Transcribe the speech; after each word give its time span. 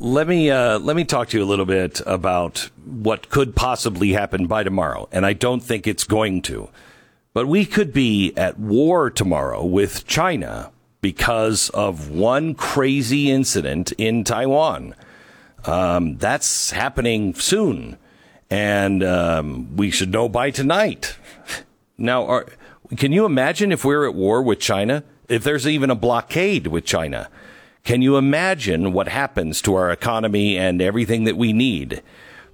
let 0.00 0.26
me 0.26 0.50
uh, 0.50 0.78
let 0.78 0.96
me 0.96 1.04
talk 1.04 1.28
to 1.28 1.38
you 1.38 1.44
a 1.44 1.46
little 1.46 1.66
bit 1.66 2.00
about 2.06 2.70
what 2.84 3.28
could 3.28 3.54
possibly 3.54 4.12
happen 4.12 4.46
by 4.46 4.62
tomorrow, 4.62 5.08
and 5.12 5.26
I 5.26 5.34
don't 5.34 5.62
think 5.62 5.86
it's 5.86 6.04
going 6.04 6.40
to. 6.42 6.70
But 7.34 7.46
we 7.46 7.66
could 7.66 7.92
be 7.92 8.32
at 8.36 8.58
war 8.58 9.10
tomorrow 9.10 9.64
with 9.64 10.06
China 10.06 10.72
because 11.02 11.68
of 11.70 12.10
one 12.10 12.54
crazy 12.54 13.30
incident 13.30 13.92
in 13.92 14.24
Taiwan. 14.24 14.94
Um, 15.66 16.16
that's 16.16 16.70
happening 16.70 17.34
soon, 17.34 17.98
and 18.48 19.04
um, 19.04 19.76
we 19.76 19.90
should 19.90 20.10
know 20.10 20.28
by 20.28 20.50
tonight. 20.50 21.16
Now, 21.98 22.24
are, 22.24 22.46
can 22.96 23.12
you 23.12 23.26
imagine 23.26 23.70
if 23.72 23.84
we're 23.84 24.08
at 24.08 24.14
war 24.14 24.42
with 24.42 24.58
China? 24.58 25.04
If 25.28 25.44
there's 25.44 25.68
even 25.68 25.90
a 25.90 25.94
blockade 25.94 26.66
with 26.68 26.86
China? 26.86 27.28
Can 27.84 28.02
you 28.02 28.16
imagine 28.16 28.92
what 28.92 29.08
happens 29.08 29.62
to 29.62 29.74
our 29.74 29.90
economy 29.90 30.56
and 30.56 30.82
everything 30.82 31.24
that 31.24 31.36
we 31.36 31.52
need? 31.52 32.02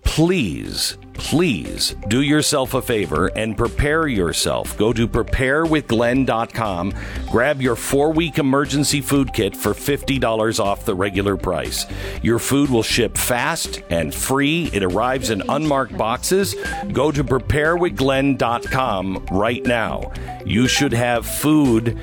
Please, 0.07 0.97
please 1.15 1.97
do 2.09 2.23
yourself 2.23 2.75
a 2.75 2.81
favor 2.81 3.27
and 3.35 3.59
prepare 3.59 4.07
yourself. 4.07 4.79
Go 4.79 4.93
to 4.93 5.09
preparewithglenn.com, 5.09 6.95
grab 7.29 7.61
your 7.61 7.75
four 7.75 8.13
week 8.13 8.39
emergency 8.39 9.01
food 9.01 9.35
kit 9.35 9.57
for 9.57 9.73
$50 9.73 10.61
off 10.61 10.85
the 10.85 10.95
regular 10.95 11.37
price. 11.37 11.87
Your 12.23 12.39
food 12.39 12.71
will 12.71 12.85
ship 12.85 13.19
fast 13.19 13.83
and 13.91 14.15
free. 14.15 14.71
It 14.73 14.85
arrives 14.85 15.31
in 15.31 15.43
unmarked 15.49 15.99
boxes. 15.99 16.55
Go 16.93 17.11
to 17.11 17.25
preparewithglenn.com 17.25 19.27
right 19.33 19.67
now. 19.67 20.13
You 20.47 20.69
should 20.69 20.93
have 20.93 21.27
food 21.27 21.99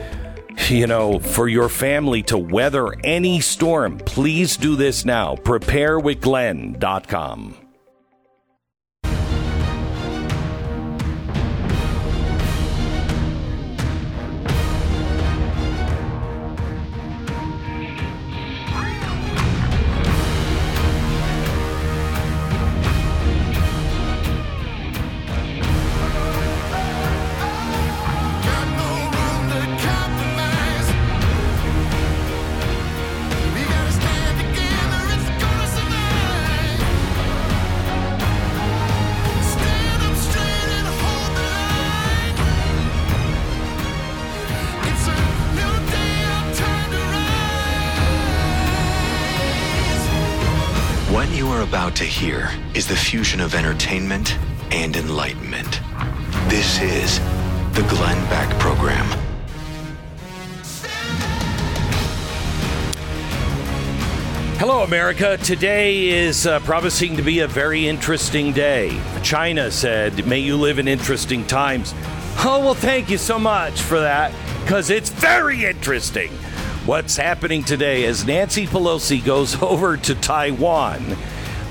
you 0.70 0.88
know, 0.88 1.20
for 1.20 1.48
your 1.48 1.70
family 1.70 2.24
to 2.24 2.38
weather 2.38 2.94
any 3.04 3.40
storm, 3.40 4.00
please 4.00 4.58
do 4.58 4.76
this 4.76 5.06
now. 5.06 5.36
PrepareWithGlenn.com. 5.36 7.63
about 51.94 51.98
to 51.98 52.06
hear 52.06 52.50
is 52.74 52.88
the 52.88 52.96
fusion 52.96 53.40
of 53.40 53.54
entertainment 53.54 54.38
and 54.72 54.96
enlightenment. 54.96 55.80
This 56.48 56.82
is 56.82 57.20
the 57.74 57.86
Glenn 57.88 58.18
Beck 58.30 58.50
Program. 58.60 59.06
Hello, 64.58 64.84
America. 64.84 65.38
Today 65.38 66.08
is 66.08 66.48
uh, 66.48 66.60
promising 66.62 67.16
to 67.18 67.22
be 67.22 67.40
a 67.40 67.48
very 67.48 67.88
interesting 67.88 68.54
day. 68.54 69.00
China 69.22 69.70
said, 69.70 70.26
May 70.26 70.40
you 70.40 70.58
live 70.58 70.80
in 70.80 70.88
interesting 70.88 71.46
times. 71.46 71.94
Oh, 72.40 72.60
well, 72.64 72.74
thank 72.74 73.10
you 73.10 73.18
so 73.20 73.38
much 73.38 73.82
for 73.82 74.00
that, 74.00 74.34
because 74.64 74.90
it's 74.90 75.10
very 75.10 75.66
interesting 75.66 76.32
what's 76.86 77.16
happening 77.16 77.64
today 77.64 78.04
as 78.04 78.26
Nancy 78.26 78.68
Pelosi 78.68 79.24
goes 79.24 79.62
over 79.62 79.96
to 79.96 80.16
Taiwan 80.16 81.16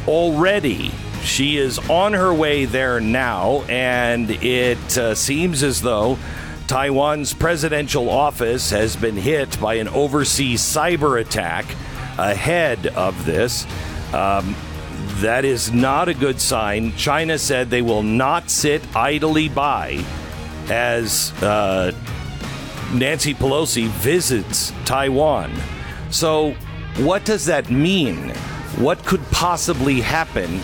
already. 0.06 0.90
She 1.22 1.56
is 1.56 1.78
on 1.90 2.12
her 2.14 2.34
way 2.34 2.64
there 2.64 3.00
now, 3.00 3.62
and 3.68 4.30
it 4.30 4.98
uh, 4.98 5.14
seems 5.14 5.62
as 5.62 5.80
though 5.80 6.18
Taiwan's 6.66 7.32
presidential 7.32 8.08
office 8.08 8.70
has 8.70 8.96
been 8.96 9.16
hit 9.16 9.60
by 9.60 9.74
an 9.74 9.88
overseas 9.88 10.62
cyber 10.62 11.20
attack 11.20 11.64
ahead 12.18 12.86
of 12.88 13.24
this. 13.24 13.66
Um, 14.12 14.56
that 15.20 15.44
is 15.44 15.72
not 15.72 16.08
a 16.08 16.14
good 16.14 16.41
sign. 16.41 16.94
China 16.96 17.38
said 17.38 17.70
they 17.70 17.82
will 17.82 18.02
not 18.02 18.50
sit 18.50 18.82
idly 18.96 19.48
by 19.48 20.04
as 20.68 21.32
uh, 21.42 21.92
Nancy 22.92 23.34
Pelosi 23.34 23.88
visits 23.88 24.72
Taiwan. 24.84 25.52
So, 26.10 26.52
what 26.98 27.24
does 27.24 27.46
that 27.46 27.70
mean? 27.70 28.32
What 28.78 29.05
could 29.05 29.22
possibly 29.31 30.00
happen? 30.00 30.60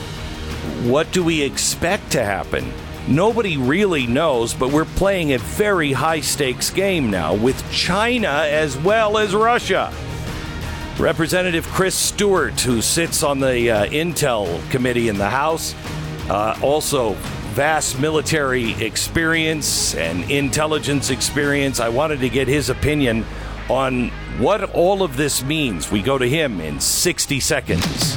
What 0.88 1.12
do 1.12 1.22
we 1.22 1.42
expect 1.42 2.12
to 2.12 2.24
happen? 2.24 2.72
Nobody 3.06 3.56
really 3.56 4.06
knows, 4.06 4.54
but 4.54 4.70
we're 4.70 4.84
playing 4.84 5.32
a 5.32 5.38
very 5.38 5.92
high 5.92 6.20
stakes 6.20 6.70
game 6.70 7.10
now 7.10 7.34
with 7.34 7.70
China 7.70 8.28
as 8.28 8.76
well 8.76 9.18
as 9.18 9.34
Russia. 9.34 9.92
Representative 10.98 11.66
Chris 11.68 11.94
Stewart, 11.94 12.58
who 12.60 12.82
sits 12.82 13.22
on 13.22 13.40
the 13.40 13.70
uh, 13.70 13.86
Intel 13.86 14.68
Committee 14.70 15.08
in 15.08 15.16
the 15.16 15.28
House, 15.30 15.74
uh, 16.28 16.58
also 16.62 17.12
vast 17.54 18.00
military 18.00 18.72
experience 18.82 19.94
and 19.94 20.30
intelligence 20.30 21.10
experience. 21.10 21.80
I 21.80 21.88
wanted 21.88 22.20
to 22.20 22.28
get 22.28 22.48
his 22.48 22.70
opinion 22.70 23.24
on 23.68 24.08
what 24.38 24.70
all 24.74 25.02
of 25.02 25.16
this 25.16 25.42
means. 25.44 25.90
We 25.90 26.02
go 26.02 26.18
to 26.18 26.28
him 26.28 26.60
in 26.60 26.80
60 26.80 27.40
seconds. 27.40 28.16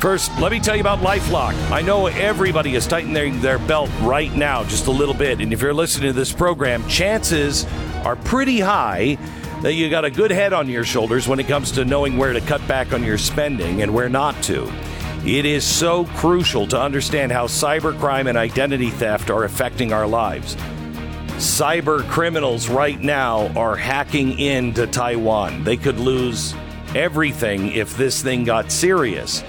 First, 0.00 0.36
let 0.40 0.50
me 0.50 0.58
tell 0.58 0.74
you 0.74 0.80
about 0.80 0.98
Lifelock. 0.98 1.54
I 1.70 1.80
know 1.80 2.08
everybody 2.08 2.74
is 2.74 2.88
tightening 2.88 3.40
their 3.40 3.60
belt 3.60 3.88
right 4.00 4.34
now 4.34 4.64
just 4.64 4.88
a 4.88 4.90
little 4.90 5.14
bit. 5.14 5.40
And 5.40 5.52
if 5.52 5.62
you're 5.62 5.72
listening 5.72 6.08
to 6.08 6.12
this 6.12 6.32
program, 6.32 6.86
chances 6.88 7.66
are 8.04 8.16
pretty 8.16 8.58
high 8.58 9.16
that 9.62 9.74
you 9.74 9.88
got 9.88 10.04
a 10.04 10.10
good 10.10 10.32
head 10.32 10.52
on 10.52 10.68
your 10.68 10.84
shoulders 10.84 11.28
when 11.28 11.38
it 11.38 11.46
comes 11.46 11.70
to 11.72 11.84
knowing 11.84 12.16
where 12.16 12.32
to 12.32 12.40
cut 12.40 12.66
back 12.66 12.92
on 12.92 13.04
your 13.04 13.16
spending 13.16 13.82
and 13.82 13.94
where 13.94 14.08
not 14.08 14.42
to. 14.42 14.68
It 15.24 15.46
is 15.46 15.64
so 15.64 16.06
crucial 16.16 16.66
to 16.66 16.80
understand 16.80 17.30
how 17.30 17.46
cybercrime 17.46 18.28
and 18.28 18.36
identity 18.36 18.90
theft 18.90 19.30
are 19.30 19.44
affecting 19.44 19.92
our 19.92 20.08
lives. 20.08 20.56
Cyber 21.36 22.08
criminals 22.08 22.68
right 22.68 23.00
now 23.00 23.48
are 23.56 23.76
hacking 23.76 24.38
into 24.38 24.86
Taiwan. 24.86 25.64
They 25.64 25.76
could 25.76 25.98
lose 25.98 26.54
everything 26.94 27.72
if 27.72 27.96
this 27.96 28.22
thing 28.22 28.44
got 28.44 28.70
serious. 28.70 29.42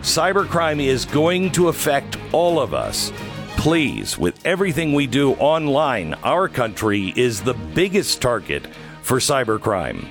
Cybercrime 0.00 0.80
is 0.82 1.04
going 1.04 1.50
to 1.52 1.68
affect 1.68 2.16
all 2.32 2.60
of 2.60 2.74
us. 2.74 3.12
Please, 3.56 4.18
with 4.18 4.44
everything 4.44 4.92
we 4.92 5.06
do 5.06 5.32
online, 5.34 6.14
our 6.22 6.48
country 6.48 7.12
is 7.16 7.40
the 7.40 7.54
biggest 7.54 8.20
target 8.20 8.66
for 9.02 9.18
cybercrime. 9.18 10.06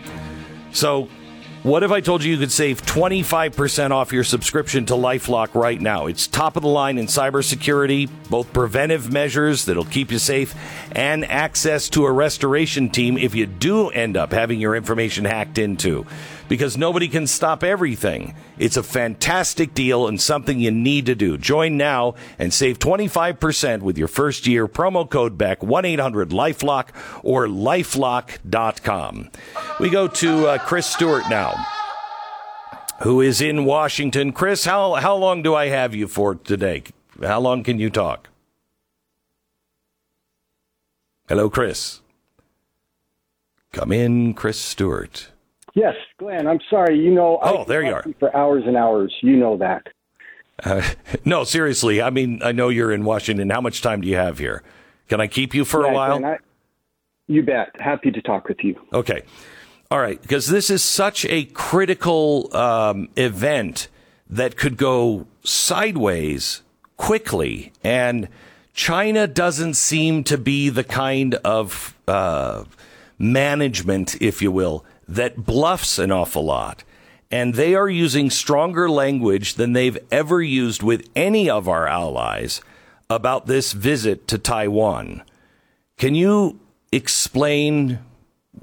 So 0.71 1.09
what 1.63 1.81
if 1.81 1.91
I 1.91 2.01
told 2.01 2.23
you 2.23 2.33
you 2.33 2.37
could 2.37 2.51
save 2.51 2.81
25% 2.81 3.91
off 3.91 4.11
your 4.11 4.25
subscription 4.25 4.85
to 4.87 4.95
Lifelock 4.95 5.55
right 5.55 5.79
now? 5.79 6.07
It's 6.07 6.27
top 6.27 6.57
of 6.57 6.61
the 6.61 6.67
line 6.67 6.97
in 6.97 7.05
cybersecurity, 7.05 8.09
both 8.29 8.51
preventive 8.51 9.13
measures 9.13 9.63
that'll 9.63 9.85
keep 9.85 10.11
you 10.11 10.19
safe 10.19 10.53
and 10.91 11.23
access 11.25 11.89
to 11.89 12.05
a 12.05 12.11
restoration 12.11 12.89
team 12.89 13.17
if 13.17 13.33
you 13.33 13.45
do 13.45 13.87
end 13.89 14.17
up 14.17 14.33
having 14.33 14.59
your 14.59 14.75
information 14.75 15.23
hacked 15.23 15.57
into. 15.57 16.05
Because 16.49 16.77
nobody 16.77 17.07
can 17.07 17.25
stop 17.25 17.63
everything. 17.63 18.35
It's 18.59 18.77
a 18.77 18.83
fantastic 18.83 19.73
deal 19.73 20.07
and 20.07 20.21
something 20.21 20.59
you 20.59 20.71
need 20.71 21.05
to 21.07 21.15
do. 21.15 21.37
Join 21.37 21.77
now 21.77 22.15
and 22.37 22.53
save 22.53 22.77
25% 22.77 23.81
with 23.81 23.97
your 23.97 24.07
first 24.07 24.45
year 24.45 24.67
promo 24.67 25.09
code 25.09 25.37
back 25.37 25.63
1 25.63 25.85
800 25.85 26.29
Lifelock 26.29 26.89
or 27.23 27.47
lifelock.com. 27.47 29.29
We 29.79 29.89
go 29.89 30.07
to 30.07 30.47
uh, 30.47 30.57
Chris 30.59 30.85
Stewart 30.85 31.23
now, 31.29 31.52
who 33.01 33.21
is 33.21 33.41
in 33.41 33.65
Washington. 33.65 34.31
Chris, 34.31 34.65
how, 34.65 34.93
how 34.95 35.15
long 35.15 35.41
do 35.41 35.53
I 35.55 35.67
have 35.67 35.93
you 35.93 36.07
for 36.07 36.35
today? 36.35 36.83
How 37.21 37.39
long 37.39 37.63
can 37.63 37.79
you 37.79 37.89
talk? 37.89 38.29
Hello, 41.27 41.49
Chris. 41.49 42.01
Come 43.71 43.91
in, 43.91 44.33
Chris 44.33 44.59
Stewart. 44.59 45.31
Yes, 45.73 45.95
Glenn. 46.17 46.47
I'm 46.47 46.59
sorry. 46.69 46.99
You 46.99 47.11
know, 47.11 47.39
oh, 47.41 47.63
I 47.63 47.65
there 47.65 47.83
you 47.83 47.93
are. 47.93 48.05
For 48.19 48.35
hours 48.35 48.63
and 48.67 48.77
hours, 48.77 49.13
you 49.21 49.35
know 49.35 49.57
that. 49.57 49.87
Uh, 50.63 50.83
no, 51.25 51.43
seriously. 51.43 52.01
I 52.01 52.09
mean, 52.09 52.41
I 52.43 52.51
know 52.51 52.69
you're 52.69 52.91
in 52.91 53.03
Washington. 53.03 53.49
How 53.49 53.61
much 53.61 53.81
time 53.81 54.01
do 54.01 54.07
you 54.07 54.15
have 54.15 54.37
here? 54.37 54.63
Can 55.09 55.19
I 55.19 55.27
keep 55.27 55.53
you 55.53 55.65
for 55.65 55.83
yeah, 55.83 55.91
a 55.91 55.93
while? 55.93 56.25
I, 56.25 56.37
you 57.27 57.41
bet. 57.41 57.69
Happy 57.79 58.11
to 58.11 58.21
talk 58.21 58.47
with 58.47 58.63
you. 58.63 58.79
Okay. 58.93 59.23
All 59.93 59.99
right, 59.99 60.19
because 60.19 60.47
this 60.47 60.71
is 60.71 60.83
such 60.83 61.23
a 61.25 61.45
critical 61.45 62.49
um, 62.57 63.09
event 63.15 63.89
that 64.27 64.57
could 64.57 64.75
go 64.75 65.27
sideways 65.43 66.63
quickly, 66.97 67.71
and 67.83 68.27
China 68.73 69.27
doesn't 69.27 69.75
seem 69.75 70.23
to 70.23 70.39
be 70.39 70.69
the 70.69 70.83
kind 70.83 71.35
of 71.45 71.95
uh, 72.07 72.63
management, 73.19 74.19
if 74.19 74.41
you 74.41 74.51
will, 74.51 74.83
that 75.07 75.45
bluffs 75.45 75.99
an 75.99 76.11
awful 76.11 76.43
lot. 76.43 76.83
And 77.29 77.53
they 77.53 77.75
are 77.75 77.87
using 77.87 78.31
stronger 78.31 78.89
language 78.89 79.53
than 79.53 79.73
they've 79.73 79.99
ever 80.09 80.41
used 80.41 80.81
with 80.81 81.07
any 81.15 81.51
of 81.51 81.69
our 81.69 81.87
allies 81.87 82.61
about 83.11 83.45
this 83.45 83.73
visit 83.73 84.27
to 84.29 84.39
Taiwan. 84.39 85.21
Can 85.97 86.15
you 86.15 86.59
explain 86.91 87.99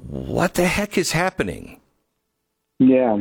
what 0.09 0.55
the 0.55 0.67
heck 0.67 0.97
is 0.97 1.13
happening? 1.13 1.81
Yeah. 2.79 3.19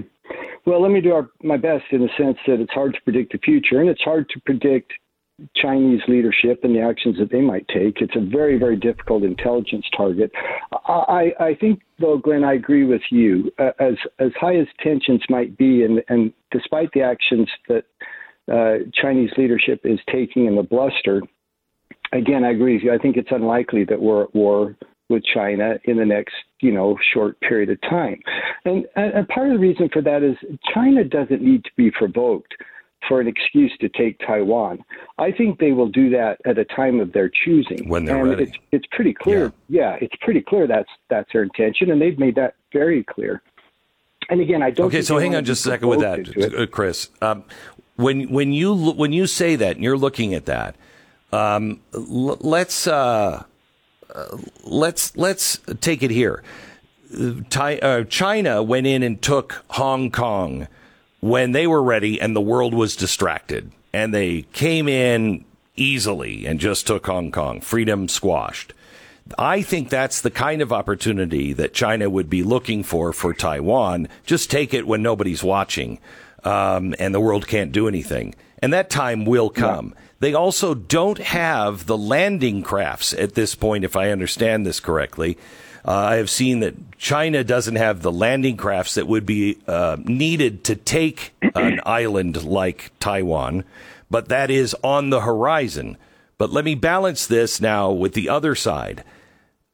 Well, 0.66 0.82
let 0.82 0.92
me 0.92 1.02
do 1.02 1.14
our, 1.14 1.30
my 1.42 1.58
best 1.58 1.86
in 1.92 2.02
the 2.02 2.10
sense 2.18 2.38
that 2.48 2.60
it's 2.60 2.72
hard 2.72 2.94
to 2.94 3.02
predict 3.02 3.32
the 3.32 3.40
future, 3.40 3.80
and 3.80 3.90
it's 3.90 4.02
hard 4.02 4.30
to 4.30 4.40
predict 4.42 4.94
Chinese 5.56 6.02
leadership 6.08 6.60
and 6.64 6.76
the 6.76 6.82
actions 6.82 7.18
that 7.18 7.32
they 7.32 7.42
might 7.42 7.68
take. 7.70 8.02
It's 8.02 8.16
a 8.16 8.20
very, 8.20 8.58
very 8.58 8.76
difficult 8.76 9.24
intelligence 9.24 9.86
target. 9.96 10.32
I, 10.86 11.32
I 11.40 11.56
think, 11.60 11.82
though, 12.00 12.18
Glenn, 12.18 12.44
I 12.44 12.54
agree 12.54 12.84
with 12.84 13.02
you. 13.10 13.52
Uh, 13.58 13.72
as 13.80 13.94
as 14.20 14.32
high 14.40 14.58
as 14.58 14.68
tensions 14.84 15.22
might 15.30 15.58
be, 15.58 15.84
and, 15.84 16.04
and 16.10 16.34
despite 16.52 16.92
the 16.94 17.02
actions 17.02 17.48
that 17.68 17.86
uh, 18.52 18.86
Chinese 18.94 19.32
leadership 19.38 19.82
is 19.84 20.00
taking 20.12 20.46
in 20.46 20.56
the 20.56 20.64
bluster, 20.64 21.22
again, 22.12 22.44
I 22.44 22.52
agree 22.52 22.74
with 22.76 22.84
you. 22.84 22.94
I 22.94 22.98
think 22.98 23.16
it's 23.16 23.32
unlikely 23.32 23.86
that 23.86 24.02
we're 24.02 24.24
at 24.24 24.36
war 24.36 24.76
with 25.10 25.24
China 25.26 25.80
in 25.86 25.98
the 25.98 26.06
next, 26.06 26.34
you 26.62 26.72
know, 26.72 26.98
short 27.14 27.40
period 27.42 27.70
of 27.70 27.82
time. 27.82 28.22
And, 28.66 28.86
and 28.96 29.28
part 29.28 29.48
of 29.48 29.54
the 29.54 29.60
reason 29.60 29.90
for 29.92 30.02
that 30.04 30.24
is 30.24 30.38
China 30.74 31.04
doesn't 31.04 31.42
need 31.42 31.64
to 31.64 31.72
be 31.76 31.92
provoked 31.92 32.54
for 33.08 33.22
an 33.22 33.28
excuse 33.28 33.72
to 33.80 33.90
take 33.90 34.20
Taiwan. 34.20 34.84
I 35.18 35.32
think 35.32 35.60
they 35.60 35.72
will 35.72 35.88
do 35.88 36.10
that 36.12 36.38
at 36.46 36.58
a 36.58 36.66
time 36.66 37.00
of 37.00 37.14
their 37.14 37.30
choosing. 37.30 37.88
When 37.88 38.06
they're 38.06 38.20
and 38.20 38.30
ready. 38.30 38.44
It's, 38.44 38.58
it's 38.72 38.86
pretty 38.92 39.14
clear. 39.14 39.54
Yeah. 39.68 39.94
yeah, 39.94 39.98
it's 40.02 40.16
pretty 40.22 40.42
clear 40.42 40.68
that's 40.68 40.90
that's 41.10 41.32
their 41.32 41.44
intention, 41.44 41.92
and 41.92 42.02
they've 42.02 42.20
made 42.20 42.36
that 42.36 42.56
very 42.74 43.04
clear. 43.04 43.42
And 44.30 44.42
again, 44.42 44.62
I 44.62 44.70
don't. 44.70 44.88
Okay, 44.88 45.02
so 45.02 45.18
hang 45.18 45.36
on 45.36 45.46
just 45.46 45.66
a 45.66 45.70
second 45.70 45.88
with 45.88 46.02
that, 46.02 46.54
uh, 46.56 46.68
Chris. 46.68 47.10
Um, 47.22 47.46
when 47.96 48.30
when 48.30 48.54
you 48.54 48.76
when 48.76 49.12
you 49.14 49.28
say 49.28 49.56
that 49.56 49.76
and 49.76 49.84
you're 49.84 49.98
looking 49.98 50.34
at 50.34 50.46
that, 50.46 50.76
um, 51.32 51.80
l- 51.94 52.38
let's 52.42 52.86
uh, 52.86 52.94
uh, 52.96 53.44
let's 54.64 55.16
let's 55.16 55.60
take 55.82 56.04
it 56.04 56.12
here. 56.12 56.44
Uh, 57.12 58.04
China 58.04 58.62
went 58.62 58.86
in 58.86 59.02
and 59.04 59.22
took 59.22 59.64
Hong 59.70 60.12
Kong 60.12 60.68
when 61.22 61.52
they 61.52 61.68
were 61.68 61.82
ready 61.82 62.22
and 62.22 62.36
the 62.36 62.42
world 62.42 62.74
was 62.74 62.96
distracted. 62.96 63.72
And 63.92 64.14
they 64.14 64.44
came 64.54 64.88
in 64.88 65.46
easily 65.76 66.46
and 66.46 66.60
just 66.60 66.86
took 66.86 67.08
Hong 67.08 67.32
Kong. 67.32 67.62
Freedom 67.62 68.08
squashed. 68.08 68.74
I 69.38 69.62
think 69.62 69.90
that's 69.90 70.22
the 70.22 70.32
kind 70.32 70.62
of 70.62 70.74
opportunity 70.74 71.54
that 71.54 71.74
China 71.74 72.10
would 72.10 72.30
be 72.30 72.44
looking 72.44 72.84
for 72.84 73.14
for 73.14 73.34
Taiwan. 73.34 74.08
Just 74.26 74.50
take 74.50 74.74
it 74.74 74.88
when 74.88 75.02
nobody's 75.02 75.44
watching 75.44 76.00
um, 76.44 76.96
and 77.00 77.14
the 77.14 77.20
world 77.20 77.48
can't 77.48 77.72
do 77.72 77.88
anything. 77.88 78.36
And 78.62 78.74
that 78.74 78.90
time 78.90 79.26
will 79.26 79.50
come. 79.50 79.94
Yeah. 79.96 80.02
They 80.20 80.34
also 80.34 80.74
don't 80.74 81.20
have 81.20 81.86
the 81.86 81.98
landing 81.98 82.62
crafts 82.62 83.14
at 83.14 83.36
this 83.36 83.56
point, 83.56 83.86
if 83.86 83.96
I 83.96 84.12
understand 84.12 84.66
this 84.66 84.80
correctly. 84.80 85.38
Uh, 85.86 85.92
I 85.92 86.16
have 86.16 86.30
seen 86.30 86.60
that 86.60 86.98
China 86.98 87.44
doesn't 87.44 87.78
have 87.78 88.02
the 88.02 88.12
landing 88.12 88.58
crafts 88.58 88.96
that 88.96 89.08
would 89.08 89.26
be 89.26 89.58
uh, 89.66 89.98
needed 90.04 90.66
to 90.66 90.76
take 90.76 91.32
an 91.56 91.80
island 91.86 92.44
like 92.44 92.92
Taiwan, 93.00 93.64
but 94.10 94.28
that 94.28 94.52
is 94.52 94.76
on 94.84 95.10
the 95.10 95.22
horizon. 95.22 95.98
But 96.38 96.52
let 96.52 96.66
me 96.66 96.76
balance 96.76 97.26
this 97.26 97.62
now 97.62 97.92
with 97.92 98.14
the 98.14 98.28
other 98.28 98.56
side. 98.56 99.04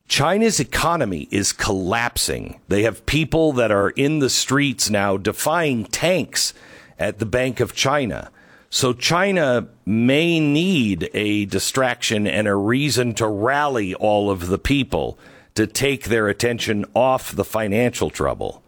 China's 0.08 0.60
economy 0.60 1.28
is 1.32 1.52
collapsing. 1.52 2.60
They 2.68 2.84
have 2.84 3.08
people 3.08 3.54
that 3.54 3.72
are 3.72 3.90
in 3.90 4.20
the 4.20 4.30
streets 4.30 4.90
now 4.90 5.18
defying 5.18 5.86
tanks 5.86 6.54
at 7.00 7.18
the 7.18 7.26
Bank 7.26 7.60
of 7.60 7.74
China. 7.74 8.32
So 8.76 8.92
China 8.92 9.70
may 9.86 10.38
need 10.38 11.10
a 11.14 11.46
distraction 11.46 12.28
and 12.28 12.46
a 12.46 12.56
reason 12.56 13.14
to 13.14 13.26
rally 13.26 13.96
all 13.96 14.30
of 14.30 14.48
the 14.48 14.58
people 14.58 15.18
to 15.54 15.66
take 15.66 16.10
their 16.10 16.28
attention 16.28 16.84
off 16.94 17.34
the 17.34 17.46
financial 17.46 18.10
trouble. 18.10 18.62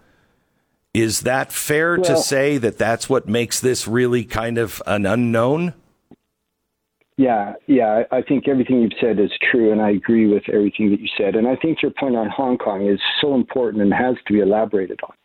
Is 0.94 1.24
that 1.24 1.52
fair 1.52 1.98
well, 1.98 2.06
to 2.06 2.18
say 2.20 2.58
that 2.58 2.78
that's 2.78 3.10
what 3.10 3.28
makes 3.28 3.60
this 3.60 3.86
really 3.86 4.24
kind 4.24 4.58
of 4.58 4.82
an 4.88 5.06
unknown? 5.06 5.74
Yeah, 7.18 7.54
yeah, 7.66 8.04
I 8.12 8.22
think 8.22 8.48
everything 8.48 8.80
you've 8.80 8.92
said 9.02 9.20
is 9.20 9.32
true, 9.52 9.72
and 9.72 9.82
I 9.82 9.90
agree 9.90 10.28
with 10.28 10.44
everything 10.54 10.92
that 10.92 11.02
you 11.02 11.08
said. 11.18 11.36
And 11.36 11.48
I 11.48 11.56
think 11.56 11.82
your 11.82 11.90
point 11.90 12.16
on 12.16 12.30
Hong 12.30 12.60
Kong 12.60 12.86
is 12.86 13.00
so 13.20 13.34
important 13.34 13.82
and 13.82 13.92
has 13.92 14.16
to 14.28 14.34
be 14.34 14.40
elaborated 14.40 15.00
on. 15.04 15.16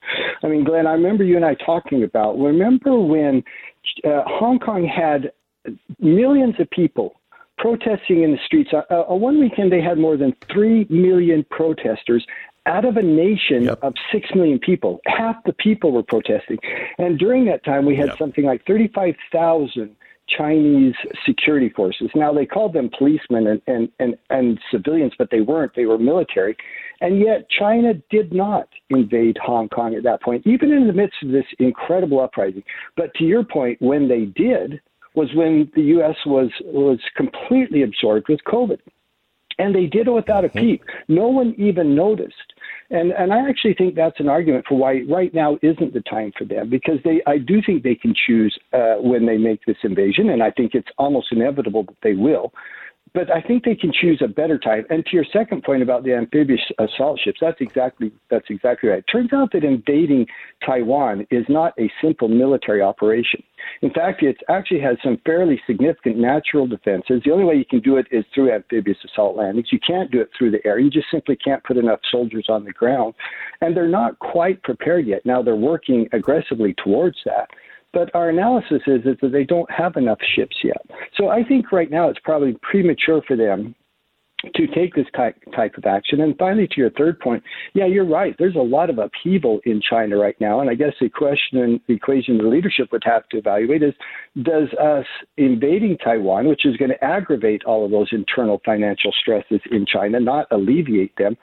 I 0.42 0.46
mean, 0.46 0.64
Glenn, 0.64 0.86
I 0.86 0.92
remember 0.92 1.22
you 1.22 1.36
and 1.36 1.44
I 1.44 1.54
talking 1.54 2.02
about. 2.02 2.38
Remember 2.38 2.98
when 2.98 3.44
uh, 4.04 4.22
Hong 4.26 4.58
Kong 4.58 4.86
had 4.86 5.32
millions 6.00 6.54
of 6.58 6.70
people 6.70 7.20
protesting 7.58 8.22
in 8.22 8.32
the 8.32 8.38
streets. 8.44 8.70
Uh, 8.72 8.82
uh, 8.90 9.14
one 9.14 9.38
weekend, 9.38 9.70
they 9.70 9.82
had 9.82 9.98
more 9.98 10.16
than 10.16 10.34
3 10.50 10.86
million 10.88 11.44
protesters 11.50 12.26
out 12.64 12.86
of 12.86 12.96
a 12.96 13.02
nation 13.02 13.64
yep. 13.64 13.78
of 13.82 13.94
6 14.10 14.28
million 14.34 14.58
people. 14.58 15.00
Half 15.06 15.44
the 15.44 15.52
people 15.52 15.92
were 15.92 16.02
protesting. 16.02 16.58
And 16.96 17.18
during 17.18 17.44
that 17.46 17.64
time, 17.64 17.84
we 17.84 17.96
had 17.96 18.08
yep. 18.08 18.18
something 18.18 18.44
like 18.44 18.64
35,000 18.66 19.94
Chinese 20.36 20.94
security 21.26 21.68
forces. 21.68 22.10
Now, 22.14 22.32
they 22.32 22.46
called 22.46 22.72
them 22.72 22.90
policemen 22.96 23.46
and, 23.46 23.62
and, 23.66 23.88
and, 23.98 24.16
and 24.30 24.58
civilians, 24.70 25.12
but 25.18 25.30
they 25.30 25.40
weren't. 25.40 25.72
They 25.74 25.86
were 25.86 25.98
military. 25.98 26.56
And 27.00 27.18
yet, 27.18 27.48
China 27.50 27.94
did 28.10 28.32
not 28.32 28.68
invade 28.90 29.36
Hong 29.42 29.68
Kong 29.68 29.94
at 29.94 30.04
that 30.04 30.22
point, 30.22 30.46
even 30.46 30.72
in 30.72 30.86
the 30.86 30.92
midst 30.92 31.16
of 31.22 31.30
this 31.30 31.44
incredible 31.58 32.20
uprising. 32.20 32.62
But 32.96 33.12
to 33.14 33.24
your 33.24 33.44
point, 33.44 33.80
when 33.82 34.08
they 34.08 34.26
did, 34.26 34.80
was 35.14 35.28
when 35.34 35.70
the 35.74 35.82
U.S. 35.82 36.16
was 36.24 36.50
was 36.64 36.98
completely 37.16 37.82
absorbed 37.82 38.28
with 38.28 38.40
COVID, 38.46 38.78
and 39.58 39.74
they 39.74 39.86
did 39.86 40.06
it 40.06 40.12
without 40.12 40.44
a 40.44 40.48
mm-hmm. 40.48 40.58
peep. 40.58 40.84
No 41.08 41.28
one 41.28 41.54
even 41.58 41.94
noticed. 41.94 42.34
And 42.90 43.12
and 43.12 43.32
I 43.32 43.48
actually 43.48 43.74
think 43.74 43.94
that's 43.94 44.20
an 44.20 44.28
argument 44.28 44.66
for 44.68 44.76
why 44.76 45.02
right 45.08 45.32
now 45.32 45.58
isn't 45.62 45.94
the 45.94 46.02
time 46.02 46.32
for 46.36 46.44
them 46.44 46.68
because 46.68 46.98
they 47.04 47.22
I 47.26 47.38
do 47.38 47.62
think 47.64 47.82
they 47.82 47.94
can 47.94 48.14
choose 48.14 48.56
uh, 48.72 48.96
when 48.96 49.26
they 49.26 49.38
make 49.38 49.64
this 49.64 49.78
invasion, 49.82 50.28
and 50.30 50.42
I 50.42 50.50
think 50.50 50.74
it's 50.74 50.88
almost 50.98 51.28
inevitable 51.32 51.84
that 51.84 51.96
they 52.02 52.14
will 52.14 52.52
but 53.14 53.30
I 53.30 53.42
think 53.42 53.64
they 53.64 53.74
can 53.74 53.92
choose 53.92 54.22
a 54.24 54.28
better 54.28 54.58
time. 54.58 54.84
And 54.88 55.04
to 55.04 55.10
your 55.12 55.26
second 55.32 55.62
point 55.64 55.82
about 55.82 56.02
the 56.02 56.14
amphibious 56.14 56.60
assault 56.78 57.20
ships, 57.20 57.38
that's 57.40 57.60
exactly 57.60 58.10
that's 58.30 58.46
exactly 58.48 58.88
right. 58.88 59.00
It 59.00 59.10
turns 59.10 59.32
out 59.32 59.52
that 59.52 59.64
invading 59.64 60.26
Taiwan 60.64 61.26
is 61.30 61.44
not 61.48 61.74
a 61.78 61.90
simple 62.00 62.28
military 62.28 62.80
operation. 62.80 63.42
In 63.82 63.90
fact, 63.92 64.22
it 64.22 64.38
actually 64.48 64.80
has 64.80 64.96
some 65.04 65.18
fairly 65.26 65.60
significant 65.66 66.16
natural 66.16 66.66
defenses. 66.66 67.22
The 67.24 67.32
only 67.32 67.44
way 67.44 67.54
you 67.54 67.64
can 67.64 67.80
do 67.80 67.96
it 67.96 68.06
is 68.10 68.24
through 68.34 68.52
amphibious 68.52 68.98
assault 69.04 69.36
landings. 69.36 69.68
You 69.70 69.78
can't 69.86 70.10
do 70.10 70.20
it 70.20 70.30
through 70.36 70.52
the 70.52 70.66
air. 70.66 70.78
You 70.78 70.90
just 70.90 71.10
simply 71.10 71.36
can't 71.36 71.62
put 71.64 71.76
enough 71.76 72.00
soldiers 72.10 72.46
on 72.48 72.64
the 72.64 72.72
ground. 72.72 73.14
And 73.60 73.76
they're 73.76 73.88
not 73.88 74.18
quite 74.18 74.62
prepared 74.62 75.06
yet. 75.06 75.24
Now 75.26 75.42
they're 75.42 75.54
working 75.54 76.08
aggressively 76.12 76.74
towards 76.82 77.18
that. 77.24 77.50
But 77.92 78.14
our 78.14 78.30
analysis 78.30 78.82
is, 78.86 79.00
is 79.04 79.16
that 79.20 79.32
they 79.32 79.44
don't 79.44 79.70
have 79.70 79.96
enough 79.96 80.18
ships 80.34 80.56
yet. 80.64 80.82
So 81.16 81.28
I 81.28 81.44
think 81.44 81.72
right 81.72 81.90
now 81.90 82.08
it's 82.08 82.20
probably 82.22 82.56
premature 82.62 83.22
for 83.26 83.36
them 83.36 83.74
to 84.54 84.66
take 84.66 84.94
this 84.94 85.06
type, 85.14 85.36
type 85.54 85.76
of 85.76 85.84
action. 85.84 86.20
And 86.20 86.36
finally, 86.36 86.66
to 86.66 86.80
your 86.80 86.90
third 86.90 87.20
point, 87.20 87.42
yeah, 87.74 87.86
you're 87.86 88.04
right. 88.04 88.34
There's 88.38 88.56
a 88.56 88.60
lot 88.60 88.90
of 88.90 88.98
upheaval 88.98 89.60
in 89.64 89.80
China 89.80 90.16
right 90.16 90.34
now. 90.40 90.60
And 90.60 90.68
I 90.68 90.74
guess 90.74 90.94
the 91.00 91.08
question 91.08 91.58
and 91.58 91.80
the 91.86 91.94
equation 91.94 92.38
the 92.38 92.44
leadership 92.44 92.88
would 92.92 93.04
have 93.04 93.28
to 93.28 93.38
evaluate 93.38 93.82
is 93.82 93.94
does 94.42 94.68
us 94.80 95.06
invading 95.36 95.98
Taiwan, 95.98 96.48
which 96.48 96.66
is 96.66 96.76
going 96.76 96.90
to 96.90 97.04
aggravate 97.04 97.62
all 97.64 97.84
of 97.84 97.90
those 97.90 98.08
internal 98.12 98.60
financial 98.64 99.12
stresses 99.12 99.60
in 99.70 99.86
China, 99.86 100.18
not 100.18 100.46
alleviate 100.50 101.14
them, 101.16 101.36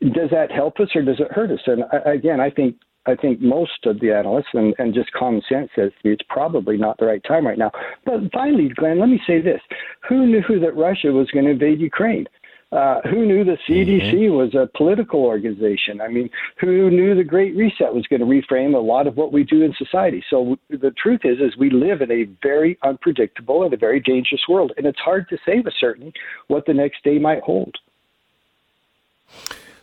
does 0.00 0.30
that 0.30 0.50
help 0.50 0.80
us 0.80 0.88
or 0.94 1.02
does 1.02 1.20
it 1.20 1.30
hurt 1.30 1.50
us? 1.50 1.60
And 1.66 1.84
again, 2.04 2.40
I 2.40 2.50
think 2.50 2.76
I 3.06 3.16
think 3.16 3.40
most 3.40 3.84
of 3.84 4.00
the 4.00 4.12
analysts 4.12 4.54
and, 4.54 4.74
and 4.78 4.94
just 4.94 5.12
common 5.12 5.42
sense 5.48 5.70
says 5.74 5.90
it's 6.04 6.22
probably 6.28 6.76
not 6.76 6.98
the 6.98 7.06
right 7.06 7.22
time 7.24 7.46
right 7.46 7.58
now. 7.58 7.72
But 8.04 8.20
finally, 8.32 8.68
Glenn, 8.68 9.00
let 9.00 9.08
me 9.08 9.20
say 9.26 9.40
this: 9.40 9.60
Who 10.08 10.26
knew 10.26 10.60
that 10.60 10.76
Russia 10.76 11.08
was 11.08 11.30
going 11.30 11.46
to 11.46 11.50
invade 11.50 11.80
Ukraine? 11.80 12.26
Uh, 12.72 13.02
who 13.02 13.26
knew 13.26 13.44
the 13.44 13.58
CDC 13.68 14.14
mm-hmm. 14.14 14.34
was 14.34 14.54
a 14.54 14.66
political 14.74 15.20
organization? 15.20 16.00
I 16.00 16.08
mean, 16.08 16.30
who 16.58 16.90
knew 16.90 17.14
the 17.14 17.22
Great 17.22 17.54
Reset 17.54 17.92
was 17.92 18.06
going 18.06 18.20
to 18.20 18.26
reframe 18.26 18.74
a 18.74 18.78
lot 18.78 19.06
of 19.06 19.18
what 19.18 19.30
we 19.30 19.44
do 19.44 19.62
in 19.62 19.74
society? 19.74 20.24
So 20.30 20.56
the 20.70 20.90
truth 20.92 21.20
is, 21.24 21.38
is 21.38 21.54
we 21.58 21.68
live 21.68 22.00
in 22.00 22.10
a 22.10 22.24
very 22.42 22.78
unpredictable 22.82 23.62
and 23.62 23.74
a 23.74 23.76
very 23.76 24.00
dangerous 24.00 24.40
world, 24.48 24.72
and 24.78 24.86
it's 24.86 24.98
hard 25.00 25.28
to 25.28 25.38
say 25.44 25.60
with 25.60 25.74
certainty 25.78 26.14
what 26.46 26.64
the 26.64 26.72
next 26.72 27.04
day 27.04 27.18
might 27.18 27.42
hold. 27.42 27.76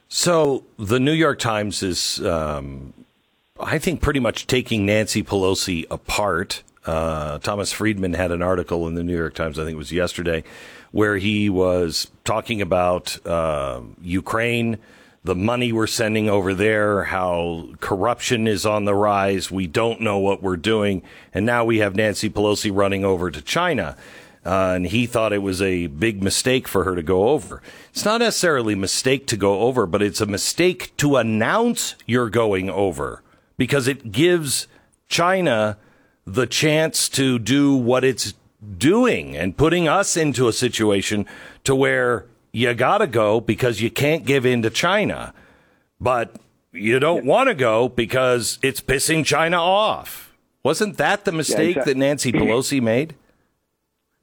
So 0.07 0.63
the 0.79 0.99
New 0.99 1.13
York 1.13 1.37
Times 1.37 1.83
is, 1.83 2.25
um, 2.25 2.95
I 3.59 3.77
think, 3.77 4.01
pretty 4.01 4.21
much 4.21 4.47
taking 4.47 4.85
Nancy 4.85 5.21
Pelosi 5.21 5.85
apart. 5.91 6.63
Uh, 6.85 7.39
Thomas 7.39 7.73
Friedman 7.73 8.13
had 8.13 8.31
an 8.31 8.41
article 8.41 8.87
in 8.87 8.95
the 8.95 9.03
New 9.03 9.15
York 9.15 9.33
Times, 9.33 9.59
I 9.59 9.63
think 9.63 9.75
it 9.75 9.77
was 9.77 9.91
yesterday, 9.91 10.43
where 10.91 11.17
he 11.17 11.49
was 11.49 12.09
talking 12.23 12.61
about 12.61 13.25
uh, 13.27 13.81
Ukraine, 14.01 14.77
the 15.25 15.35
money 15.35 15.73
we're 15.73 15.87
sending 15.87 16.29
over 16.29 16.53
there, 16.53 17.03
how 17.03 17.67
corruption 17.81 18.47
is 18.47 18.65
on 18.65 18.85
the 18.85 18.95
rise. 18.95 19.51
We 19.51 19.67
don't 19.67 19.99
know 19.99 20.17
what 20.19 20.41
we're 20.41 20.55
doing. 20.55 21.03
And 21.33 21.45
now 21.45 21.65
we 21.65 21.79
have 21.79 21.95
Nancy 21.95 22.29
Pelosi 22.29 22.71
running 22.73 23.03
over 23.03 23.29
to 23.29 23.41
China. 23.41 23.97
Uh, 24.45 24.71
and 24.75 24.87
he 24.87 25.05
thought 25.05 25.33
it 25.33 25.43
was 25.43 25.61
a 25.61 25.87
big 25.87 26.23
mistake 26.23 26.65
for 26.65 26.85
her 26.85 26.95
to 26.95 27.03
go 27.03 27.27
over. 27.27 27.61
It's 27.89 28.05
not 28.05 28.21
necessarily 28.21 28.73
a 28.73 28.77
mistake 28.77 29.27
to 29.27 29.37
go 29.37 29.59
over, 29.59 29.85
but 29.85 30.01
it's 30.01 30.21
a 30.21 30.25
mistake 30.25 30.95
to 30.97 31.17
announce 31.17 31.95
you're 32.05 32.29
going 32.29 32.69
over 32.69 33.21
because 33.59 33.89
it 33.89 34.11
gives 34.11 34.67
China 35.09 35.77
the 36.25 36.47
chance 36.47 37.09
to 37.09 37.37
do 37.37 37.75
what 37.75 38.05
it's 38.05 38.33
doing 38.77 39.35
and 39.35 39.57
putting 39.57 39.87
us 39.87 40.15
into 40.15 40.47
a 40.47 40.53
situation 40.53 41.25
to 41.65 41.75
where 41.75 42.25
you 42.53 42.73
got 42.73 42.99
to 42.99 43.07
go 43.07 43.41
because 43.41 43.81
you 43.81 43.91
can't 43.91 44.25
give 44.25 44.45
in 44.45 44.61
to 44.61 44.69
China, 44.69 45.33
but 45.99 46.37
you 46.71 46.99
don't 46.99 47.25
want 47.25 47.49
to 47.49 47.53
go 47.53 47.89
because 47.89 48.59
it's 48.61 48.79
pissing 48.79 49.25
China 49.25 49.57
off. 49.57 50.33
Wasn't 50.63 50.97
that 50.97 51.25
the 51.25 51.31
mistake 51.33 51.75
yeah, 51.75 51.81
exactly. 51.81 51.93
that 51.93 51.99
Nancy 51.99 52.31
Pelosi 52.39 52.81
made? 52.81 53.13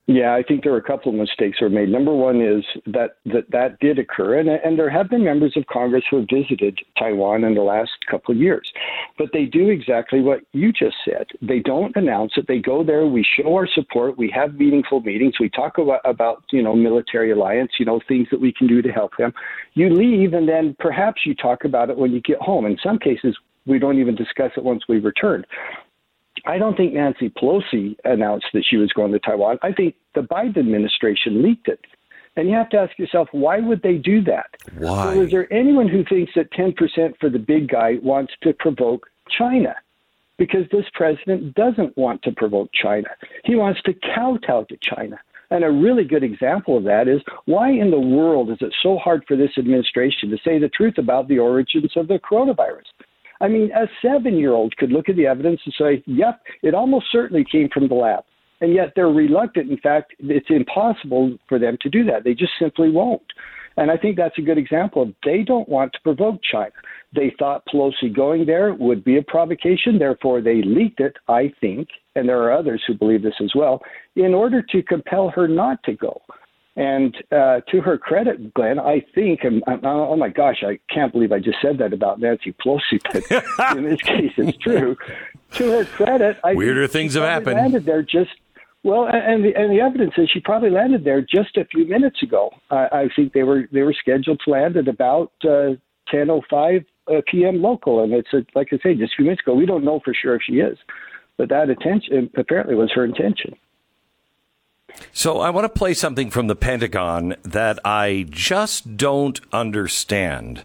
Yeah, 0.08 0.36
I 0.36 0.44
think 0.44 0.62
there 0.62 0.70
were 0.70 0.78
a 0.78 0.82
couple 0.82 1.10
of 1.10 1.18
mistakes 1.18 1.58
that 1.58 1.64
were 1.64 1.70
made. 1.70 1.88
Number 1.88 2.14
one 2.14 2.40
is 2.40 2.64
that 2.86 3.16
that, 3.26 3.50
that 3.50 3.80
did 3.80 3.98
occur, 3.98 4.38
and, 4.38 4.48
and 4.48 4.78
there 4.78 4.88
have 4.88 5.10
been 5.10 5.24
members 5.24 5.54
of 5.56 5.66
Congress 5.66 6.04
who 6.08 6.18
have 6.18 6.28
visited 6.32 6.78
Taiwan 6.96 7.42
in 7.42 7.56
the 7.56 7.62
last 7.62 7.90
couple 8.08 8.32
of 8.32 8.40
years. 8.40 8.72
But 9.18 9.30
they 9.32 9.46
do 9.46 9.68
exactly 9.68 10.20
what 10.20 10.42
you 10.52 10.72
just 10.72 10.94
said. 11.04 11.26
They 11.42 11.58
don't 11.58 11.94
announce 11.96 12.34
it. 12.36 12.46
They 12.46 12.60
go 12.60 12.84
there. 12.84 13.04
We 13.04 13.26
show 13.36 13.52
our 13.56 13.66
support. 13.66 14.16
We 14.16 14.30
have 14.30 14.54
meaningful 14.54 15.00
meetings. 15.00 15.40
We 15.40 15.48
talk 15.48 15.78
about, 15.78 16.02
about 16.04 16.44
you 16.52 16.62
know 16.62 16.76
military 16.76 17.32
alliance, 17.32 17.72
you 17.80 17.84
know 17.84 18.00
things 18.06 18.28
that 18.30 18.40
we 18.40 18.52
can 18.52 18.68
do 18.68 18.82
to 18.82 18.92
help 18.92 19.10
them. 19.18 19.32
You 19.74 19.92
leave, 19.92 20.34
and 20.34 20.48
then 20.48 20.76
perhaps 20.78 21.22
you 21.26 21.34
talk 21.34 21.64
about 21.64 21.90
it 21.90 21.98
when 21.98 22.12
you 22.12 22.20
get 22.20 22.38
home. 22.38 22.64
In 22.64 22.78
some 22.80 23.00
cases, 23.00 23.36
we 23.66 23.80
don't 23.80 23.98
even 23.98 24.14
discuss 24.14 24.52
it 24.56 24.62
once 24.62 24.84
we 24.88 25.00
return. 25.00 25.44
I 26.46 26.58
don't 26.58 26.76
think 26.76 26.94
Nancy 26.94 27.28
Pelosi 27.28 27.96
announced 28.04 28.46
that 28.54 28.64
she 28.68 28.76
was 28.76 28.92
going 28.92 29.12
to 29.12 29.18
Taiwan. 29.18 29.58
I 29.62 29.72
think 29.72 29.96
the 30.14 30.20
Biden 30.20 30.58
administration 30.58 31.42
leaked 31.42 31.68
it. 31.68 31.80
And 32.36 32.48
you 32.48 32.54
have 32.54 32.68
to 32.70 32.78
ask 32.78 32.98
yourself, 32.98 33.28
why 33.32 33.60
would 33.60 33.82
they 33.82 33.96
do 33.96 34.22
that? 34.24 34.50
Why? 34.78 35.14
So 35.14 35.22
is 35.22 35.30
there 35.30 35.52
anyone 35.52 35.88
who 35.88 36.04
thinks 36.04 36.32
that 36.36 36.52
10% 36.52 36.74
for 37.18 37.30
the 37.30 37.38
big 37.38 37.68
guy 37.68 37.94
wants 38.02 38.34
to 38.42 38.52
provoke 38.52 39.06
China? 39.36 39.74
Because 40.38 40.66
this 40.70 40.84
president 40.92 41.54
doesn't 41.54 41.96
want 41.96 42.22
to 42.22 42.32
provoke 42.32 42.68
China. 42.72 43.08
He 43.44 43.56
wants 43.56 43.80
to 43.82 43.94
kowtow 44.14 44.64
to 44.64 44.76
China. 44.82 45.18
And 45.50 45.64
a 45.64 45.70
really 45.70 46.04
good 46.04 46.22
example 46.22 46.76
of 46.76 46.84
that 46.84 47.08
is 47.08 47.22
why 47.44 47.70
in 47.70 47.90
the 47.90 48.00
world 48.00 48.50
is 48.50 48.58
it 48.60 48.74
so 48.82 48.98
hard 48.98 49.24
for 49.26 49.36
this 49.36 49.52
administration 49.56 50.28
to 50.30 50.36
say 50.44 50.58
the 50.58 50.68
truth 50.68 50.98
about 50.98 51.28
the 51.28 51.38
origins 51.38 51.96
of 51.96 52.08
the 52.08 52.18
coronavirus? 52.18 52.84
I 53.40 53.48
mean, 53.48 53.70
a 53.72 53.86
seven 54.02 54.36
year 54.36 54.52
old 54.52 54.76
could 54.76 54.90
look 54.90 55.08
at 55.08 55.16
the 55.16 55.26
evidence 55.26 55.60
and 55.64 55.74
say, 55.78 56.02
yep, 56.06 56.40
it 56.62 56.74
almost 56.74 57.06
certainly 57.12 57.44
came 57.50 57.68
from 57.72 57.88
the 57.88 57.94
lab. 57.94 58.24
And 58.60 58.72
yet 58.72 58.92
they're 58.96 59.08
reluctant. 59.08 59.70
In 59.70 59.76
fact, 59.78 60.14
it's 60.18 60.46
impossible 60.48 61.36
for 61.48 61.58
them 61.58 61.76
to 61.82 61.90
do 61.90 62.04
that. 62.04 62.24
They 62.24 62.32
just 62.32 62.52
simply 62.58 62.90
won't. 62.90 63.22
And 63.76 63.90
I 63.90 63.96
think 63.98 64.16
that's 64.16 64.38
a 64.38 64.42
good 64.42 64.56
example 64.56 65.02
of 65.02 65.14
they 65.24 65.42
don't 65.42 65.68
want 65.68 65.92
to 65.92 66.00
provoke 66.02 66.40
China. 66.50 66.72
They 67.14 67.34
thought 67.38 67.66
Pelosi 67.66 68.14
going 68.14 68.46
there 68.46 68.72
would 68.72 69.04
be 69.04 69.18
a 69.18 69.22
provocation, 69.22 69.98
therefore 69.98 70.40
they 70.40 70.62
leaked 70.62 71.00
it, 71.00 71.14
I 71.28 71.52
think, 71.60 71.88
and 72.14 72.26
there 72.26 72.42
are 72.42 72.52
others 72.52 72.82
who 72.86 72.94
believe 72.94 73.22
this 73.22 73.34
as 73.42 73.52
well, 73.54 73.82
in 74.14 74.32
order 74.32 74.62
to 74.62 74.82
compel 74.82 75.28
her 75.28 75.46
not 75.46 75.82
to 75.84 75.92
go. 75.92 76.22
And 76.76 77.16
uh, 77.32 77.60
to 77.70 77.80
her 77.80 77.96
credit, 77.96 78.52
Glenn, 78.52 78.78
I 78.78 79.02
think, 79.14 79.44
and 79.44 79.62
oh 79.82 80.14
my 80.16 80.28
gosh, 80.28 80.62
I 80.62 80.78
can't 80.92 81.10
believe 81.10 81.32
I 81.32 81.38
just 81.38 81.56
said 81.62 81.78
that 81.78 81.94
about 81.94 82.20
Nancy 82.20 82.52
Pelosi, 82.52 83.00
but 83.10 83.76
in 83.78 83.84
this 83.84 84.02
case, 84.02 84.32
it's 84.36 84.58
true. 84.58 84.94
To 85.52 85.70
her 85.70 85.84
credit, 85.86 86.38
I 86.44 86.54
weirder 86.54 86.86
things 86.86 87.14
have 87.14 87.22
happened. 87.22 87.56
Landed 87.56 87.86
there 87.86 88.02
just 88.02 88.30
well, 88.86 89.08
and 89.10 89.44
the, 89.44 89.52
and 89.56 89.72
the 89.72 89.80
evidence 89.80 90.12
is 90.16 90.30
she 90.30 90.38
probably 90.38 90.70
landed 90.70 91.02
there 91.02 91.20
just 91.20 91.56
a 91.56 91.64
few 91.64 91.86
minutes 91.86 92.22
ago. 92.22 92.50
I, 92.70 92.88
I 92.92 93.08
think 93.16 93.32
they 93.32 93.42
were 93.42 93.64
they 93.72 93.82
were 93.82 93.94
scheduled 93.98 94.40
to 94.44 94.50
land 94.50 94.76
at 94.76 94.86
about 94.86 95.32
uh, 95.44 95.74
10:05 96.12 96.84
uh, 97.08 97.20
p.m. 97.26 97.62
local, 97.62 98.04
and 98.04 98.12
it's 98.12 98.32
a, 98.32 98.44
like 98.54 98.68
I 98.72 98.78
say, 98.82 98.94
just 98.94 99.14
a 99.14 99.16
few 99.16 99.24
minutes 99.24 99.42
ago. 99.42 99.54
We 99.54 99.66
don't 99.66 99.84
know 99.84 100.00
for 100.04 100.14
sure 100.14 100.36
if 100.36 100.42
she 100.46 100.60
is, 100.60 100.78
but 101.36 101.48
that 101.48 101.68
attention 101.68 102.30
apparently 102.36 102.76
was 102.76 102.92
her 102.94 103.04
intention. 103.04 103.56
So 105.12 105.40
I 105.40 105.50
want 105.50 105.64
to 105.64 105.68
play 105.68 105.94
something 105.94 106.30
from 106.30 106.46
the 106.46 106.56
Pentagon 106.56 107.36
that 107.42 107.78
I 107.84 108.26
just 108.30 108.96
don't 108.96 109.40
understand. 109.52 110.64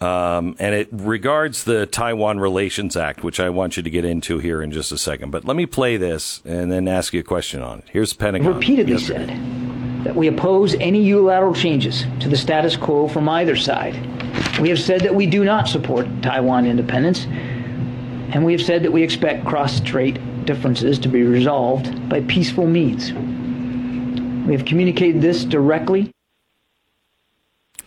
Um, 0.00 0.54
and 0.60 0.74
it 0.76 0.88
regards 0.92 1.64
the 1.64 1.84
Taiwan 1.86 2.38
Relations 2.38 2.96
Act, 2.96 3.24
which 3.24 3.40
I 3.40 3.50
want 3.50 3.76
you 3.76 3.82
to 3.82 3.90
get 3.90 4.04
into 4.04 4.38
here 4.38 4.62
in 4.62 4.70
just 4.70 4.92
a 4.92 4.98
second. 4.98 5.30
But 5.32 5.44
let 5.44 5.56
me 5.56 5.66
play 5.66 5.96
this 5.96 6.40
and 6.44 6.70
then 6.70 6.86
ask 6.86 7.12
you 7.12 7.20
a 7.20 7.24
question 7.24 7.62
on 7.62 7.80
it. 7.80 7.84
Here's 7.90 8.12
Pentagon. 8.12 8.54
Repeatedly 8.54 8.92
yesterday. 8.92 9.26
said 9.26 10.04
that 10.04 10.14
we 10.14 10.28
oppose 10.28 10.74
any 10.76 11.02
unilateral 11.02 11.54
changes 11.54 12.06
to 12.20 12.28
the 12.28 12.36
status 12.36 12.76
quo 12.76 13.08
from 13.08 13.28
either 13.28 13.56
side. 13.56 13.94
We 14.60 14.68
have 14.68 14.78
said 14.78 15.00
that 15.00 15.14
we 15.14 15.26
do 15.26 15.44
not 15.44 15.66
support 15.66 16.06
Taiwan 16.22 16.66
independence, 16.66 17.26
and 18.32 18.44
we 18.44 18.52
have 18.52 18.62
said 18.62 18.84
that 18.84 18.92
we 18.92 19.02
expect 19.02 19.44
cross-strait 19.44 20.44
differences 20.44 21.00
to 21.00 21.08
be 21.08 21.22
resolved 21.22 22.08
by 22.08 22.20
peaceful 22.22 22.66
means. 22.66 23.12
We 24.48 24.54
have 24.54 24.64
communicated 24.64 25.20
this 25.20 25.44
directly. 25.44 26.10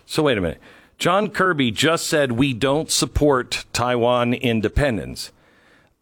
So, 0.06 0.22
wait 0.22 0.38
a 0.38 0.42
minute. 0.42 0.60
John 1.00 1.32
Kirby 1.32 1.72
just 1.72 2.06
said 2.06 2.34
we 2.34 2.54
don't 2.54 2.92
support 2.92 3.66
Taiwan 3.74 4.36
independence. 4.36 5.32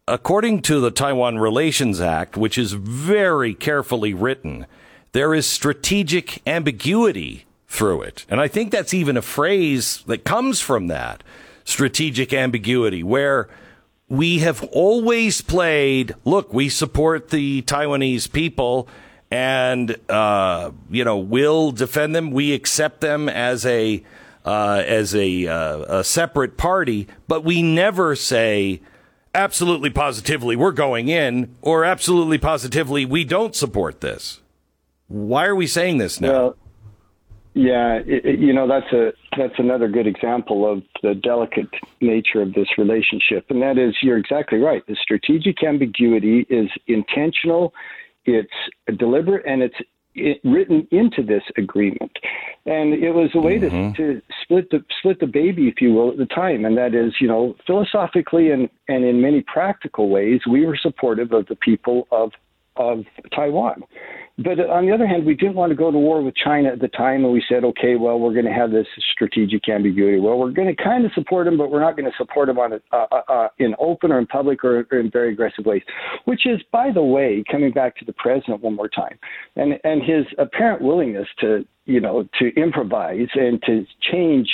According 0.06 0.60
to 0.62 0.78
the 0.78 0.90
Taiwan 0.90 1.38
Relations 1.38 1.98
Act, 1.98 2.36
which 2.36 2.58
is 2.58 2.72
very 2.72 3.54
carefully 3.54 4.12
written, 4.12 4.66
there 5.12 5.32
is 5.32 5.46
strategic 5.46 6.46
ambiguity 6.46 7.46
through 7.66 8.02
it. 8.02 8.26
And 8.28 8.38
I 8.38 8.46
think 8.46 8.70
that's 8.70 8.92
even 8.92 9.16
a 9.16 9.22
phrase 9.22 10.04
that 10.08 10.24
comes 10.24 10.60
from 10.60 10.88
that 10.88 11.24
strategic 11.64 12.34
ambiguity, 12.34 13.02
where 13.02 13.48
we 14.10 14.40
have 14.40 14.62
always 14.64 15.40
played 15.40 16.14
look, 16.26 16.52
we 16.52 16.68
support 16.68 17.30
the 17.30 17.62
Taiwanese 17.62 18.30
people 18.30 18.88
and 19.30 19.96
uh, 20.08 20.70
you 20.90 21.04
know 21.04 21.18
will 21.18 21.70
defend 21.72 22.14
them. 22.14 22.30
We 22.30 22.52
accept 22.52 23.00
them 23.00 23.28
as 23.28 23.64
a 23.64 24.02
uh, 24.44 24.82
as 24.86 25.14
a, 25.14 25.46
uh, 25.46 25.98
a 25.98 26.04
separate 26.04 26.56
party, 26.56 27.06
but 27.28 27.44
we 27.44 27.62
never 27.62 28.16
say 28.16 28.80
absolutely 29.34 29.90
positively 29.90 30.56
we're 30.56 30.72
going 30.72 31.08
in 31.08 31.54
or 31.60 31.84
absolutely 31.84 32.38
positively 32.38 33.04
we 33.04 33.22
don't 33.22 33.54
support 33.54 34.00
this. 34.00 34.40
Why 35.08 35.46
are 35.46 35.54
we 35.54 35.66
saying 35.66 35.98
this 35.98 36.20
now? 36.20 36.32
Well, 36.32 36.56
yeah, 37.52 37.98
it, 38.06 38.38
you 38.38 38.52
know 38.52 38.68
that's 38.68 38.92
a 38.92 39.12
that's 39.36 39.58
another 39.58 39.88
good 39.88 40.06
example 40.06 40.70
of 40.70 40.82
the 41.02 41.14
delicate 41.14 41.68
nature 42.00 42.42
of 42.42 42.54
this 42.54 42.68
relationship, 42.78 43.46
and 43.50 43.60
that 43.62 43.76
is 43.76 43.94
you're 44.02 44.18
exactly 44.18 44.58
right. 44.58 44.86
The 44.86 44.96
strategic 45.02 45.62
ambiguity 45.64 46.46
is 46.48 46.70
intentional 46.86 47.74
it's 48.24 48.98
deliberate 48.98 49.44
and 49.46 49.62
it's 49.62 49.76
it, 50.14 50.40
written 50.44 50.86
into 50.90 51.22
this 51.22 51.42
agreement, 51.56 52.12
and 52.66 52.94
it 52.94 53.12
was 53.12 53.30
a 53.34 53.40
way 53.40 53.58
mm-hmm. 53.58 53.92
to, 53.92 54.14
to 54.14 54.22
split 54.42 54.70
the 54.70 54.84
split 54.98 55.20
the 55.20 55.26
baby, 55.26 55.68
if 55.68 55.80
you 55.80 55.92
will, 55.92 56.10
at 56.10 56.16
the 56.16 56.26
time. 56.26 56.64
And 56.64 56.76
that 56.76 56.94
is, 56.94 57.14
you 57.20 57.28
know, 57.28 57.54
philosophically 57.66 58.50
and 58.50 58.68
and 58.88 59.04
in 59.04 59.20
many 59.20 59.42
practical 59.42 60.08
ways, 60.08 60.40
we 60.50 60.66
were 60.66 60.76
supportive 60.76 61.32
of 61.32 61.46
the 61.46 61.56
people 61.56 62.08
of 62.10 62.32
of 62.76 63.04
Taiwan. 63.34 63.82
But 64.42 64.58
on 64.58 64.86
the 64.86 64.92
other 64.92 65.06
hand, 65.06 65.26
we 65.26 65.34
didn't 65.34 65.54
want 65.54 65.70
to 65.70 65.76
go 65.76 65.90
to 65.90 65.98
war 65.98 66.22
with 66.22 66.34
China 66.34 66.70
at 66.70 66.80
the 66.80 66.88
time, 66.88 67.24
and 67.24 67.32
we 67.32 67.44
said, 67.46 67.62
okay, 67.62 67.96
well, 67.96 68.18
we're 68.18 68.32
going 68.32 68.46
to 68.46 68.52
have 68.52 68.70
this 68.70 68.86
strategic 69.12 69.68
ambiguity. 69.68 70.18
Well, 70.18 70.38
we're 70.38 70.50
going 70.50 70.74
to 70.74 70.82
kind 70.82 71.04
of 71.04 71.12
support 71.12 71.44
them, 71.44 71.58
but 71.58 71.70
we're 71.70 71.82
not 71.82 71.94
going 71.94 72.10
to 72.10 72.16
support 72.16 72.46
them 72.46 72.58
on 72.58 72.72
a, 72.72 73.48
in 73.58 73.74
open 73.78 74.10
or 74.10 74.18
in 74.18 74.26
public 74.26 74.64
or, 74.64 74.86
or 74.90 74.98
in 74.98 75.10
very 75.10 75.32
aggressive 75.32 75.66
ways. 75.66 75.82
Which 76.24 76.46
is, 76.46 76.60
by 76.72 76.90
the 76.90 77.02
way, 77.02 77.44
coming 77.50 77.70
back 77.70 77.96
to 77.98 78.06
the 78.06 78.14
president 78.14 78.62
one 78.62 78.76
more 78.76 78.88
time, 78.88 79.18
and 79.56 79.74
and 79.84 80.02
his 80.02 80.24
apparent 80.38 80.80
willingness 80.80 81.28
to 81.40 81.66
you 81.84 82.00
know 82.00 82.26
to 82.38 82.54
improvise 82.56 83.28
and 83.34 83.62
to 83.64 83.84
change 84.10 84.48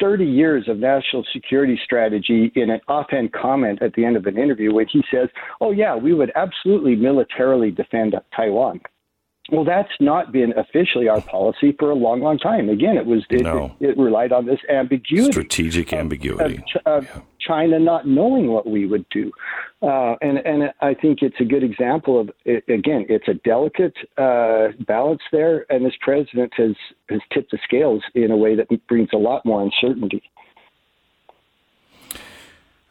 30 0.00 0.24
years 0.24 0.66
of 0.66 0.78
national 0.78 1.24
security 1.32 1.78
strategy 1.84 2.50
in 2.54 2.70
an 2.70 2.80
offhand 2.88 3.32
comment 3.32 3.82
at 3.82 3.92
the 3.94 4.04
end 4.04 4.16
of 4.16 4.26
an 4.26 4.36
interview 4.38 4.72
when 4.74 4.86
he 4.90 5.02
says, 5.12 5.28
Oh, 5.60 5.70
yeah, 5.70 5.94
we 5.94 6.12
would 6.12 6.32
absolutely 6.34 6.96
militarily 6.96 7.70
defend 7.70 8.14
Taiwan. 8.34 8.80
Well, 9.52 9.64
that's 9.64 9.90
not 10.00 10.32
been 10.32 10.52
officially 10.56 11.08
our 11.08 11.20
policy 11.20 11.74
for 11.78 11.90
a 11.90 11.94
long, 11.94 12.20
long 12.20 12.38
time. 12.38 12.68
Again, 12.68 12.96
it 12.96 13.06
was 13.06 13.24
it, 13.30 13.42
no. 13.42 13.74
it, 13.80 13.90
it 13.90 13.98
relied 13.98 14.32
on 14.32 14.46
this 14.46 14.60
ambiguity, 14.68 15.32
strategic 15.32 15.92
ambiguity 15.92 16.62
of, 16.86 17.04
of 17.04 17.04
yeah. 17.04 17.22
China 17.40 17.78
not 17.78 18.06
knowing 18.06 18.48
what 18.48 18.68
we 18.68 18.86
would 18.86 19.04
do, 19.10 19.32
uh, 19.82 20.14
and 20.20 20.38
and 20.38 20.72
I 20.80 20.94
think 20.94 21.22
it's 21.22 21.40
a 21.40 21.44
good 21.44 21.64
example 21.64 22.20
of 22.20 22.30
again, 22.46 23.06
it's 23.08 23.28
a 23.28 23.34
delicate 23.34 23.96
uh, 24.18 24.68
balance 24.86 25.22
there, 25.32 25.66
and 25.70 25.84
this 25.84 25.94
president 26.00 26.52
has 26.56 26.76
has 27.08 27.20
tipped 27.32 27.50
the 27.50 27.58
scales 27.64 28.02
in 28.14 28.30
a 28.30 28.36
way 28.36 28.54
that 28.54 28.68
brings 28.86 29.08
a 29.12 29.18
lot 29.18 29.44
more 29.44 29.62
uncertainty. 29.62 30.22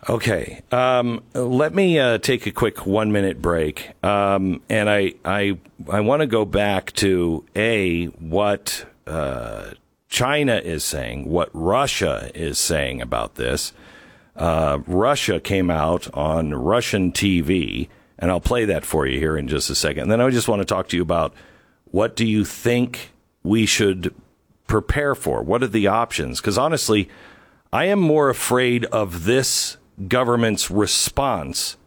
Okay, 0.08 0.62
um, 0.72 1.22
let 1.34 1.75
me 1.75 2.00
uh, 2.00 2.20
take 2.20 2.48
a 2.48 2.51
quick 2.51 2.86
one 2.86 3.12
minute 3.12 3.41
break, 3.41 3.91
um, 4.01 4.62
and 4.70 4.89
I 4.89 5.15
I 5.25 5.58
I 5.89 6.00
want 6.00 6.22
to 6.22 6.27
go 6.27 6.46
back 6.46 6.94
to 6.94 7.44
a 7.53 8.06
what 8.06 8.86
uh, 9.06 9.72
China 10.08 10.56
is 10.56 10.86
saying, 10.86 11.27
what 11.27 11.50
Russia 11.53 12.32
is 12.34 12.58
saying 12.58 13.01
about 13.01 13.36
this. 13.36 13.74
Uh, 14.38 14.79
Russia 14.88 15.38
came 15.38 15.70
out 15.70 16.08
on 16.13 16.53
Russian 16.53 17.12
TV, 17.12 17.89
and 18.18 18.32
I'll 18.32 18.39
play 18.39 18.63
that 18.65 18.86
for 18.86 19.06
you 19.06 19.20
here 19.20 19.38
in 19.38 19.50
just 19.50 19.70
a 19.70 19.75
second. 19.75 20.03
And 20.03 20.12
then 20.13 20.22
I 20.22 20.29
just 20.29 20.48
want 20.48 20.62
to 20.62 20.65
talk 20.65 20.88
to 20.89 20.96
you 20.96 21.01
about 21.01 21.34
what 21.91 22.15
do 22.15 22.25
you 22.25 22.46
think 22.46 23.12
we 23.44 23.65
should 23.65 24.15
prepare 24.65 25.13
for? 25.13 25.44
What 25.44 25.62
are 25.62 25.68
the 25.68 25.88
options? 25.88 26.39
Because 26.39 26.58
honestly, 26.58 27.10
I 27.74 27.86
am 27.86 28.00
more 28.00 28.29
afraid 28.29 28.86
of 28.86 29.25
this 29.25 29.75
government's 30.08 30.72
response 30.72 31.77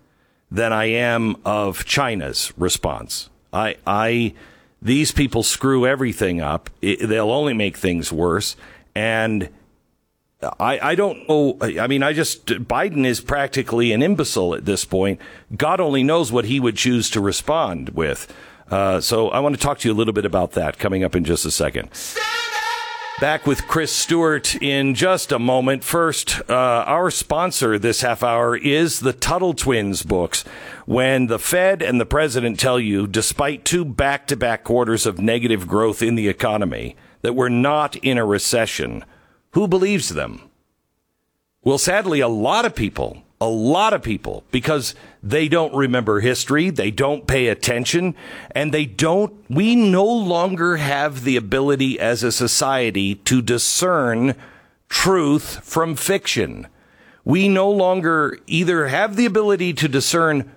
than 0.51 0.73
I 0.73 0.85
am 0.85 1.37
of 1.45 1.85
China's 1.85 2.53
response. 2.57 3.31
I, 3.53 3.77
I, 3.87 4.35
these 4.81 5.13
people 5.13 5.43
screw 5.43 5.87
everything 5.87 6.41
up. 6.41 6.71
It, 6.83 7.09
they'll 7.09 7.31
only 7.31 7.55
make 7.55 7.77
things 7.77 8.13
worse. 8.13 8.57
And 8.95 9.49
I, 10.61 10.79
I 10.91 10.95
don't 10.95 11.29
know. 11.29 11.57
I 11.61 11.87
mean, 11.87 12.03
I 12.03 12.13
just, 12.13 12.47
Biden 12.47 13.07
is 13.07 13.21
practically 13.21 13.93
an 13.93 14.03
imbecile 14.03 14.55
at 14.55 14.65
this 14.65 14.85
point. 14.85 15.21
God 15.57 15.81
only 15.81 16.03
knows 16.03 16.33
what 16.33 16.47
he 16.47 16.61
would 16.61 16.77
choose 16.77 17.09
to 17.11 17.21
respond 17.21 17.91
with. 17.91 18.33
Uh, 18.71 19.01
so 19.01 19.29
I 19.29 19.41
want 19.41 19.55
to 19.55 19.61
talk 19.61 19.79
to 19.81 19.89
you 19.89 19.95
a 19.95 19.97
little 19.97 20.15
bit 20.15 20.25
about 20.25 20.53
that 20.53 20.79
coming 20.79 21.05
up 21.05 21.15
in 21.15 21.25
just 21.25 21.45
a 21.45 21.51
second. 21.51 21.91
Back 23.23 23.47
with 23.47 23.69
Chris 23.69 23.93
Stewart 23.93 24.61
in 24.61 24.97
just 24.97 25.31
a 25.31 25.39
moment. 25.39 25.85
First, 25.85 26.41
uh, 26.51 26.55
our 26.89 27.09
sponsor 27.09 27.79
this 27.79 28.01
half 28.01 28.25
hour 28.25 28.57
is 28.57 28.99
the 28.99 29.13
Tuttle 29.13 29.55
Twins 29.55 30.03
books. 30.03 30.43
When 30.87 31.29
the 31.29 31.39
Fed 31.39 31.83
and 31.83 32.01
the 32.01 32.05
president 32.05 32.59
tell 32.59 32.81
you, 32.81 33.07
despite 33.07 33.65
two 33.65 33.85
back 33.85 34.27
to 34.27 34.37
back 34.37 34.65
quarters 34.65 35.07
of 35.07 35.21
negative 35.21 35.69
growth 35.69 36.03
in 36.03 36.17
the 36.17 36.27
economy, 36.27 36.97
that 37.21 37.37
we're 37.37 37.49
not 37.49 37.95
in 37.95 38.19
a 38.19 38.27
recession, 38.27 39.05
who 39.53 39.69
believes 39.69 40.09
them? 40.09 40.51
Well, 41.63 41.79
sadly, 41.79 42.19
a 42.19 42.27
lot 42.27 42.65
of 42.65 42.75
people 42.75 43.23
a 43.43 43.49
lot 43.49 43.93
of 43.93 44.03
people 44.03 44.45
because 44.53 44.95
they 45.21 45.49
don't 45.49 45.75
remember 45.75 46.21
history, 46.21 46.71
they 46.71 46.93
don't 46.93 47.27
pay 47.27 47.49
attention, 47.49 48.15
and 48.53 48.73
they 48.73 48.87
don't, 48.87 49.35
we 49.51 49.75
no 49.75 50.05
longer 50.05 50.77
have 50.77 51.25
the 51.25 51.37
ability 51.37 51.99
as 51.99 52.23
a 52.23 52.31
society 52.31 53.17
to 53.17 53.43
discern 53.43 54.37
truth 54.89 55.59
from 55.65 55.97
fiction. 55.97 56.69
We 57.25 57.49
no 57.49 57.69
longer 57.69 58.39
either 58.47 58.87
have 58.87 59.17
the 59.17 59.27
ability 59.27 59.73
to 59.75 59.89
discern 59.89 60.49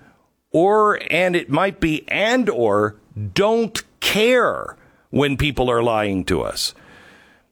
or, 0.51 1.00
and 1.10 1.36
it 1.36 1.50
might 1.50 1.80
be, 1.80 2.08
and 2.08 2.48
or 2.51 2.98
don't 3.34 3.82
care 4.00 4.77
when 5.10 5.38
people 5.38 5.72
are 5.72 5.82
lying 5.82 6.24
to 6.25 6.44
us. 6.44 6.75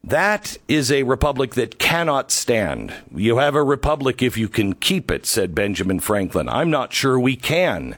That 0.06 0.58
is 0.68 0.92
a 0.92 1.04
republic 1.04 1.54
that 1.54 1.80
cannot 1.80 2.30
stand. 2.30 2.94
You 3.16 3.38
have 3.38 3.56
a 3.56 3.64
republic 3.64 4.22
if 4.22 4.38
you 4.38 4.50
can 4.50 4.74
keep 4.74 5.10
it, 5.10 5.26
said 5.26 5.56
Benjamin 5.56 6.02
Franklin. 6.02 6.50
I'm 6.50 6.70
not 6.70 6.92
sure 6.92 7.18
we 7.18 7.38
can. 7.38 7.96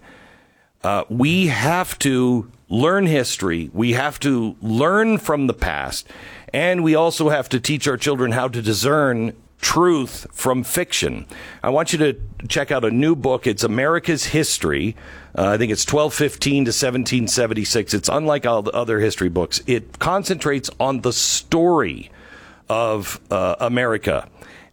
Uh, 0.84 1.06
we 1.10 1.48
have 1.48 1.98
to 2.00 2.52
learn 2.70 3.08
history. 3.08 3.72
We 3.74 3.94
have 3.94 4.20
to 4.20 4.56
learn 4.62 5.18
from 5.18 5.48
the 5.48 5.54
past. 5.54 6.08
And 6.54 6.84
we 6.84 6.94
also 6.94 7.30
have 7.30 7.50
to 7.50 7.60
teach 7.60 7.88
our 7.88 7.98
children 7.98 8.34
how 8.34 8.50
to 8.50 8.62
discern 8.62 9.36
truth 9.60 10.28
from 10.32 10.63
fiction. 10.63 11.26
I 11.63 11.70
want 11.70 11.91
you 11.91 11.98
to 12.00 12.20
check 12.48 12.70
out 12.70 12.86
a 12.86 12.91
new 12.91 13.15
book. 13.15 13.48
It's 13.48 13.63
America's 13.63 14.26
History. 14.26 14.96
Uh, 15.38 15.48
I 15.48 15.58
think 15.58 15.71
it's 15.71 15.86
1215 15.86 16.65
to 16.65 16.69
1776. 16.69 17.93
It's 17.93 18.10
unlike 18.10 18.45
all 18.45 18.62
the 18.62 18.71
other 18.71 19.00
history 19.00 19.30
books. 19.30 19.62
It 19.67 20.00
concentrates 20.00 20.69
on 20.80 21.02
the 21.02 21.12
story 21.12 22.10
of 22.69 23.19
uh, 23.30 23.56
America. 23.60 24.30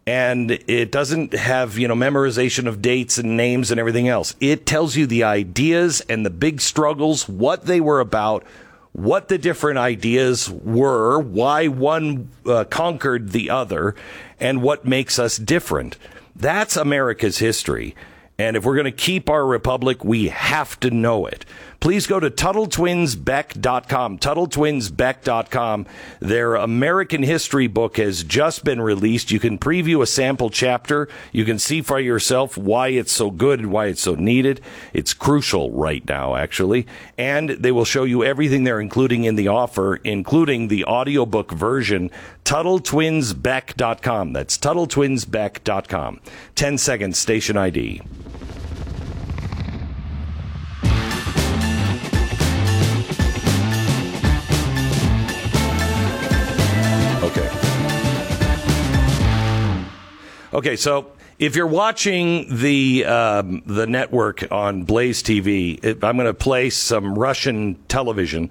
And 0.06 0.50
it 0.50 0.90
doesn't 0.90 1.32
have, 1.32 1.78
you 1.78 1.86
know, 1.88 1.94
memorization 1.94 2.66
of 2.66 2.82
dates 2.82 3.18
and 3.18 3.36
names 3.36 3.70
and 3.70 3.78
everything 3.78 4.08
else. 4.08 4.34
It 4.40 4.66
tells 4.66 4.96
you 4.96 5.06
the 5.06 5.24
ideas 5.24 6.00
and 6.08 6.26
the 6.26 6.30
big 6.30 6.60
struggles, 6.60 7.28
what 7.28 7.66
they 7.66 7.80
were 7.80 8.00
about, 8.00 8.44
what 8.92 9.28
the 9.28 9.38
different 9.38 9.78
ideas 9.78 10.50
were, 10.50 11.20
why 11.20 11.68
one 11.68 12.28
uh, 12.46 12.64
conquered 12.64 13.30
the 13.30 13.50
other, 13.50 13.94
and 14.40 14.62
what 14.62 14.84
makes 14.84 15.18
us 15.18 15.36
different. 15.36 15.96
That's 16.34 16.76
America's 16.76 17.38
history. 17.38 17.94
And 18.42 18.56
if 18.56 18.64
we're 18.64 18.74
going 18.74 18.86
to 18.86 18.90
keep 18.90 19.30
our 19.30 19.46
republic, 19.46 20.04
we 20.04 20.26
have 20.26 20.80
to 20.80 20.90
know 20.90 21.26
it 21.26 21.44
please 21.82 22.06
go 22.06 22.20
to 22.20 22.30
TuttleTwinsBeck.com. 22.30 24.18
TuttleTwinsBeck.com. 24.18 25.86
Their 26.20 26.54
American 26.54 27.24
history 27.24 27.66
book 27.66 27.96
has 27.96 28.22
just 28.22 28.64
been 28.64 28.80
released. 28.80 29.32
You 29.32 29.40
can 29.40 29.58
preview 29.58 30.00
a 30.00 30.06
sample 30.06 30.48
chapter. 30.48 31.08
You 31.32 31.44
can 31.44 31.58
see 31.58 31.82
for 31.82 31.98
yourself 31.98 32.56
why 32.56 32.88
it's 32.88 33.10
so 33.10 33.32
good 33.32 33.58
and 33.58 33.72
why 33.72 33.86
it's 33.86 34.00
so 34.00 34.14
needed. 34.14 34.60
It's 34.92 35.12
crucial 35.12 35.72
right 35.72 36.08
now, 36.08 36.36
actually. 36.36 36.86
And 37.18 37.50
they 37.50 37.72
will 37.72 37.84
show 37.84 38.04
you 38.04 38.22
everything 38.22 38.62
they're 38.62 38.80
including 38.80 39.24
in 39.24 39.34
the 39.34 39.48
offer, 39.48 39.96
including 39.96 40.68
the 40.68 40.84
audiobook 40.84 41.50
version. 41.50 42.12
TuttleTwinsBeck.com. 42.44 44.32
That's 44.32 44.56
TuttleTwinsBeck.com. 44.56 46.20
10 46.54 46.78
seconds, 46.78 47.18
station 47.18 47.56
ID. 47.56 48.02
Okay, 60.54 60.76
so 60.76 61.12
if 61.38 61.56
you're 61.56 61.66
watching 61.66 62.58
the 62.58 63.06
um, 63.06 63.62
the 63.64 63.86
network 63.86 64.52
on 64.52 64.82
Blaze 64.82 65.22
TV, 65.22 65.82
it, 65.82 66.04
I'm 66.04 66.16
going 66.16 66.26
to 66.26 66.34
play 66.34 66.68
some 66.68 67.18
Russian 67.18 67.76
television, 67.88 68.50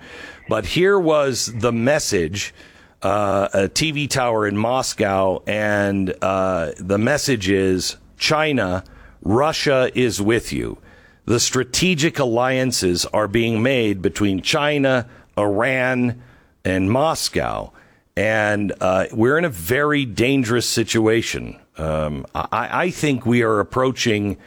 but 0.50 0.66
here 0.66 1.00
was 1.00 1.54
the 1.60 1.72
message. 1.72 2.56
Uh, 3.04 3.50
a 3.54 3.60
TV 3.62 4.08
tower 4.08 4.48
in 4.48 4.56
Moscow, 4.56 5.42
and 5.48 6.14
uh, 6.22 6.72
the 6.78 7.00
message 7.00 7.50
is 7.50 7.98
China, 8.18 8.84
Russia 9.24 9.92
is 9.96 10.22
with 10.22 10.54
you. 10.54 10.78
The 11.26 11.40
strategic 11.40 12.20
alliances 12.20 13.08
are 13.08 13.28
being 13.28 13.64
made 13.64 14.04
between 14.04 14.44
China, 14.44 15.10
Iran, 15.36 16.22
and 16.64 16.92
Moscow. 16.92 17.74
And 18.16 18.72
uh, 18.82 19.06
we're 19.12 19.40
in 19.40 19.46
a 19.46 19.50
very 19.50 20.06
dangerous 20.06 20.68
situation. 20.68 21.60
Um, 21.78 22.26
I, 22.36 22.84
I, 22.86 22.90
think 22.92 23.26
we 23.26 23.44
are 23.44 23.60
approaching 23.60 24.38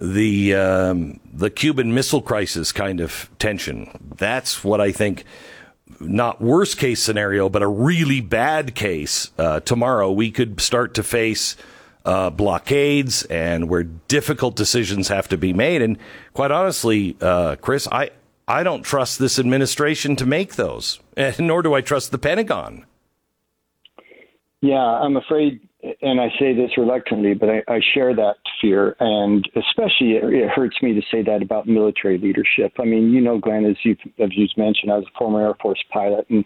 the 0.00 0.54
um, 0.54 1.20
the 1.32 1.50
Cuban 1.50 1.92
Missile 1.94 2.22
Crisis 2.22 2.72
kind 2.72 3.00
of 3.00 3.28
tension. 3.38 3.90
That's 4.16 4.64
what 4.64 4.80
I 4.80 4.92
think. 4.92 5.24
Not 5.98 6.40
worst 6.40 6.78
case 6.78 7.02
scenario, 7.02 7.48
but 7.48 7.62
a 7.62 7.68
really 7.68 8.20
bad 8.20 8.74
case. 8.74 9.32
Uh, 9.36 9.60
tomorrow, 9.60 10.10
we 10.10 10.30
could 10.30 10.60
start 10.60 10.94
to 10.94 11.02
face 11.02 11.56
uh, 12.04 12.30
blockades 12.30 13.24
and 13.24 13.68
where 13.68 13.82
difficult 13.82 14.56
decisions 14.56 15.08
have 15.08 15.28
to 15.28 15.36
be 15.36 15.52
made. 15.52 15.82
And 15.82 15.98
quite 16.32 16.50
honestly, 16.50 17.16
uh, 17.20 17.56
Chris, 17.56 17.88
I 17.90 18.10
I 18.48 18.62
don't 18.62 18.82
trust 18.82 19.18
this 19.18 19.38
administration 19.38 20.16
to 20.16 20.26
make 20.26 20.54
those, 20.54 21.00
and 21.16 21.38
nor 21.46 21.62
do 21.62 21.74
I 21.74 21.80
trust 21.80 22.10
the 22.10 22.18
Pentagon. 22.18 22.86
Yeah, 24.60 24.84
I'm 24.84 25.16
afraid 25.16 25.60
and 26.02 26.20
I 26.20 26.28
say 26.38 26.54
this 26.54 26.70
reluctantly, 26.78 27.34
but 27.34 27.50
I, 27.50 27.62
I 27.68 27.80
share 27.94 28.14
that 28.14 28.36
fear, 28.60 28.96
and 29.00 29.46
especially 29.54 30.12
it, 30.12 30.24
it, 30.24 30.48
hurts 30.48 30.76
me 30.82 30.94
to 30.94 31.02
say 31.10 31.22
that 31.22 31.42
about 31.42 31.66
military 31.66 32.16
leadership. 32.16 32.72
I 32.80 32.84
mean, 32.84 33.10
you 33.10 33.20
know, 33.20 33.38
Glenn, 33.38 33.66
as 33.66 33.76
you've, 33.82 33.98
as 34.18 34.30
you've 34.32 34.56
mentioned, 34.56 34.90
I 34.90 34.96
was 34.96 35.06
a 35.06 35.18
former 35.18 35.42
Air 35.42 35.54
Force 35.60 35.82
pilot, 35.92 36.26
and 36.30 36.44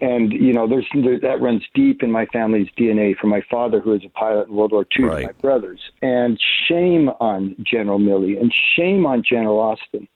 and 0.00 0.32
you 0.32 0.52
know, 0.52 0.68
there's 0.68 0.86
there, 0.94 1.20
that 1.20 1.40
runs 1.40 1.62
deep 1.74 2.02
in 2.02 2.10
my 2.10 2.26
family's 2.26 2.68
DNA. 2.76 3.16
From 3.16 3.30
my 3.30 3.42
father, 3.48 3.80
who 3.80 3.90
was 3.90 4.04
a 4.04 4.08
pilot 4.10 4.48
in 4.48 4.54
World 4.54 4.72
War 4.72 4.86
II, 4.98 5.04
right. 5.04 5.20
to 5.20 5.26
my 5.26 5.32
brothers, 5.32 5.80
and 6.02 6.40
shame 6.68 7.08
on 7.20 7.54
General 7.64 8.00
Milley, 8.00 8.40
and 8.40 8.52
shame 8.76 9.06
on 9.06 9.22
General 9.22 9.60
Austin 9.60 10.08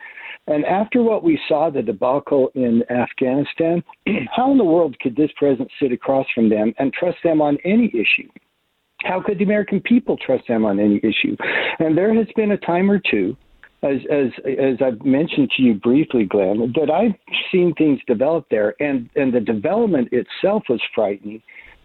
And 0.49 0.65
after 0.65 1.03
what 1.03 1.23
we 1.23 1.39
saw, 1.47 1.71
the 1.71 1.83
debacle 1.83 2.51
in 2.57 2.83
Afghanistan, 2.91 3.85
how 4.35 4.51
in 4.51 4.59
the 4.59 4.65
world 4.65 4.99
could 4.99 5.15
this 5.15 5.31
president 5.37 5.71
sit 5.81 5.93
across 5.93 6.27
from 6.35 6.49
them 6.49 6.75
and 6.79 6.93
trust 6.93 7.19
them 7.23 7.41
on 7.41 7.59
any 7.65 7.87
issue? 7.89 8.29
How 9.05 9.21
could 9.21 9.39
the 9.39 9.45
American 9.45 9.81
people 9.81 10.17
trust 10.17 10.47
them 10.49 10.65
on 10.65 10.79
any 10.79 10.97
issue? 10.99 11.37
And 11.79 11.97
there 11.97 12.15
has 12.15 12.27
been 12.37 12.53
a 12.53 12.57
time 12.59 12.91
or 12.91 12.99
two, 12.99 13.37
as 13.83 13.99
as 14.11 14.29
as 14.47 14.77
I've 14.81 15.05
mentioned 15.05 15.51
to 15.57 15.63
you 15.63 15.75
briefly, 15.75 16.25
Glenn, 16.25 16.73
that 16.77 16.91
I've 16.91 17.15
seen 17.51 17.75
things 17.75 18.01
develop 18.07 18.47
there, 18.51 18.75
and 18.81 19.09
and 19.17 19.33
the 19.33 19.41
development 19.41 20.09
itself 20.13 20.65
was 20.69 20.81
frightening. 20.95 21.43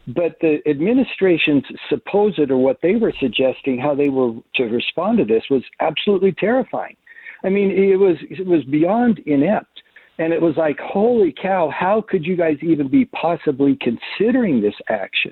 But 0.07 0.37
the 0.39 0.59
administration's 0.65 1.65
supposed 1.89 2.39
or 2.49 2.57
what 2.57 2.79
they 2.81 2.95
were 2.95 3.13
suggesting, 3.19 3.77
how 3.77 3.93
they 3.93 4.09
were 4.09 4.33
to 4.55 4.63
respond 4.65 5.17
to 5.17 5.25
this, 5.25 5.43
was 5.49 5.63
absolutely 5.81 6.31
terrifying. 6.31 6.95
I 7.43 7.49
mean, 7.49 7.71
it 7.71 7.97
was 7.97 8.15
it 8.29 8.45
was 8.45 8.63
beyond 8.65 9.19
inept. 9.25 9.81
And 10.19 10.33
it 10.33 10.41
was 10.41 10.55
like, 10.57 10.79
holy 10.79 11.31
cow, 11.31 11.69
how 11.69 12.01
could 12.01 12.25
you 12.25 12.35
guys 12.35 12.57
even 12.63 12.87
be 12.87 13.05
possibly 13.05 13.77
considering 13.79 14.61
this 14.61 14.73
action? 14.89 15.31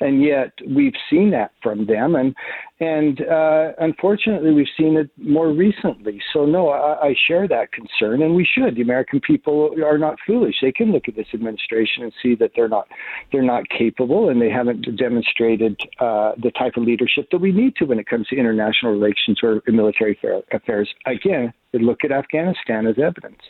And 0.00 0.22
yet 0.22 0.52
we've 0.74 0.94
seen 1.10 1.30
that 1.30 1.52
from 1.62 1.86
them, 1.86 2.14
and 2.14 2.34
and 2.80 3.22
uh, 3.22 3.72
unfortunately 3.78 4.52
we've 4.52 4.66
seen 4.76 4.96
it 4.96 5.10
more 5.16 5.50
recently. 5.50 6.20
So 6.32 6.44
no, 6.44 6.68
I, 6.68 7.08
I 7.08 7.14
share 7.26 7.48
that 7.48 7.72
concern, 7.72 8.22
and 8.22 8.34
we 8.34 8.46
should. 8.46 8.76
The 8.76 8.82
American 8.82 9.20
people 9.20 9.74
are 9.84 9.98
not 9.98 10.16
foolish; 10.26 10.56
they 10.60 10.72
can 10.72 10.92
look 10.92 11.08
at 11.08 11.16
this 11.16 11.28
administration 11.32 12.02
and 12.02 12.12
see 12.22 12.34
that 12.36 12.52
they're 12.54 12.68
not 12.68 12.88
they're 13.32 13.42
not 13.42 13.68
capable, 13.68 14.28
and 14.28 14.40
they 14.40 14.50
haven't 14.50 14.86
demonstrated 14.96 15.78
uh, 16.00 16.32
the 16.42 16.50
type 16.58 16.76
of 16.76 16.84
leadership 16.84 17.28
that 17.30 17.38
we 17.38 17.52
need 17.52 17.76
to 17.76 17.84
when 17.84 17.98
it 17.98 18.06
comes 18.06 18.26
to 18.28 18.36
international 18.36 18.92
relations 18.92 19.38
or 19.42 19.62
military 19.66 20.18
affairs. 20.52 20.88
Again, 21.06 21.52
look 21.72 22.04
at 22.04 22.12
Afghanistan 22.12 22.86
as 22.86 22.96
evidence. 22.98 23.40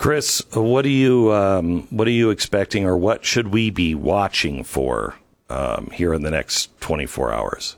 Chris, 0.00 0.42
what 0.54 0.86
are 0.86 0.88
you 0.88 1.30
um, 1.30 1.82
what 1.90 2.08
are 2.08 2.10
you 2.10 2.30
expecting, 2.30 2.86
or 2.86 2.96
what 2.96 3.22
should 3.22 3.48
we 3.48 3.68
be 3.68 3.94
watching 3.94 4.64
for 4.64 5.14
um, 5.50 5.90
here 5.92 6.14
in 6.14 6.22
the 6.22 6.30
next 6.30 6.70
24 6.80 7.34
hours? 7.34 7.76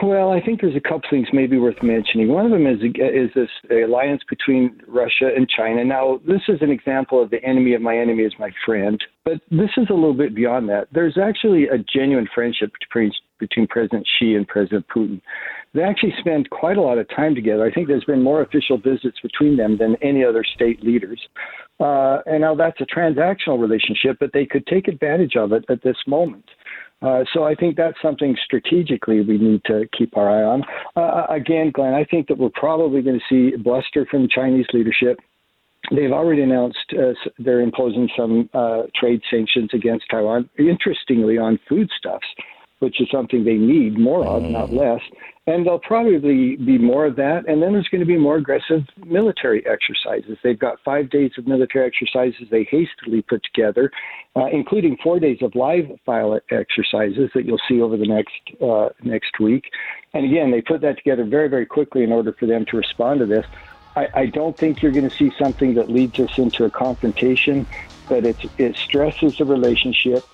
Well, 0.00 0.30
I 0.30 0.40
think 0.40 0.60
there's 0.60 0.76
a 0.76 0.80
couple 0.80 1.02
things 1.10 1.26
maybe 1.32 1.58
worth 1.58 1.82
mentioning. 1.82 2.28
One 2.28 2.44
of 2.44 2.52
them 2.52 2.68
is 2.68 2.78
is 2.82 3.30
this 3.34 3.48
alliance 3.68 4.22
between 4.30 4.80
Russia 4.86 5.30
and 5.36 5.48
China. 5.48 5.84
Now, 5.84 6.20
this 6.24 6.42
is 6.46 6.62
an 6.62 6.70
example 6.70 7.20
of 7.20 7.30
the 7.30 7.42
enemy 7.44 7.74
of 7.74 7.82
my 7.82 7.98
enemy 7.98 8.22
is 8.22 8.34
my 8.38 8.52
friend, 8.64 9.02
but 9.24 9.40
this 9.50 9.70
is 9.76 9.88
a 9.90 9.94
little 9.94 10.14
bit 10.14 10.36
beyond 10.36 10.68
that. 10.68 10.86
There's 10.92 11.18
actually 11.18 11.66
a 11.66 11.78
genuine 11.78 12.28
friendship 12.32 12.70
between 12.78 13.10
between 13.42 13.66
President 13.66 14.06
Xi 14.18 14.34
and 14.34 14.48
President 14.48 14.86
Putin 14.88 15.20
they 15.74 15.82
actually 15.82 16.12
spend 16.18 16.50
quite 16.50 16.76
a 16.76 16.82
lot 16.82 16.98
of 16.98 17.08
time 17.08 17.34
together. 17.34 17.64
I 17.64 17.72
think 17.72 17.88
there's 17.88 18.04
been 18.04 18.22
more 18.22 18.42
official 18.42 18.76
visits 18.76 19.18
between 19.22 19.56
them 19.56 19.78
than 19.78 19.96
any 20.02 20.24
other 20.24 20.44
state 20.44 20.82
leaders. 20.84 21.20
Uh, 21.80 22.18
and 22.26 22.42
now 22.42 22.54
that's 22.54 22.80
a 22.80 22.84
transactional 22.84 23.58
relationship, 23.58 24.18
but 24.20 24.30
they 24.32 24.44
could 24.44 24.66
take 24.66 24.86
advantage 24.86 25.34
of 25.36 25.52
it 25.52 25.64
at 25.70 25.82
this 25.82 25.96
moment. 26.06 26.44
Uh, 27.00 27.24
so 27.32 27.44
I 27.44 27.54
think 27.54 27.76
that's 27.76 27.96
something 28.00 28.36
strategically 28.44 29.22
we 29.22 29.38
need 29.38 29.64
to 29.64 29.88
keep 29.96 30.16
our 30.16 30.30
eye 30.30 30.44
on. 30.44 30.62
Uh, 30.94 31.26
again, 31.34 31.72
Glenn, 31.74 31.94
I 31.94 32.04
think 32.04 32.28
that 32.28 32.38
we're 32.38 32.50
probably 32.54 33.02
going 33.02 33.18
to 33.18 33.24
see 33.28 33.56
bluster 33.56 34.06
from 34.08 34.28
Chinese 34.28 34.66
leadership. 34.72 35.18
They've 35.90 36.12
already 36.12 36.42
announced 36.42 36.78
uh, 36.92 37.14
they're 37.38 37.60
imposing 37.60 38.08
some 38.16 38.48
uh, 38.54 38.82
trade 38.94 39.20
sanctions 39.30 39.70
against 39.74 40.04
Taiwan, 40.10 40.48
interestingly, 40.58 41.38
on 41.38 41.58
foodstuffs 41.68 42.26
which 42.82 43.00
is 43.00 43.08
something 43.12 43.44
they 43.44 43.54
need 43.54 43.96
more 43.96 44.26
of, 44.26 44.42
mm. 44.42 44.50
not 44.50 44.72
less. 44.72 45.00
And 45.46 45.64
there'll 45.64 45.78
probably 45.78 46.56
be 46.56 46.78
more 46.78 47.06
of 47.06 47.14
that. 47.14 47.44
And 47.46 47.62
then 47.62 47.72
there's 47.72 47.88
going 47.88 48.00
to 48.00 48.06
be 48.06 48.18
more 48.18 48.36
aggressive 48.36 48.82
military 49.06 49.64
exercises. 49.66 50.36
They've 50.42 50.58
got 50.58 50.78
five 50.84 51.08
days 51.08 51.30
of 51.38 51.46
military 51.46 51.86
exercises 51.86 52.48
they 52.50 52.64
hastily 52.64 53.22
put 53.22 53.44
together, 53.44 53.92
uh, 54.34 54.46
including 54.46 54.96
four 55.00 55.20
days 55.20 55.38
of 55.42 55.54
live 55.54 55.86
fire 56.04 56.42
exercises 56.50 57.30
that 57.34 57.44
you'll 57.44 57.60
see 57.68 57.80
over 57.80 57.96
the 57.96 58.06
next 58.06 58.34
uh, 58.60 58.88
next 59.04 59.38
week. 59.38 59.64
And 60.12 60.24
again, 60.24 60.50
they 60.50 60.60
put 60.60 60.80
that 60.80 60.96
together 60.96 61.24
very, 61.24 61.48
very 61.48 61.66
quickly 61.66 62.02
in 62.02 62.10
order 62.10 62.32
for 62.32 62.46
them 62.46 62.64
to 62.66 62.76
respond 62.76 63.20
to 63.20 63.26
this. 63.26 63.46
I, 63.94 64.08
I 64.14 64.26
don't 64.26 64.56
think 64.56 64.82
you're 64.82 64.92
going 64.92 65.08
to 65.08 65.16
see 65.16 65.30
something 65.38 65.74
that 65.74 65.88
leads 65.88 66.18
us 66.18 66.36
into 66.36 66.64
a 66.64 66.70
confrontation, 66.70 67.64
but 68.08 68.24
it 68.24 68.76
stresses 68.76 69.38
the 69.38 69.44
relationship 69.44 70.24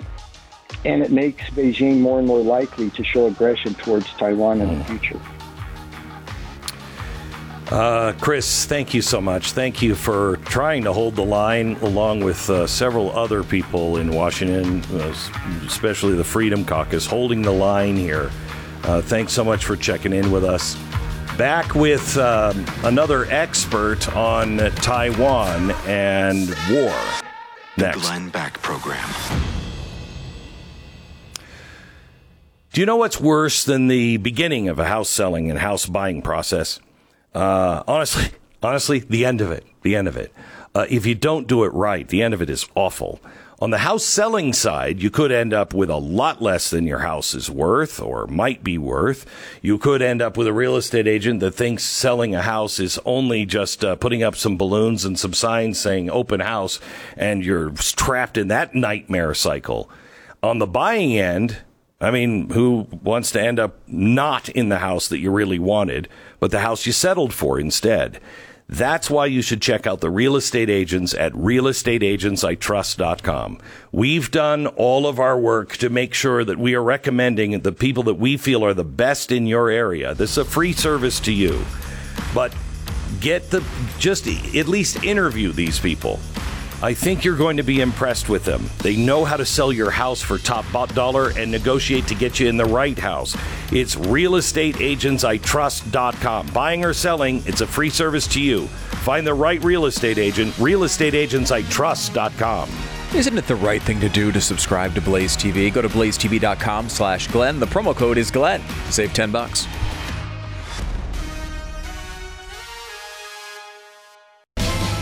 and 0.84 1.02
it 1.02 1.10
makes 1.10 1.48
Beijing 1.50 2.00
more 2.00 2.18
and 2.18 2.26
more 2.26 2.40
likely 2.40 2.90
to 2.90 3.04
show 3.04 3.26
aggression 3.26 3.74
towards 3.74 4.06
Taiwan 4.12 4.60
in 4.60 4.68
the 4.68 4.84
hmm. 4.84 4.96
future. 4.98 5.20
Uh, 7.70 8.14
Chris, 8.18 8.64
thank 8.64 8.94
you 8.94 9.02
so 9.02 9.20
much. 9.20 9.52
Thank 9.52 9.82
you 9.82 9.94
for 9.94 10.38
trying 10.46 10.84
to 10.84 10.92
hold 10.92 11.16
the 11.16 11.24
line 11.24 11.74
along 11.82 12.24
with 12.24 12.48
uh, 12.48 12.66
several 12.66 13.10
other 13.12 13.44
people 13.44 13.98
in 13.98 14.10
Washington, 14.10 14.82
uh, 14.98 15.14
especially 15.66 16.14
the 16.14 16.24
Freedom 16.24 16.64
Caucus, 16.64 17.04
holding 17.04 17.42
the 17.42 17.52
line 17.52 17.94
here. 17.94 18.30
Uh, 18.84 19.02
thanks 19.02 19.34
so 19.34 19.44
much 19.44 19.66
for 19.66 19.76
checking 19.76 20.14
in 20.14 20.30
with 20.30 20.44
us. 20.44 20.78
Back 21.36 21.74
with 21.74 22.16
um, 22.16 22.64
another 22.84 23.26
expert 23.26 24.08
on 24.16 24.56
Taiwan 24.76 25.72
and 25.86 26.48
war. 26.70 26.98
Next. 27.76 27.98
The 27.98 28.00
Glenn 28.00 28.30
Beck 28.30 28.54
Program. 28.62 29.08
Do 32.72 32.82
you 32.82 32.86
know 32.86 32.96
what's 32.96 33.18
worse 33.18 33.64
than 33.64 33.88
the 33.88 34.18
beginning 34.18 34.68
of 34.68 34.78
a 34.78 34.84
house 34.84 35.08
selling 35.08 35.48
and 35.50 35.58
house 35.58 35.86
buying 35.86 36.20
process? 36.20 36.80
Uh, 37.34 37.82
honestly, 37.88 38.30
honestly, 38.62 38.98
the 38.98 39.24
end 39.24 39.40
of 39.40 39.50
it. 39.50 39.64
The 39.82 39.96
end 39.96 40.06
of 40.06 40.16
it. 40.16 40.32
Uh, 40.74 40.86
if 40.90 41.06
you 41.06 41.14
don't 41.14 41.48
do 41.48 41.64
it 41.64 41.72
right, 41.72 42.06
the 42.06 42.22
end 42.22 42.34
of 42.34 42.42
it 42.42 42.50
is 42.50 42.68
awful. 42.74 43.20
On 43.60 43.70
the 43.70 43.78
house 43.78 44.04
selling 44.04 44.52
side, 44.52 45.02
you 45.02 45.10
could 45.10 45.32
end 45.32 45.52
up 45.52 45.74
with 45.74 45.90
a 45.90 45.96
lot 45.96 46.42
less 46.42 46.70
than 46.70 46.86
your 46.86 47.00
house 47.00 47.34
is 47.34 47.50
worth 47.50 48.00
or 48.00 48.26
might 48.26 48.62
be 48.62 48.78
worth. 48.78 49.26
You 49.62 49.78
could 49.78 50.02
end 50.02 50.20
up 50.20 50.36
with 50.36 50.46
a 50.46 50.52
real 50.52 50.76
estate 50.76 51.08
agent 51.08 51.40
that 51.40 51.52
thinks 51.52 51.82
selling 51.82 52.34
a 52.34 52.42
house 52.42 52.78
is 52.78 53.00
only 53.04 53.46
just 53.46 53.82
uh, 53.82 53.96
putting 53.96 54.22
up 54.22 54.36
some 54.36 54.56
balloons 54.56 55.04
and 55.04 55.18
some 55.18 55.32
signs 55.32 55.80
saying 55.80 56.10
open 56.10 56.40
house, 56.40 56.78
and 57.16 57.42
you're 57.42 57.70
trapped 57.70 58.36
in 58.36 58.48
that 58.48 58.74
nightmare 58.74 59.34
cycle. 59.34 59.90
On 60.40 60.58
the 60.58 60.66
buying 60.66 61.18
end, 61.18 61.56
I 62.00 62.12
mean, 62.12 62.50
who 62.50 62.86
wants 63.02 63.32
to 63.32 63.42
end 63.42 63.58
up 63.58 63.80
not 63.88 64.48
in 64.50 64.68
the 64.68 64.78
house 64.78 65.08
that 65.08 65.18
you 65.18 65.32
really 65.32 65.58
wanted, 65.58 66.08
but 66.38 66.52
the 66.52 66.60
house 66.60 66.86
you 66.86 66.92
settled 66.92 67.34
for 67.34 67.58
instead? 67.58 68.20
That's 68.68 69.10
why 69.10 69.26
you 69.26 69.42
should 69.42 69.60
check 69.60 69.84
out 69.84 70.00
the 70.00 70.10
real 70.10 70.36
estate 70.36 70.70
agents 70.70 71.12
at 71.14 71.32
realestateagentsitrust.com. 71.32 73.58
We've 73.90 74.30
done 74.30 74.68
all 74.68 75.08
of 75.08 75.18
our 75.18 75.36
work 75.36 75.76
to 75.78 75.88
make 75.88 76.14
sure 76.14 76.44
that 76.44 76.58
we 76.58 76.76
are 76.76 76.84
recommending 76.84 77.58
the 77.58 77.72
people 77.72 78.04
that 78.04 78.14
we 78.14 78.36
feel 78.36 78.64
are 78.64 78.74
the 78.74 78.84
best 78.84 79.32
in 79.32 79.48
your 79.48 79.68
area. 79.68 80.14
This 80.14 80.30
is 80.32 80.38
a 80.38 80.44
free 80.44 80.74
service 80.74 81.18
to 81.20 81.32
you. 81.32 81.64
But 82.32 82.54
get 83.20 83.50
the 83.50 83.64
just 83.98 84.28
at 84.28 84.68
least 84.68 85.02
interview 85.02 85.50
these 85.50 85.80
people. 85.80 86.20
I 86.80 86.94
think 86.94 87.24
you're 87.24 87.36
going 87.36 87.56
to 87.56 87.64
be 87.64 87.80
impressed 87.80 88.28
with 88.28 88.44
them. 88.44 88.70
They 88.78 88.94
know 88.96 89.24
how 89.24 89.36
to 89.36 89.44
sell 89.44 89.72
your 89.72 89.90
house 89.90 90.22
for 90.22 90.38
top 90.38 90.64
bot 90.72 90.94
dollar 90.94 91.30
and 91.30 91.50
negotiate 91.50 92.06
to 92.06 92.14
get 92.14 92.38
you 92.38 92.46
in 92.48 92.56
the 92.56 92.64
right 92.64 92.96
house. 92.96 93.36
It's 93.72 93.96
realestateagentsitrust.com. 93.96 96.46
Buying 96.48 96.84
or 96.84 96.92
selling, 96.92 97.42
it's 97.46 97.62
a 97.62 97.66
free 97.66 97.90
service 97.90 98.28
to 98.28 98.40
you. 98.40 98.68
Find 98.68 99.26
the 99.26 99.34
right 99.34 99.60
real 99.64 99.86
estate 99.86 100.18
agent, 100.18 100.54
realestateagentsitrust.com. 100.54 102.70
Isn't 103.14 103.38
it 103.38 103.46
the 103.46 103.56
right 103.56 103.82
thing 103.82 103.98
to 104.00 104.08
do 104.08 104.30
to 104.30 104.40
subscribe 104.40 104.94
to 104.94 105.00
Blaze 105.00 105.36
TV? 105.36 105.72
Go 105.72 105.82
to 105.82 105.88
blazetv.com 105.88 106.88
slash 106.90 107.26
Glenn. 107.28 107.58
The 107.58 107.66
promo 107.66 107.96
code 107.96 108.18
is 108.18 108.30
Glenn. 108.30 108.62
Save 108.90 109.14
10 109.14 109.32
bucks. 109.32 109.66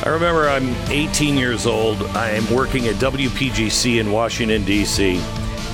I 0.06 0.10
remember 0.10 0.48
I'm 0.48 0.68
18 0.88 1.36
years 1.36 1.66
old. 1.66 2.00
I 2.00 2.30
am 2.30 2.48
working 2.54 2.86
at 2.86 2.94
WPGC 2.94 3.98
in 3.98 4.12
Washington, 4.12 4.64
D.C., 4.64 5.16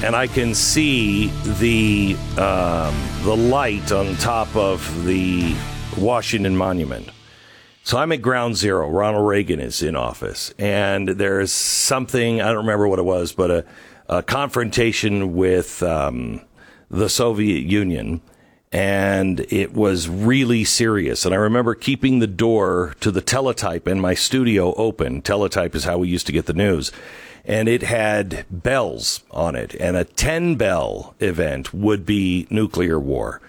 and 0.03 0.16
I 0.16 0.27
can 0.27 0.55
see 0.55 1.27
the, 1.59 2.16
um, 2.38 2.95
the 3.25 3.37
light 3.37 3.92
on 3.92 4.16
top 4.16 4.57
of 4.57 5.05
the 5.05 5.55
Washington 5.99 6.57
Monument. 6.57 7.11
So 7.85 7.99
I'm 7.99 8.11
at 8.11 8.23
ground 8.23 8.57
zero. 8.57 8.88
Ronald 8.88 9.29
Reagan 9.29 9.61
is 9.61 9.83
in 9.83 9.97
office, 9.97 10.55
and 10.59 11.09
there's 11.09 11.53
something, 11.53 12.40
I 12.40 12.47
don't 12.47 12.57
remember 12.64 12.88
what 12.88 13.01
it 13.01 13.05
was, 13.05 13.35
but 13.35 13.51
a, 13.51 13.64
a 14.09 14.23
confrontation 14.23 15.37
with 15.37 15.83
um, 15.83 16.40
the 16.88 17.11
Soviet 17.11 17.64
Union 17.64 18.23
and 18.73 19.41
it 19.51 19.75
was 19.75 20.09
really 20.09 20.65
serious. 20.65 21.27
And 21.27 21.35
I 21.35 21.39
remember 21.39 21.75
keeping 21.75 22.19
the 22.19 22.27
door 22.27 22.95
to 23.01 23.11
the 23.11 23.21
teletype 23.21 23.87
in 23.87 24.01
my 24.01 24.15
studio 24.15 24.73
open. 24.75 25.21
Teletype 25.21 25.75
is 25.75 25.85
how 25.85 25.99
we 25.99 26.09
used 26.09 26.27
to 26.27 26.33
get 26.33 26.47
the 26.47 26.55
news. 26.55 26.91
And 27.45 27.69
it 27.69 27.83
had 27.83 28.47
bells 28.51 29.25
on 29.33 29.57
it, 29.57 29.75
and 29.75 29.97
a 29.97 30.05
10 30.05 30.55
bell 30.55 31.17
event 31.19 31.75
would 31.75 32.07
be 32.07 32.47
nuclear 32.51 33.01
war. 33.01 33.41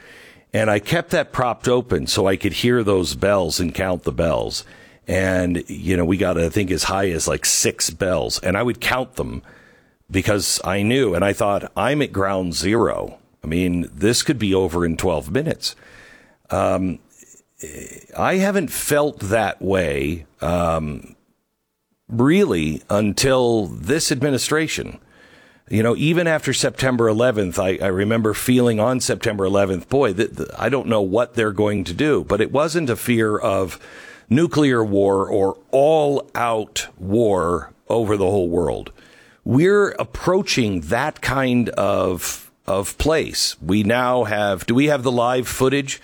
And 0.51 0.69
I 0.69 0.79
kept 0.79 1.11
that 1.11 1.31
propped 1.31 1.67
open 1.67 2.07
so 2.07 2.27
I 2.27 2.35
could 2.35 2.53
hear 2.53 2.83
those 2.83 3.15
bells 3.15 3.59
and 3.59 3.73
count 3.73 4.03
the 4.03 4.11
bells. 4.11 4.65
And, 5.07 5.63
you 5.69 5.95
know, 5.95 6.05
we 6.05 6.17
got, 6.17 6.39
I 6.39 6.49
think, 6.49 6.71
as 6.71 6.83
high 6.83 7.09
as 7.11 7.27
like 7.27 7.45
six 7.45 7.89
bells. 7.91 8.39
And 8.39 8.57
I 8.57 8.63
would 8.63 8.81
count 8.81 9.15
them 9.15 9.43
because 10.09 10.59
I 10.63 10.81
knew 10.81 11.13
and 11.13 11.23
I 11.23 11.33
thought, 11.33 11.71
I'm 11.75 12.01
at 12.01 12.13
ground 12.13 12.55
zero. 12.55 13.19
I 13.43 13.47
mean, 13.47 13.89
this 13.93 14.23
could 14.23 14.39
be 14.39 14.53
over 14.53 14.85
in 14.85 14.97
12 14.97 15.31
minutes. 15.31 15.75
Um, 16.49 16.99
I 18.17 18.35
haven't 18.35 18.69
felt 18.69 19.19
that 19.19 19.61
way 19.61 20.25
um, 20.41 21.15
really 22.07 22.81
until 22.89 23.67
this 23.67 24.11
administration. 24.11 24.99
You 25.69 25.81
know, 25.81 25.95
even 25.95 26.27
after 26.27 26.53
September 26.53 27.05
11th, 27.09 27.57
I, 27.57 27.83
I 27.83 27.87
remember 27.87 28.33
feeling 28.33 28.79
on 28.79 28.99
September 28.99 29.45
11th, 29.45 29.87
boy, 29.87 30.13
th- 30.13 30.35
th- 30.35 30.49
I 30.57 30.69
don't 30.69 30.87
know 30.87 31.01
what 31.01 31.35
they're 31.35 31.53
going 31.53 31.85
to 31.85 31.93
do. 31.93 32.23
But 32.23 32.41
it 32.41 32.51
wasn't 32.51 32.89
a 32.89 32.95
fear 32.95 33.37
of 33.37 33.79
nuclear 34.29 34.83
war 34.83 35.27
or 35.27 35.57
all 35.71 36.29
out 36.35 36.87
war 36.97 37.73
over 37.87 38.17
the 38.17 38.29
whole 38.29 38.49
world. 38.49 38.91
We're 39.45 39.91
approaching 39.91 40.81
that 40.81 41.21
kind 41.21 41.69
of 41.69 42.42
of 42.65 42.97
place. 42.97 43.55
We 43.61 43.83
now 43.83 44.23
have. 44.23 44.65
Do 44.65 44.75
we 44.75 44.87
have 44.87 45.03
the 45.03 45.11
live 45.11 45.47
footage? 45.47 46.01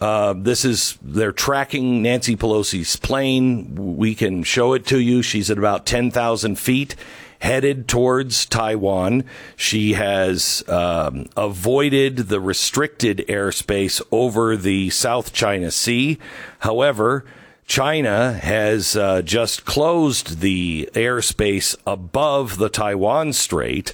Uh, 0.00 0.34
this 0.34 0.64
is 0.64 0.98
they're 1.02 1.32
tracking 1.32 2.00
Nancy 2.00 2.36
Pelosi's 2.36 2.96
plane. 2.96 3.96
We 3.96 4.14
can 4.14 4.42
show 4.42 4.72
it 4.72 4.86
to 4.86 4.98
you. 4.98 5.22
She's 5.22 5.50
at 5.50 5.58
about 5.58 5.84
ten 5.84 6.10
thousand 6.10 6.58
feet, 6.58 6.96
headed 7.40 7.86
towards 7.86 8.46
Taiwan. 8.46 9.24
She 9.56 9.92
has 9.92 10.64
um, 10.68 11.26
avoided 11.36 12.16
the 12.16 12.40
restricted 12.40 13.26
airspace 13.28 14.00
over 14.10 14.56
the 14.56 14.88
South 14.88 15.34
China 15.34 15.70
Sea. 15.70 16.18
However, 16.60 17.26
China 17.66 18.32
has 18.32 18.96
uh, 18.96 19.20
just 19.20 19.66
closed 19.66 20.40
the 20.40 20.88
airspace 20.94 21.76
above 21.86 22.56
the 22.56 22.70
Taiwan 22.70 23.34
Strait, 23.34 23.92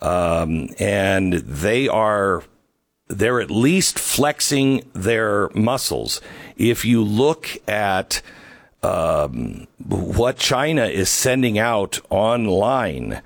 um, 0.00 0.68
and 0.78 1.34
they 1.34 1.88
are 1.88 2.42
they're 3.08 3.40
at 3.40 3.50
least 3.50 3.98
flexing 3.98 4.88
their 4.92 5.48
muscles. 5.54 6.20
If 6.56 6.84
you 6.84 7.02
look 7.02 7.48
at 7.66 8.20
um, 8.82 9.66
what 9.78 10.36
China 10.36 10.84
is 10.84 11.08
sending 11.08 11.58
out 11.58 12.00
online, 12.10 13.22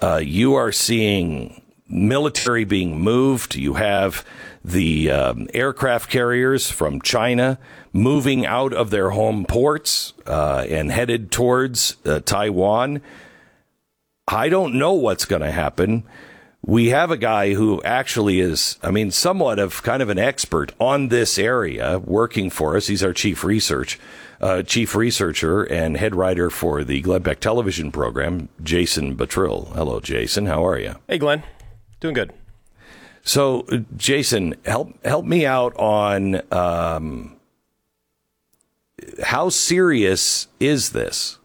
uh, 0.00 0.20
you 0.22 0.54
are 0.54 0.72
seeing 0.72 1.60
military 1.88 2.64
being 2.64 2.98
moved. 2.98 3.54
You 3.56 3.74
have 3.74 4.24
the 4.64 5.10
um, 5.10 5.48
aircraft 5.52 6.10
carriers 6.10 6.70
from 6.70 7.00
China 7.02 7.58
moving 7.92 8.46
out 8.46 8.72
of 8.72 8.90
their 8.90 9.10
home 9.10 9.44
ports 9.44 10.14
uh, 10.26 10.64
and 10.68 10.90
headed 10.90 11.30
towards 11.30 11.96
uh, 12.06 12.20
Taiwan. 12.20 13.02
I 14.26 14.48
don't 14.48 14.74
know 14.74 14.92
what's 14.94 15.24
going 15.24 15.42
to 15.42 15.50
happen 15.50 16.04
we 16.66 16.88
have 16.88 17.10
a 17.10 17.16
guy 17.16 17.54
who 17.54 17.82
actually 17.82 18.40
is, 18.40 18.78
I 18.82 18.90
mean, 18.90 19.10
somewhat 19.10 19.58
of 19.58 19.82
kind 19.82 20.02
of 20.02 20.08
an 20.08 20.18
expert 20.18 20.72
on 20.80 21.08
this 21.08 21.38
area 21.38 21.98
working 21.98 22.48
for 22.48 22.76
us. 22.76 22.86
He's 22.86 23.02
our 23.02 23.12
chief 23.12 23.44
research, 23.44 24.00
uh, 24.40 24.62
chief 24.62 24.94
researcher 24.94 25.64
and 25.64 25.96
head 25.96 26.14
writer 26.14 26.48
for 26.48 26.82
the 26.82 27.00
Glenn 27.02 27.22
Beck 27.22 27.40
television 27.40 27.92
program, 27.92 28.48
Jason 28.62 29.14
Buttrill. 29.14 29.74
Hello, 29.74 30.00
Jason. 30.00 30.46
How 30.46 30.66
are 30.66 30.78
you? 30.78 30.94
Hey, 31.06 31.18
Glenn. 31.18 31.42
Doing 32.00 32.14
good. 32.14 32.32
So, 33.22 33.66
Jason, 33.96 34.54
help 34.64 35.02
help 35.04 35.24
me 35.24 35.46
out 35.46 35.74
on 35.76 36.40
um, 36.52 37.36
how 39.22 39.48
serious 39.48 40.48
is 40.60 40.90
this 40.90 41.38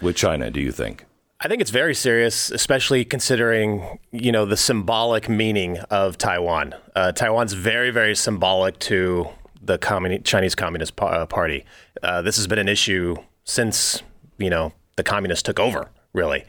with 0.00 0.16
China? 0.16 0.50
Do 0.50 0.60
you 0.60 0.72
think? 0.72 1.04
I 1.44 1.48
think 1.48 1.60
it's 1.60 1.72
very 1.72 1.94
serious, 1.96 2.52
especially 2.52 3.04
considering 3.04 3.98
you 4.12 4.30
know 4.30 4.46
the 4.46 4.56
symbolic 4.56 5.28
meaning 5.28 5.78
of 5.90 6.16
Taiwan. 6.16 6.72
Uh, 6.94 7.10
Taiwan's 7.10 7.52
very, 7.52 7.90
very 7.90 8.14
symbolic 8.14 8.78
to 8.80 9.28
the 9.60 9.76
Communi- 9.76 10.22
Chinese 10.22 10.54
Communist 10.54 10.94
uh, 11.00 11.26
Party. 11.26 11.64
Uh, 12.00 12.22
this 12.22 12.36
has 12.36 12.46
been 12.46 12.60
an 12.60 12.68
issue 12.68 13.16
since 13.42 14.04
you 14.38 14.50
know 14.50 14.72
the 14.94 15.02
communists 15.02 15.42
took 15.42 15.58
over, 15.58 15.90
really. 16.12 16.44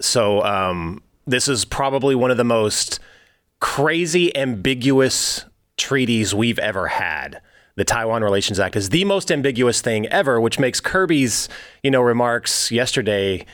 So 0.00 0.42
um, 0.44 1.02
this 1.26 1.46
is 1.46 1.66
probably 1.66 2.14
one 2.14 2.30
of 2.30 2.38
the 2.38 2.44
most 2.44 3.00
crazy, 3.60 4.34
ambiguous 4.34 5.44
treaties 5.76 6.34
we've 6.34 6.58
ever 6.58 6.86
had 6.86 7.42
the 7.76 7.84
Taiwan 7.84 8.24
Relations 8.24 8.58
Act 8.58 8.74
is 8.74 8.88
the 8.88 9.04
most 9.04 9.30
ambiguous 9.30 9.80
thing 9.80 10.08
ever, 10.08 10.40
which 10.40 10.58
makes 10.58 10.80
Kirby's, 10.80 11.48
you 11.84 11.92
know, 11.92 12.00
remarks 12.00 12.72
yesterday 12.72 13.46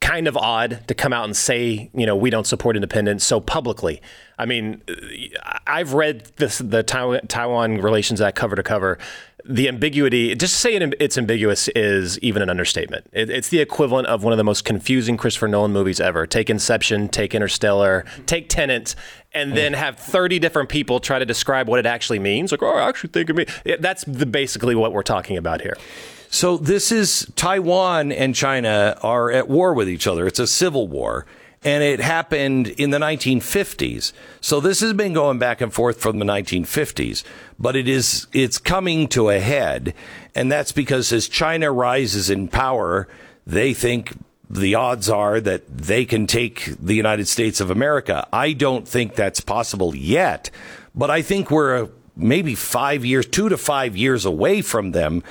kind 0.00 0.26
of 0.26 0.36
odd 0.36 0.86
to 0.88 0.94
come 0.94 1.12
out 1.12 1.24
and 1.24 1.36
say, 1.36 1.90
you 1.94 2.06
know, 2.06 2.16
we 2.16 2.30
don't 2.30 2.46
support 2.46 2.74
independence 2.76 3.24
so 3.24 3.40
publicly. 3.40 4.00
I 4.38 4.46
mean, 4.46 4.82
uh, 4.88 5.58
I've 5.66 5.92
read 5.92 6.32
this, 6.36 6.58
the 6.58 6.82
Taiwan, 6.82 7.80
Relations 7.80 8.20
Act 8.20 8.36
cover 8.36 8.56
to 8.56 8.62
cover. 8.62 8.98
The 9.44 9.68
ambiguity, 9.68 10.34
just 10.34 10.54
to 10.54 10.60
say 10.60 10.74
it's 10.74 11.16
ambiguous 11.16 11.68
is 11.68 12.18
even 12.18 12.42
an 12.42 12.50
understatement. 12.50 13.06
It's 13.12 13.48
the 13.48 13.60
equivalent 13.60 14.06
of 14.06 14.22
one 14.22 14.32
of 14.32 14.36
the 14.36 14.44
most 14.44 14.64
confusing 14.64 15.16
Christopher 15.16 15.48
Nolan 15.48 15.72
movies 15.72 15.98
ever. 15.98 16.26
Take 16.26 16.50
Inception, 16.50 17.08
take 17.08 17.34
Interstellar, 17.34 18.04
take 18.26 18.50
Tenet, 18.50 18.94
and 19.32 19.50
hmm. 19.50 19.56
then 19.56 19.72
have 19.72 19.98
30 19.98 20.38
different 20.38 20.68
people 20.68 21.00
try 21.00 21.18
to 21.18 21.24
describe 21.24 21.68
what 21.68 21.78
it 21.78 21.86
actually 21.86 22.18
means. 22.18 22.52
Like, 22.52 22.62
oh, 22.62 22.76
I 22.76 22.88
actually 22.88 23.10
think 23.10 23.30
it 23.30 23.36
means. 23.36 23.80
That's 23.80 24.04
the, 24.04 24.26
basically 24.26 24.74
what 24.74 24.92
we're 24.92 25.02
talking 25.02 25.38
about 25.38 25.62
here. 25.62 25.76
So 26.32 26.56
this 26.56 26.92
is 26.92 27.30
Taiwan 27.34 28.12
and 28.12 28.36
China 28.36 28.96
are 29.02 29.32
at 29.32 29.48
war 29.48 29.74
with 29.74 29.88
each 29.88 30.06
other. 30.06 30.28
It's 30.28 30.38
a 30.38 30.46
civil 30.46 30.86
war. 30.86 31.26
And 31.64 31.82
it 31.82 31.98
happened 31.98 32.68
in 32.68 32.90
the 32.90 32.98
1950s. 32.98 34.12
So 34.40 34.60
this 34.60 34.80
has 34.80 34.92
been 34.92 35.12
going 35.12 35.40
back 35.40 35.60
and 35.60 35.74
forth 35.74 36.00
from 36.00 36.20
the 36.20 36.24
1950s, 36.24 37.24
but 37.58 37.74
it 37.74 37.88
is, 37.88 38.28
it's 38.32 38.58
coming 38.58 39.08
to 39.08 39.28
a 39.28 39.40
head. 39.40 39.92
And 40.34 40.50
that's 40.50 40.70
because 40.70 41.12
as 41.12 41.28
China 41.28 41.72
rises 41.72 42.30
in 42.30 42.46
power, 42.46 43.08
they 43.44 43.74
think 43.74 44.16
the 44.48 44.76
odds 44.76 45.10
are 45.10 45.40
that 45.40 45.66
they 45.66 46.04
can 46.04 46.28
take 46.28 46.76
the 46.80 46.94
United 46.94 47.26
States 47.26 47.60
of 47.60 47.70
America. 47.70 48.26
I 48.32 48.52
don't 48.52 48.86
think 48.86 49.16
that's 49.16 49.40
possible 49.40 49.96
yet, 49.96 50.50
but 50.94 51.10
I 51.10 51.22
think 51.22 51.50
we're 51.50 51.88
maybe 52.16 52.54
five 52.54 53.04
years, 53.04 53.26
two 53.26 53.48
to 53.48 53.58
five 53.58 53.96
years 53.96 54.24
away 54.24 54.62
from 54.62 54.92
them 54.92 55.24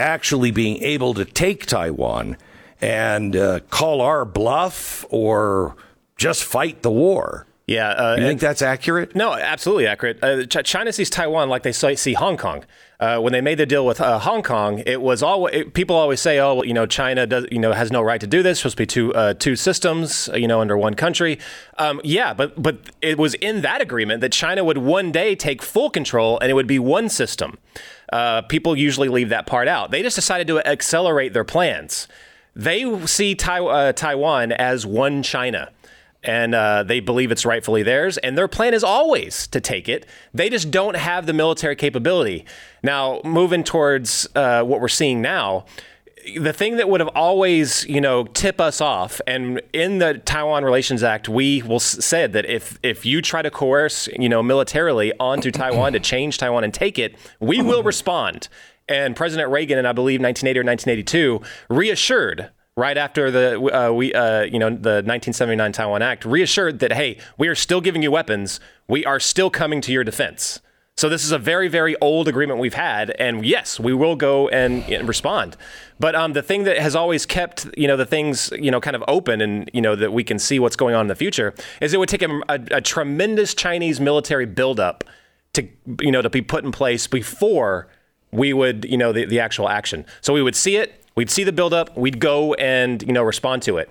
actually 0.00 0.50
being 0.50 0.82
able 0.82 1.14
to 1.14 1.24
take 1.24 1.66
Taiwan 1.66 2.36
and 2.80 3.36
uh, 3.36 3.60
call 3.70 4.00
our 4.00 4.24
bluff 4.24 5.04
or 5.10 5.76
just 6.16 6.42
fight 6.42 6.82
the 6.82 6.90
war. 6.90 7.46
Yeah, 7.70 7.90
uh, 7.90 8.16
you 8.16 8.26
think 8.26 8.40
that's 8.40 8.62
accurate? 8.62 9.14
No, 9.14 9.32
absolutely 9.32 9.86
accurate. 9.86 10.18
Uh, 10.24 10.44
Ch- 10.44 10.64
China 10.64 10.92
sees 10.92 11.08
Taiwan 11.08 11.48
like 11.48 11.62
they 11.62 11.70
see 11.70 12.14
Hong 12.14 12.36
Kong. 12.36 12.64
Uh, 12.98 13.20
when 13.20 13.32
they 13.32 13.40
made 13.40 13.58
the 13.58 13.64
deal 13.64 13.86
with 13.86 14.00
uh, 14.00 14.18
Hong 14.18 14.42
Kong, 14.42 14.82
it 14.86 15.00
was 15.00 15.22
all 15.22 15.46
it, 15.46 15.72
people 15.72 15.94
always 15.94 16.20
say, 16.20 16.40
"Oh, 16.40 16.64
you 16.64 16.74
know, 16.74 16.84
China 16.84 17.28
does, 17.28 17.46
you 17.52 17.60
know, 17.60 17.72
has 17.72 17.92
no 17.92 18.02
right 18.02 18.20
to 18.20 18.26
do 18.26 18.42
this. 18.42 18.58
It's 18.58 18.60
supposed 18.60 18.76
to 18.76 18.82
be 18.82 18.86
two 18.86 19.14
uh, 19.14 19.34
two 19.34 19.54
systems, 19.54 20.28
you 20.34 20.48
know, 20.48 20.60
under 20.60 20.76
one 20.76 20.94
country." 20.94 21.38
Um, 21.78 22.00
yeah, 22.02 22.34
but 22.34 22.60
but 22.60 22.90
it 23.00 23.18
was 23.18 23.34
in 23.34 23.62
that 23.62 23.80
agreement 23.80 24.20
that 24.22 24.32
China 24.32 24.64
would 24.64 24.78
one 24.78 25.12
day 25.12 25.36
take 25.36 25.62
full 25.62 25.90
control, 25.90 26.40
and 26.40 26.50
it 26.50 26.54
would 26.54 26.66
be 26.66 26.80
one 26.80 27.08
system. 27.08 27.56
Uh, 28.12 28.42
people 28.42 28.76
usually 28.76 29.08
leave 29.08 29.28
that 29.28 29.46
part 29.46 29.68
out. 29.68 29.90
They 29.90 30.02
just 30.02 30.16
decided 30.16 30.46
to 30.48 30.66
accelerate 30.66 31.32
their 31.32 31.44
plans. 31.44 32.08
They 32.56 33.06
see 33.06 33.34
tai- 33.34 33.60
uh, 33.60 33.92
Taiwan 33.92 34.52
as 34.52 34.84
one 34.84 35.22
China 35.22 35.70
and 36.22 36.54
uh, 36.54 36.82
they 36.82 37.00
believe 37.00 37.30
it's 37.30 37.46
rightfully 37.46 37.82
theirs. 37.82 38.18
And 38.18 38.36
their 38.36 38.48
plan 38.48 38.74
is 38.74 38.84
always 38.84 39.46
to 39.48 39.60
take 39.60 39.88
it. 39.88 40.06
They 40.34 40.50
just 40.50 40.70
don't 40.70 40.96
have 40.96 41.26
the 41.26 41.32
military 41.32 41.76
capability. 41.76 42.44
Now, 42.82 43.20
moving 43.24 43.64
towards 43.64 44.28
uh, 44.34 44.62
what 44.62 44.80
we're 44.80 44.88
seeing 44.88 45.22
now, 45.22 45.64
the 46.36 46.52
thing 46.52 46.76
that 46.76 46.88
would 46.88 47.00
have 47.00 47.10
always, 47.14 47.84
you 47.86 48.00
know, 48.00 48.24
tip 48.24 48.60
us 48.60 48.80
off, 48.80 49.20
and 49.26 49.60
in 49.72 49.98
the 49.98 50.18
Taiwan 50.18 50.64
Relations 50.64 51.02
Act, 51.02 51.28
we 51.28 51.62
will 51.62 51.80
said 51.80 52.32
that 52.32 52.46
if 52.46 52.78
if 52.82 53.06
you 53.06 53.22
try 53.22 53.42
to 53.42 53.50
coerce, 53.50 54.08
you 54.08 54.28
know, 54.28 54.42
militarily 54.42 55.12
onto 55.18 55.50
Taiwan 55.52 55.92
to 55.92 56.00
change 56.00 56.38
Taiwan 56.38 56.64
and 56.64 56.74
take 56.74 56.98
it, 56.98 57.16
we 57.40 57.62
will 57.62 57.82
respond. 57.82 58.48
And 58.88 59.14
President 59.14 59.50
Reagan, 59.50 59.78
in 59.78 59.86
I 59.86 59.92
believe 59.92 60.20
1980 60.20 60.58
or 60.58 60.64
1982, 60.64 61.74
reassured 61.74 62.50
right 62.76 62.96
after 62.96 63.30
the 63.30 63.60
uh, 63.60 63.92
we 63.92 64.12
uh, 64.12 64.42
you 64.42 64.58
know 64.58 64.70
the 64.70 65.02
1979 65.04 65.72
Taiwan 65.72 66.02
Act, 66.02 66.24
reassured 66.24 66.80
that 66.80 66.92
hey, 66.92 67.18
we 67.38 67.48
are 67.48 67.54
still 67.54 67.80
giving 67.80 68.02
you 68.02 68.10
weapons, 68.10 68.60
we 68.88 69.04
are 69.04 69.20
still 69.20 69.50
coming 69.50 69.80
to 69.80 69.92
your 69.92 70.04
defense. 70.04 70.60
So 71.00 71.08
this 71.08 71.24
is 71.24 71.32
a 71.32 71.38
very, 71.38 71.68
very 71.68 71.96
old 72.02 72.28
agreement 72.28 72.60
we've 72.60 72.74
had, 72.74 73.08
and 73.12 73.42
yes, 73.42 73.80
we 73.80 73.94
will 73.94 74.16
go 74.16 74.50
and, 74.50 74.82
and 74.92 75.08
respond. 75.08 75.56
But 75.98 76.14
um, 76.14 76.34
the 76.34 76.42
thing 76.42 76.64
that 76.64 76.76
has 76.76 76.94
always 76.94 77.24
kept, 77.24 77.66
you 77.74 77.88
know, 77.88 77.96
the 77.96 78.04
things, 78.04 78.52
you 78.52 78.70
know, 78.70 78.82
kind 78.82 78.94
of 78.94 79.02
open, 79.08 79.40
and 79.40 79.70
you 79.72 79.80
know 79.80 79.96
that 79.96 80.12
we 80.12 80.22
can 80.22 80.38
see 80.38 80.58
what's 80.58 80.76
going 80.76 80.94
on 80.94 81.00
in 81.00 81.06
the 81.06 81.14
future, 81.14 81.54
is 81.80 81.94
it 81.94 81.96
would 81.96 82.10
take 82.10 82.20
a, 82.20 82.42
a, 82.50 82.60
a 82.70 82.80
tremendous 82.82 83.54
Chinese 83.54 83.98
military 83.98 84.44
buildup 84.44 85.02
to 85.54 85.66
you 86.02 86.12
know 86.12 86.20
to 86.20 86.28
be 86.28 86.42
put 86.42 86.64
in 86.64 86.70
place 86.70 87.06
before 87.06 87.88
we 88.30 88.52
would 88.52 88.84
you 88.84 88.98
know 88.98 89.10
the, 89.10 89.24
the 89.24 89.40
actual 89.40 89.70
action. 89.70 90.04
So 90.20 90.34
we 90.34 90.42
would 90.42 90.54
see 90.54 90.76
it, 90.76 91.02
we'd 91.14 91.30
see 91.30 91.44
the 91.44 91.52
buildup, 91.52 91.96
we'd 91.96 92.20
go 92.20 92.52
and 92.56 93.02
you 93.04 93.14
know 93.14 93.22
respond 93.22 93.62
to 93.62 93.78
it. 93.78 93.90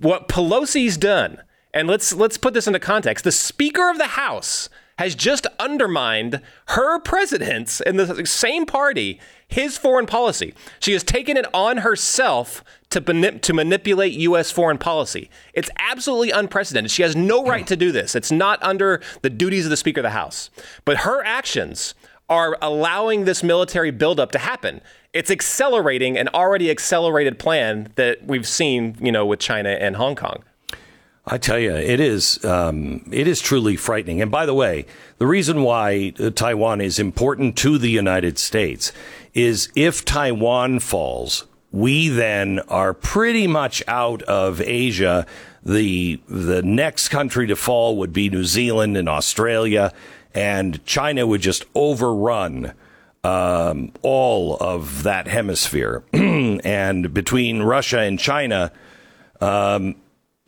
What 0.00 0.26
Pelosi's 0.26 0.96
done, 0.96 1.40
and 1.72 1.86
let's 1.86 2.12
let's 2.14 2.36
put 2.36 2.52
this 2.52 2.66
into 2.66 2.80
context. 2.80 3.22
The 3.22 3.30
Speaker 3.30 3.88
of 3.90 3.98
the 3.98 4.08
House 4.08 4.68
has 4.98 5.14
just 5.14 5.46
undermined 5.58 6.40
her 6.68 6.98
president's 6.98 7.80
in 7.80 7.96
the 7.96 8.26
same 8.26 8.66
party 8.66 9.20
his 9.46 9.78
foreign 9.78 10.06
policy. 10.06 10.54
She 10.80 10.92
has 10.92 11.02
taken 11.02 11.36
it 11.36 11.46
on 11.54 11.78
herself 11.78 12.62
to, 12.90 13.00
manip- 13.00 13.40
to 13.42 13.54
manipulate 13.54 14.12
U.S. 14.14 14.50
foreign 14.50 14.76
policy. 14.76 15.30
It's 15.54 15.70
absolutely 15.78 16.30
unprecedented. 16.32 16.90
She 16.90 17.02
has 17.02 17.16
no 17.16 17.42
hmm. 17.42 17.48
right 17.48 17.66
to 17.66 17.76
do 17.76 17.92
this. 17.92 18.14
It's 18.14 18.32
not 18.32 18.62
under 18.62 19.00
the 19.22 19.30
duties 19.30 19.64
of 19.64 19.70
the 19.70 19.76
Speaker 19.76 20.00
of 20.00 20.04
the 20.04 20.10
House. 20.10 20.50
But 20.84 20.98
her 20.98 21.24
actions 21.24 21.94
are 22.28 22.58
allowing 22.60 23.24
this 23.24 23.42
military 23.42 23.90
buildup 23.90 24.32
to 24.32 24.38
happen. 24.38 24.82
It's 25.14 25.30
accelerating 25.30 26.18
an 26.18 26.28
already 26.28 26.70
accelerated 26.70 27.38
plan 27.38 27.90
that 27.94 28.26
we've 28.26 28.46
seen, 28.46 28.96
you 29.00 29.10
know, 29.10 29.24
with 29.24 29.38
China 29.38 29.70
and 29.70 29.96
Hong 29.96 30.14
Kong. 30.14 30.42
I 31.30 31.36
tell 31.36 31.58
you, 31.58 31.74
it 31.74 32.00
is 32.00 32.42
um, 32.42 33.04
it 33.12 33.28
is 33.28 33.40
truly 33.40 33.76
frightening. 33.76 34.22
And 34.22 34.30
by 34.30 34.46
the 34.46 34.54
way, 34.54 34.86
the 35.18 35.26
reason 35.26 35.62
why 35.62 36.14
uh, 36.18 36.30
Taiwan 36.30 36.80
is 36.80 36.98
important 36.98 37.56
to 37.58 37.76
the 37.76 37.90
United 37.90 38.38
States 38.38 38.92
is 39.34 39.70
if 39.76 40.06
Taiwan 40.06 40.80
falls, 40.80 41.44
we 41.70 42.08
then 42.08 42.60
are 42.68 42.94
pretty 42.94 43.46
much 43.46 43.82
out 43.86 44.22
of 44.22 44.62
Asia. 44.62 45.26
The 45.62 46.18
the 46.28 46.62
next 46.62 47.10
country 47.10 47.46
to 47.48 47.56
fall 47.56 47.98
would 47.98 48.14
be 48.14 48.30
New 48.30 48.44
Zealand 48.44 48.96
and 48.96 49.08
Australia, 49.08 49.92
and 50.34 50.82
China 50.86 51.26
would 51.26 51.42
just 51.42 51.66
overrun 51.74 52.72
um, 53.22 53.92
all 54.00 54.56
of 54.60 55.02
that 55.02 55.28
hemisphere. 55.28 56.04
and 56.14 57.12
between 57.12 57.62
Russia 57.62 57.98
and 58.00 58.18
China. 58.18 58.72
Um, 59.42 59.96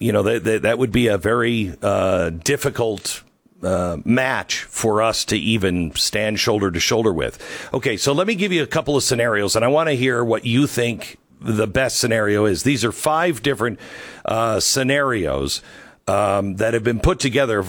you 0.01 0.13
know, 0.13 0.23
that, 0.23 0.45
that, 0.45 0.63
that 0.63 0.79
would 0.79 0.91
be 0.91 1.07
a 1.07 1.19
very 1.19 1.75
uh, 1.83 2.31
difficult 2.31 3.23
uh, 3.63 3.99
match 4.05 4.63
for 4.65 5.03
us 5.03 5.27
to 5.27 5.37
even 5.37 5.95
stand 5.95 6.41
shoulder 6.41 6.71
to 6.71 6.81
shoulder 6.81 7.13
with. 7.13 7.39
Okay, 7.75 7.99
so 7.99 8.13
let 8.13 8.27
me 8.27 8.35
give 8.35 8.51
you 8.51 8.63
a 8.63 8.67
couple 8.67 8.97
of 8.97 9.03
scenarios, 9.03 9.55
and 9.55 9.65
I 9.65 9.69
want 9.69 9.91
to 9.91 9.95
hear 9.95 10.25
what 10.25 10.47
you 10.47 10.67
think 10.67 11.19
the 11.41 11.67
best 11.67 12.01
scenario 12.01 12.47
is. 12.47 12.63
These 12.63 12.85
are 12.85 12.93
five 12.93 13.43
different 13.43 13.79
uh, 14.25 14.61
scenarios 14.61 15.63
um, 16.09 16.57
that 16.57 16.73
have 16.73 16.85
been 16.85 17.01
put 17.01 17.21
together 17.21 17.65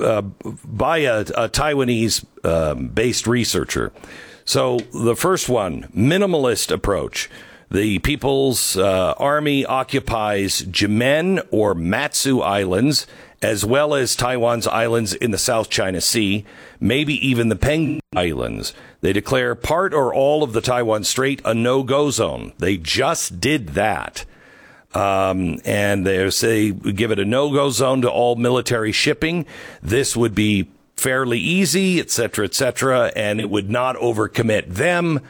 uh, 0.00 0.22
by 0.22 0.98
a, 0.98 1.20
a 1.20 1.48
Taiwanese 1.48 2.24
um, 2.44 2.88
based 2.88 3.26
researcher. 3.26 3.92
So 4.44 4.78
the 4.92 5.16
first 5.16 5.48
one, 5.48 5.84
minimalist 5.94 6.70
approach. 6.70 7.28
The 7.70 7.98
People's 8.00 8.76
uh, 8.76 9.14
Army 9.18 9.64
occupies 9.64 10.62
Jimen 10.62 11.46
or 11.50 11.74
Matsu 11.74 12.40
Islands, 12.40 13.06
as 13.42 13.64
well 13.64 13.94
as 13.94 14.14
Taiwan's 14.14 14.66
islands 14.66 15.12
in 15.14 15.30
the 15.30 15.38
South 15.38 15.70
China 15.70 16.00
Sea, 16.00 16.44
maybe 16.80 17.14
even 17.26 17.48
the 17.48 17.56
Peng 17.56 18.00
Islands. 18.14 18.74
They 19.00 19.12
declare 19.12 19.54
part 19.54 19.92
or 19.92 20.14
all 20.14 20.42
of 20.42 20.52
the 20.52 20.60
Taiwan 20.60 21.04
Strait 21.04 21.42
a 21.44 21.54
no 21.54 21.82
go 21.82 22.10
zone. 22.10 22.52
They 22.58 22.76
just 22.76 23.40
did 23.40 23.70
that. 23.70 24.24
Um, 24.94 25.58
and 25.64 26.06
they 26.06 26.30
say 26.30 26.70
give 26.70 27.10
it 27.10 27.18
a 27.18 27.24
no 27.24 27.50
go 27.52 27.70
zone 27.70 28.02
to 28.02 28.10
all 28.10 28.36
military 28.36 28.92
shipping. 28.92 29.44
This 29.82 30.16
would 30.16 30.34
be 30.34 30.70
fairly 30.96 31.40
easy, 31.40 31.98
et 31.98 32.10
cetera, 32.10 32.44
et 32.44 32.54
cetera, 32.54 33.12
and 33.16 33.40
it 33.40 33.50
would 33.50 33.68
not 33.68 33.96
overcommit 33.96 34.68
them 34.68 35.20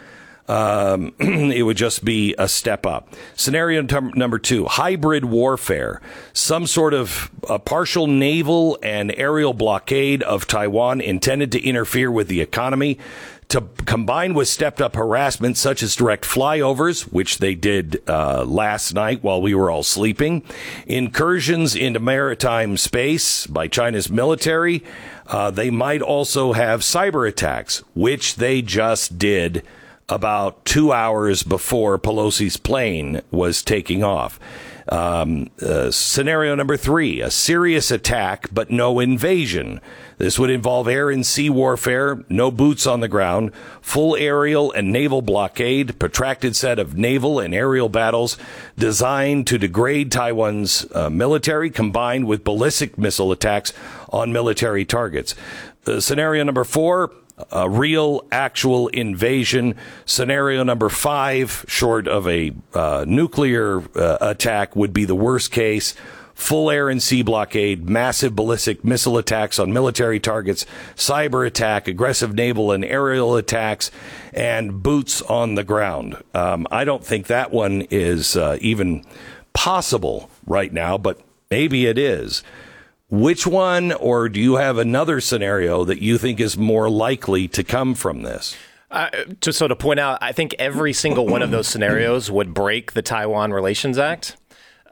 um, 0.48 1.14
it 1.18 1.62
would 1.62 1.76
just 1.76 2.04
be 2.04 2.34
a 2.38 2.48
step 2.48 2.86
up. 2.86 3.12
Scenario 3.34 3.82
number 4.14 4.38
two 4.38 4.66
hybrid 4.66 5.24
warfare. 5.24 6.00
Some 6.32 6.66
sort 6.66 6.94
of 6.94 7.30
a 7.48 7.58
partial 7.58 8.06
naval 8.06 8.78
and 8.82 9.12
aerial 9.16 9.54
blockade 9.54 10.22
of 10.22 10.46
Taiwan 10.46 11.00
intended 11.00 11.52
to 11.52 11.62
interfere 11.62 12.10
with 12.10 12.28
the 12.28 12.40
economy. 12.40 12.98
To 13.48 13.60
combine 13.84 14.32
with 14.32 14.48
stepped 14.48 14.80
up 14.80 14.96
harassment 14.96 15.58
such 15.58 15.82
as 15.82 15.94
direct 15.94 16.24
flyovers, 16.24 17.02
which 17.02 17.38
they 17.38 17.54
did 17.54 18.02
uh, 18.08 18.42
last 18.44 18.94
night 18.94 19.22
while 19.22 19.40
we 19.40 19.54
were 19.54 19.70
all 19.70 19.82
sleeping, 19.82 20.42
incursions 20.86 21.76
into 21.76 22.00
maritime 22.00 22.78
space 22.78 23.46
by 23.46 23.68
China's 23.68 24.10
military, 24.10 24.82
uh, 25.26 25.50
they 25.50 25.70
might 25.70 26.00
also 26.00 26.54
have 26.54 26.80
cyber 26.80 27.28
attacks, 27.28 27.84
which 27.94 28.36
they 28.36 28.62
just 28.62 29.18
did 29.18 29.62
about 30.08 30.64
two 30.64 30.92
hours 30.92 31.42
before 31.42 31.98
Pelosi's 31.98 32.56
plane 32.56 33.22
was 33.30 33.62
taking 33.62 34.04
off. 34.04 34.38
Um, 34.86 35.48
uh, 35.62 35.90
scenario 35.90 36.54
number 36.54 36.76
three 36.76 37.22
a 37.22 37.30
serious 37.30 37.90
attack, 37.90 38.48
but 38.52 38.70
no 38.70 39.00
invasion. 39.00 39.80
This 40.18 40.38
would 40.38 40.50
involve 40.50 40.86
air 40.88 41.10
and 41.10 41.26
sea 41.26 41.48
warfare, 41.50 42.22
no 42.28 42.50
boots 42.50 42.86
on 42.86 43.00
the 43.00 43.08
ground, 43.08 43.52
full 43.80 44.14
aerial 44.14 44.70
and 44.72 44.92
naval 44.92 45.22
blockade, 45.22 45.98
protracted 45.98 46.54
set 46.54 46.78
of 46.78 46.96
naval 46.96 47.40
and 47.40 47.54
aerial 47.54 47.88
battles 47.88 48.36
designed 48.78 49.46
to 49.48 49.58
degrade 49.58 50.12
Taiwan's 50.12 50.86
uh, 50.94 51.10
military 51.10 51.70
combined 51.70 52.26
with 52.26 52.44
ballistic 52.44 52.98
missile 52.98 53.32
attacks 53.32 53.72
on 54.10 54.32
military 54.32 54.84
targets. 54.84 55.34
Uh, 55.86 55.98
scenario 55.98 56.44
number 56.44 56.64
four 56.64 57.10
a 57.50 57.68
real, 57.68 58.24
actual 58.30 58.88
invasion. 58.88 59.74
Scenario 60.04 60.62
number 60.62 60.88
five, 60.88 61.64
short 61.68 62.06
of 62.06 62.28
a 62.28 62.52
uh, 62.74 63.04
nuclear 63.06 63.82
uh, 63.96 64.18
attack, 64.20 64.76
would 64.76 64.92
be 64.92 65.04
the 65.04 65.14
worst 65.14 65.50
case. 65.50 65.94
Full 66.34 66.68
air 66.68 66.88
and 66.88 67.00
sea 67.00 67.22
blockade, 67.22 67.88
massive 67.88 68.34
ballistic 68.34 68.84
missile 68.84 69.18
attacks 69.18 69.60
on 69.60 69.72
military 69.72 70.18
targets, 70.18 70.66
cyber 70.96 71.46
attack, 71.46 71.86
aggressive 71.86 72.34
naval 72.34 72.72
and 72.72 72.84
aerial 72.84 73.36
attacks, 73.36 73.92
and 74.32 74.82
boots 74.82 75.22
on 75.22 75.54
the 75.54 75.62
ground. 75.62 76.20
Um, 76.34 76.66
I 76.72 76.84
don't 76.84 77.04
think 77.04 77.28
that 77.28 77.52
one 77.52 77.82
is 77.82 78.36
uh, 78.36 78.58
even 78.60 79.04
possible 79.52 80.28
right 80.44 80.72
now, 80.72 80.98
but 80.98 81.20
maybe 81.50 81.86
it 81.86 81.98
is. 81.98 82.42
Which 83.14 83.46
one, 83.46 83.92
or 83.92 84.28
do 84.28 84.40
you 84.40 84.56
have 84.56 84.76
another 84.76 85.20
scenario 85.20 85.84
that 85.84 86.02
you 86.02 86.18
think 86.18 86.40
is 86.40 86.58
more 86.58 86.90
likely 86.90 87.46
to 87.46 87.62
come 87.62 87.94
from 87.94 88.22
this? 88.22 88.56
Uh, 88.90 89.08
just 89.40 89.56
so 89.56 89.68
to 89.68 89.76
point 89.76 90.00
out, 90.00 90.18
I 90.20 90.32
think 90.32 90.52
every 90.58 90.92
single 90.92 91.24
one 91.24 91.40
of 91.40 91.52
those 91.52 91.68
scenarios 91.68 92.28
would 92.28 92.52
break 92.52 92.90
the 92.92 93.02
Taiwan 93.02 93.52
Relations 93.52 93.98
Act, 93.98 94.36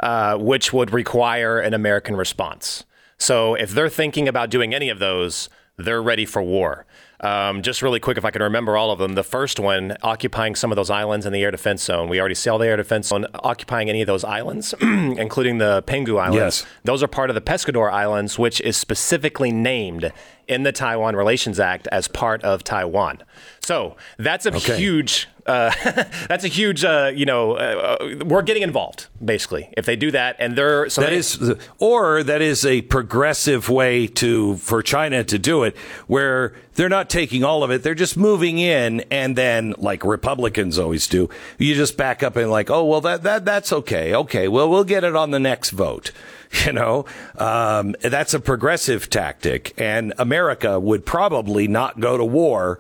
uh, 0.04 0.36
which 0.36 0.72
would 0.72 0.92
require 0.92 1.58
an 1.58 1.74
American 1.74 2.14
response. 2.14 2.84
So 3.18 3.56
if 3.56 3.72
they're 3.72 3.88
thinking 3.88 4.28
about 4.28 4.50
doing 4.50 4.72
any 4.72 4.88
of 4.88 5.00
those, 5.00 5.48
they're 5.76 6.00
ready 6.00 6.24
for 6.24 6.44
war. 6.44 6.86
Um, 7.22 7.62
just 7.62 7.82
really 7.82 8.00
quick, 8.00 8.18
if 8.18 8.24
I 8.24 8.30
can 8.30 8.42
remember 8.42 8.76
all 8.76 8.90
of 8.90 8.98
them. 8.98 9.14
The 9.14 9.22
first 9.22 9.60
one, 9.60 9.96
occupying 10.02 10.56
some 10.56 10.72
of 10.72 10.76
those 10.76 10.90
islands 10.90 11.24
in 11.24 11.32
the 11.32 11.42
air 11.42 11.52
defense 11.52 11.84
zone. 11.84 12.08
We 12.08 12.18
already 12.18 12.34
saw 12.34 12.58
the 12.58 12.66
air 12.66 12.76
defense 12.76 13.08
zone 13.08 13.26
occupying 13.34 13.88
any 13.88 14.00
of 14.00 14.08
those 14.08 14.24
islands, 14.24 14.74
including 14.80 15.58
the 15.58 15.84
Penghu 15.86 16.20
Islands. 16.20 16.36
Yes. 16.36 16.66
Those 16.82 17.02
are 17.02 17.08
part 17.08 17.30
of 17.30 17.34
the 17.34 17.40
Pescador 17.40 17.92
Islands, 17.92 18.38
which 18.38 18.60
is 18.62 18.76
specifically 18.76 19.52
named 19.52 20.12
in 20.48 20.64
the 20.64 20.72
Taiwan 20.72 21.14
Relations 21.14 21.60
Act 21.60 21.86
as 21.92 22.08
part 22.08 22.42
of 22.42 22.64
Taiwan. 22.64 23.22
So 23.60 23.96
that's 24.18 24.44
a 24.44 24.54
okay. 24.56 24.76
huge 24.76 25.28
uh, 25.46 25.72
that's 26.28 26.44
a 26.44 26.48
huge, 26.48 26.84
uh, 26.84 27.10
you 27.14 27.26
know, 27.26 27.52
uh, 27.54 28.16
we're 28.24 28.42
getting 28.42 28.62
involved 28.62 29.06
basically 29.24 29.72
if 29.76 29.86
they 29.86 29.96
do 29.96 30.10
that, 30.10 30.36
and 30.38 30.56
they're 30.56 30.88
so 30.88 31.00
that 31.00 31.12
is, 31.12 31.54
or 31.78 32.22
that 32.22 32.40
is 32.40 32.64
a 32.64 32.82
progressive 32.82 33.68
way 33.68 34.06
to 34.06 34.56
for 34.56 34.82
China 34.82 35.24
to 35.24 35.38
do 35.38 35.64
it, 35.64 35.76
where 36.06 36.54
they're 36.74 36.88
not 36.88 37.10
taking 37.10 37.44
all 37.44 37.64
of 37.64 37.70
it, 37.70 37.82
they're 37.82 37.94
just 37.94 38.16
moving 38.16 38.58
in, 38.58 39.00
and 39.10 39.36
then 39.36 39.74
like 39.78 40.04
Republicans 40.04 40.78
always 40.78 41.06
do, 41.06 41.28
you 41.58 41.74
just 41.74 41.96
back 41.96 42.22
up 42.22 42.36
and 42.36 42.50
like, 42.50 42.70
oh 42.70 42.84
well, 42.84 43.00
that 43.00 43.22
that 43.22 43.44
that's 43.44 43.72
okay, 43.72 44.14
okay, 44.14 44.48
well 44.48 44.68
we'll 44.68 44.84
get 44.84 45.04
it 45.04 45.16
on 45.16 45.30
the 45.30 45.40
next 45.40 45.70
vote. 45.70 46.12
You 46.66 46.74
know, 46.74 47.06
um, 47.38 47.96
that's 48.02 48.34
a 48.34 48.38
progressive 48.38 49.08
tactic, 49.08 49.72
and 49.78 50.12
America 50.18 50.78
would 50.78 51.06
probably 51.06 51.66
not 51.66 51.98
go 51.98 52.18
to 52.18 52.26
war 52.26 52.78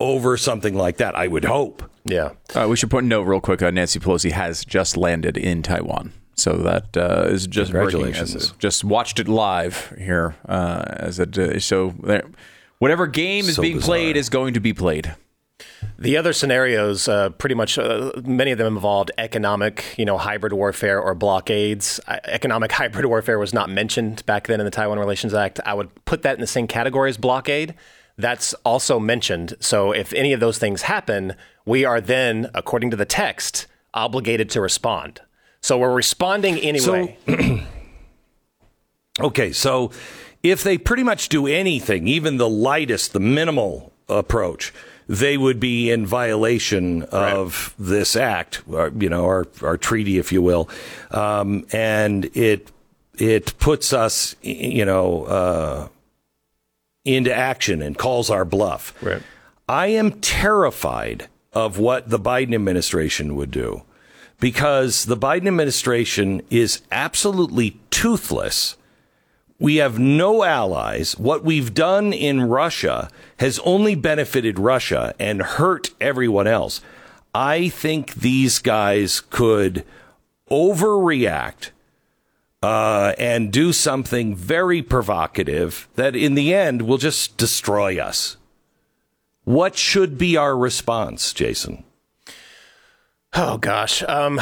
over 0.00 0.36
something 0.36 0.74
like 0.74 0.96
that. 0.96 1.14
I 1.14 1.28
would 1.28 1.44
hope. 1.44 1.82
Yeah. 2.04 2.30
Uh, 2.54 2.66
we 2.68 2.76
should 2.76 2.90
put 2.90 3.04
a 3.04 3.06
note 3.06 3.22
real 3.22 3.40
quick. 3.40 3.62
Uh, 3.62 3.70
Nancy 3.70 4.00
Pelosi 4.00 4.32
has 4.32 4.64
just 4.64 4.96
landed 4.96 5.36
in 5.36 5.62
Taiwan. 5.62 6.12
So 6.34 6.56
that 6.56 6.96
uh, 6.96 7.26
is 7.28 7.46
just 7.46 7.70
congratulations. 7.70 8.52
just 8.58 8.82
watched 8.82 9.20
it 9.20 9.28
live 9.28 9.94
here 9.98 10.36
uh, 10.48 10.84
as 10.86 11.18
it 11.18 11.36
uh, 11.36 11.60
so 11.60 11.94
there, 12.02 12.24
whatever 12.78 13.06
game 13.06 13.44
is 13.44 13.56
so 13.56 13.62
being 13.62 13.76
bizarre. 13.76 13.88
played 13.88 14.16
is 14.16 14.30
going 14.30 14.54
to 14.54 14.60
be 14.60 14.72
played. 14.72 15.14
The 15.98 16.16
other 16.16 16.32
scenarios, 16.32 17.08
uh, 17.08 17.30
pretty 17.30 17.54
much, 17.54 17.78
uh, 17.78 18.12
many 18.24 18.52
of 18.52 18.58
them 18.58 18.74
involved 18.74 19.10
economic, 19.18 19.84
you 19.98 20.06
know, 20.06 20.16
hybrid 20.16 20.54
warfare 20.54 20.98
or 21.00 21.14
blockades. 21.14 22.00
Uh, 22.06 22.16
economic 22.24 22.72
hybrid 22.80 23.04
warfare 23.04 23.38
was 23.38 23.52
not 23.52 23.68
mentioned 23.68 24.24
back 24.24 24.46
then 24.46 24.60
in 24.60 24.64
the 24.64 24.70
Taiwan 24.70 24.98
Relations 24.98 25.34
Act. 25.34 25.60
I 25.66 25.74
would 25.74 25.90
put 26.06 26.22
that 26.22 26.34
in 26.34 26.40
the 26.40 26.46
same 26.46 26.66
category 26.66 27.10
as 27.10 27.18
blockade 27.18 27.74
That's 28.20 28.54
also 28.64 28.98
mentioned. 28.98 29.54
So 29.60 29.92
if 29.92 30.12
any 30.12 30.32
of 30.32 30.40
those 30.40 30.58
things 30.58 30.82
happen, 30.82 31.34
we 31.64 31.84
are 31.84 32.00
then, 32.00 32.50
according 32.54 32.90
to 32.90 32.96
the 32.96 33.04
text, 33.04 33.66
obligated 33.94 34.50
to 34.50 34.60
respond. 34.60 35.20
So 35.60 35.78
we're 35.78 35.92
responding 35.92 36.58
anyway. 36.58 37.18
So, 37.26 37.60
okay, 39.20 39.52
so 39.52 39.90
if 40.42 40.62
they 40.62 40.78
pretty 40.78 41.02
much 41.02 41.28
do 41.28 41.46
anything, 41.46 42.08
even 42.08 42.38
the 42.38 42.48
lightest, 42.48 43.12
the 43.12 43.20
minimal 43.20 43.92
approach, 44.08 44.72
they 45.06 45.36
would 45.36 45.60
be 45.60 45.90
in 45.90 46.06
violation 46.06 47.02
of 47.02 47.74
right. 47.78 47.88
this 47.88 48.16
act, 48.16 48.62
or, 48.68 48.92
you 48.96 49.08
know, 49.08 49.24
our, 49.24 49.46
our 49.62 49.76
treaty, 49.76 50.18
if 50.18 50.32
you 50.32 50.40
will. 50.40 50.68
Um, 51.10 51.66
and 51.72 52.24
it 52.36 52.70
it 53.18 53.58
puts 53.58 53.92
us, 53.92 54.34
you 54.40 54.84
know, 54.84 55.24
uh, 55.24 55.88
into 57.04 57.34
action 57.34 57.82
and 57.82 57.96
calls 57.96 58.30
our 58.30 58.44
bluff. 58.44 58.94
Right. 59.02 59.22
I 59.68 59.88
am 59.88 60.20
terrified 60.20 61.28
of 61.52 61.78
what 61.78 62.10
the 62.10 62.18
Biden 62.18 62.54
administration 62.54 63.36
would 63.36 63.50
do 63.50 63.82
because 64.40 65.04
the 65.04 65.16
Biden 65.16 65.46
administration 65.46 66.42
is 66.50 66.82
absolutely 66.90 67.78
toothless. 67.90 68.76
We 69.58 69.76
have 69.76 69.98
no 69.98 70.42
allies. 70.42 71.18
What 71.18 71.44
we've 71.44 71.74
done 71.74 72.12
in 72.12 72.42
Russia 72.42 73.10
has 73.38 73.58
only 73.60 73.94
benefited 73.94 74.58
Russia 74.58 75.14
and 75.18 75.42
hurt 75.42 75.90
everyone 76.00 76.46
else. 76.46 76.80
I 77.34 77.68
think 77.68 78.14
these 78.14 78.58
guys 78.58 79.20
could 79.20 79.84
overreact 80.50 81.70
uh, 82.62 83.14
and 83.18 83.52
do 83.52 83.72
something 83.72 84.34
very 84.34 84.82
provocative 84.82 85.88
that 85.94 86.14
in 86.14 86.34
the 86.34 86.54
end 86.54 86.82
will 86.82 86.98
just 86.98 87.36
destroy 87.36 87.98
us. 87.98 88.36
What 89.44 89.76
should 89.76 90.18
be 90.18 90.36
our 90.36 90.56
response, 90.56 91.32
Jason? 91.32 91.84
Oh 93.34 93.58
gosh. 93.58 94.02
Um, 94.02 94.40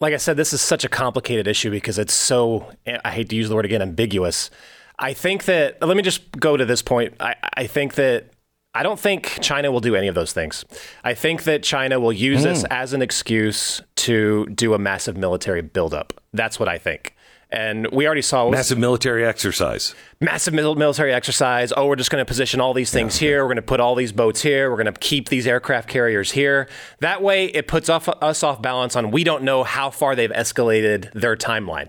like 0.00 0.12
I 0.12 0.18
said, 0.18 0.36
this 0.36 0.52
is 0.52 0.60
such 0.60 0.84
a 0.84 0.88
complicated 0.88 1.46
issue 1.46 1.70
because 1.70 1.98
it's 1.98 2.12
so 2.12 2.70
I 3.04 3.10
hate 3.10 3.28
to 3.30 3.36
use 3.36 3.48
the 3.48 3.54
word 3.54 3.64
again, 3.64 3.82
ambiguous. 3.82 4.50
I 4.98 5.12
think 5.12 5.44
that 5.44 5.80
let 5.80 5.96
me 5.96 6.02
just 6.02 6.30
go 6.32 6.56
to 6.56 6.64
this 6.64 6.82
point. 6.82 7.14
I, 7.20 7.34
I 7.54 7.66
think 7.66 7.94
that 7.94 8.32
I 8.74 8.82
don't 8.82 8.98
think 8.98 9.38
China 9.40 9.72
will 9.72 9.80
do 9.80 9.96
any 9.96 10.08
of 10.08 10.14
those 10.14 10.32
things. 10.32 10.64
I 11.02 11.14
think 11.14 11.44
that 11.44 11.62
China 11.62 11.98
will 11.98 12.12
use 12.12 12.40
mm. 12.40 12.44
this 12.44 12.64
as 12.64 12.92
an 12.92 13.02
excuse 13.02 13.80
to 13.96 14.46
do 14.46 14.74
a 14.74 14.78
massive 14.78 15.16
military 15.16 15.62
buildup. 15.62 16.12
That's 16.32 16.60
what 16.60 16.68
I 16.68 16.78
think. 16.78 17.14
And 17.50 17.90
we 17.90 18.06
already 18.06 18.22
saw 18.22 18.50
massive 18.50 18.76
military 18.76 19.24
exercise. 19.24 19.94
Massive 20.20 20.52
military 20.52 21.14
exercise. 21.14 21.72
Oh, 21.74 21.86
we're 21.86 21.96
just 21.96 22.10
going 22.10 22.20
to 22.20 22.28
position 22.28 22.60
all 22.60 22.74
these 22.74 22.90
things 22.90 23.20
yeah, 23.20 23.28
here. 23.28 23.42
We're 23.42 23.48
going 23.48 23.56
to 23.56 23.62
put 23.62 23.80
all 23.80 23.94
these 23.94 24.12
boats 24.12 24.42
here. 24.42 24.70
We're 24.70 24.82
going 24.82 24.92
to 24.92 25.00
keep 25.00 25.30
these 25.30 25.46
aircraft 25.46 25.88
carriers 25.88 26.32
here. 26.32 26.68
That 27.00 27.22
way, 27.22 27.46
it 27.46 27.66
puts 27.66 27.88
off, 27.88 28.06
us 28.08 28.42
off 28.42 28.60
balance 28.60 28.96
on 28.96 29.10
we 29.10 29.24
don't 29.24 29.44
know 29.44 29.64
how 29.64 29.88
far 29.88 30.14
they've 30.14 30.30
escalated 30.30 31.10
their 31.12 31.36
timeline. 31.36 31.88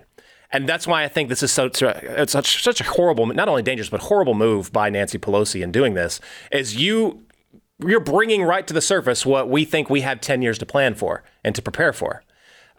And 0.52 0.68
that's 0.68 0.86
why 0.86 1.04
I 1.04 1.08
think 1.08 1.28
this 1.28 1.42
is 1.42 1.52
so 1.52 1.66
it's 1.66 2.32
such, 2.32 2.62
such 2.62 2.80
a 2.80 2.84
horrible, 2.84 3.26
not 3.26 3.48
only 3.48 3.62
dangerous 3.62 3.90
but 3.90 4.00
horrible 4.00 4.34
move 4.34 4.72
by 4.72 4.88
Nancy 4.88 5.18
Pelosi 5.18 5.62
in 5.62 5.70
doing 5.70 5.94
this. 5.94 6.20
Is 6.50 6.76
you 6.76 7.24
you're 7.86 8.00
bringing 8.00 8.42
right 8.42 8.66
to 8.66 8.74
the 8.74 8.80
surface 8.80 9.24
what 9.24 9.48
we 9.48 9.64
think 9.64 9.88
we 9.88 10.02
have 10.02 10.20
10 10.20 10.42
years 10.42 10.58
to 10.58 10.66
plan 10.66 10.94
for 10.94 11.22
and 11.44 11.54
to 11.54 11.62
prepare 11.62 11.92
for. 11.92 12.22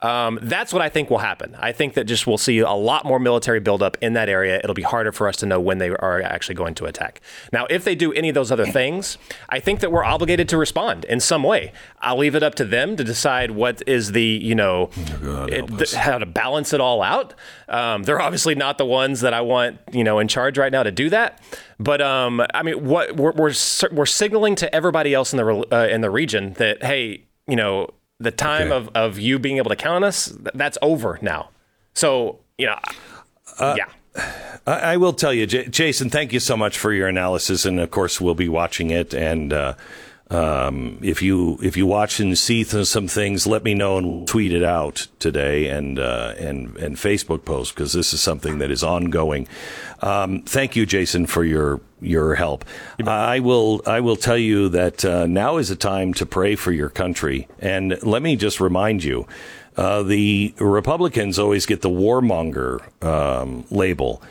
Um, 0.02 0.40
that's 0.42 0.74
what 0.74 0.82
I 0.82 0.90
think 0.90 1.10
will 1.10 1.20
happen. 1.20 1.56
I 1.60 1.72
think 1.72 1.94
that 1.94 2.06
just 2.06 2.26
we'll 2.26 2.40
see 2.40 2.60
a 2.60 2.72
lot 2.72 3.06
more 3.06 3.20
military 3.20 3.60
buildup 3.60 3.98
in 4.02 4.14
that 4.14 4.30
area. 4.30 4.58
It'll 4.58 4.74
be 4.74 4.82
harder 4.82 5.12
for 5.12 5.28
us 5.28 5.36
to 5.38 5.46
know 5.46 5.60
when 5.60 5.78
they 5.78 5.90
are 5.90 6.22
actually 6.22 6.56
going 6.56 6.74
to 6.76 6.86
attack. 6.86 7.22
Now, 7.54 7.68
if 7.70 7.84
they 7.84 7.94
do 7.94 8.12
any 8.14 8.30
of 8.30 8.36
those 8.36 8.52
other 8.52 8.66
things, 8.66 9.20
I 9.50 9.60
think 9.60 9.80
that 9.82 9.92
we're 9.92 10.04
obligated 10.04 10.50
to 10.50 10.58
respond 10.58 11.06
in 11.06 11.20
some 11.20 11.44
way. 11.44 11.72
I'll 12.00 12.18
leave 12.18 12.34
it 12.34 12.42
up 12.42 12.56
to 12.56 12.66
them 12.66 12.96
to 12.96 13.04
decide 13.04 13.52
what 13.52 13.84
is 13.88 14.14
the 14.14 14.24
you 14.24 14.56
know 14.56 14.90
oh 15.24 15.46
it, 15.46 15.92
how 15.92 16.18
to 16.18 16.26
balance 16.26 16.74
it 16.74 16.82
all 16.82 17.04
out. 17.04 17.36
Um, 17.70 18.04
they're 18.04 18.22
obviously 18.22 18.56
not 18.56 18.78
the 18.80 18.86
ones 18.86 19.22
that 19.22 19.34
I 19.34 19.42
want 19.42 19.80
you 19.92 20.04
know 20.04 20.18
in 20.18 20.28
charge 20.28 20.58
right 20.58 20.72
now 20.72 20.84
to 20.84 20.92
do 20.92 21.10
that. 21.12 21.40
But 21.80 22.02
um, 22.02 22.42
I 22.54 22.64
mean, 22.64 22.86
what 22.86 23.16
we're, 23.16 23.34
we're 23.34 23.54
we're 23.92 24.06
signaling 24.06 24.56
to 24.56 24.74
everybody 24.74 25.14
else 25.14 25.32
in 25.32 25.38
the 25.38 25.68
uh, 25.72 25.88
in 25.88 26.02
the 26.02 26.10
region 26.10 26.54
that 26.54 26.84
hey, 26.84 27.26
you 27.48 27.56
know 27.56 27.90
the 28.22 28.32
time 28.32 28.72
okay. 28.72 28.76
of, 28.76 28.90
of 28.96 29.20
you 29.20 29.40
being 29.40 29.58
able 29.58 29.70
to 29.70 29.76
count 29.76 29.98
on 29.98 30.04
us, 30.04 30.34
that's 30.54 30.78
over 30.82 31.20
now. 31.22 31.50
So, 31.94 32.40
you 32.58 32.68
know, 32.68 32.80
uh, 33.60 33.76
yeah. 33.78 33.88
I, 34.68 34.98
will 34.98 35.14
tell 35.14 35.34
you, 35.34 35.48
J- 35.48 35.68
Jason, 35.68 36.10
thank 36.10 36.34
you 36.34 36.40
so 36.40 36.56
much 36.56 36.78
for 36.78 36.94
your 36.94 37.08
analysis. 37.08 37.66
And 37.66 37.80
of 37.80 37.92
course, 37.92 38.20
we'll 38.20 38.36
be 38.36 38.50
watching 38.50 38.92
it. 38.92 39.14
And, 39.14 39.54
uh, 39.54 39.76
um, 40.32 40.98
if 41.02 41.22
you 41.22 41.60
if 41.62 41.76
you 41.76 41.86
watch 41.86 42.22
and 42.22 42.38
see 42.38 42.64
th- 42.64 42.88
some 42.88 43.08
things, 43.08 43.46
let 43.46 43.64
me 43.64 43.74
know 43.74 43.98
and 43.98 44.26
tweet 44.26 44.54
it 44.54 44.64
out 44.64 45.08
today 45.20 45.68
and 45.68 46.00
uh, 46.00 46.34
and 46.40 46.78
and 46.78 46.96
Facebook 46.96 47.44
post 47.44 47.76
because 47.76 47.92
this 47.92 48.14
is 48.14 48.22
something 48.22 48.60
that 48.60 48.72
is 48.72 48.82
ongoing. 48.82 49.48
Um, 50.02 50.42
thank 50.44 50.76
you, 50.78 50.86
Jason, 50.86 51.26
for 51.26 51.44
your 51.44 51.82
your 52.00 52.36
help. 52.36 52.64
I 53.06 53.42
will 53.42 53.82
I 53.86 54.00
will 54.00 54.16
tell 54.16 54.38
you 54.38 54.70
that 54.70 55.04
uh, 55.04 55.28
now 55.28 55.58
is 55.58 55.70
a 55.70 55.76
time 55.76 56.14
to 56.16 56.26
pray 56.26 56.56
for 56.56 56.72
your 56.72 56.90
country. 56.90 57.50
And 57.60 58.02
let 58.02 58.22
me 58.22 58.38
just 58.38 58.62
remind 58.62 59.04
you, 59.04 59.28
uh, 59.76 60.04
the 60.04 60.54
Republicans 60.60 61.40
always 61.40 61.66
get 61.66 61.82
the 61.82 61.90
warmonger 61.90 62.82
um, 63.04 63.66
label. 63.70 64.24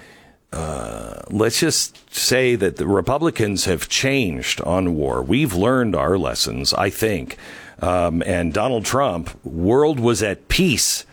Uh, 0.52 1.22
let's 1.30 1.60
just 1.60 2.12
say 2.12 2.56
that 2.56 2.76
the 2.76 2.86
Republicans 2.86 3.66
have 3.66 3.88
changed 3.88 4.60
on 4.62 4.94
war. 4.96 5.22
We've 5.22 5.54
learned 5.54 5.94
our 5.94 6.18
lessons, 6.18 6.74
I 6.74 6.90
think. 6.90 7.36
Um, 7.80 8.22
and 8.26 8.52
Donald 8.52 8.84
Trump, 8.84 9.42
world 9.44 10.00
was 10.00 10.22
at 10.22 10.48
peace. 10.48 11.06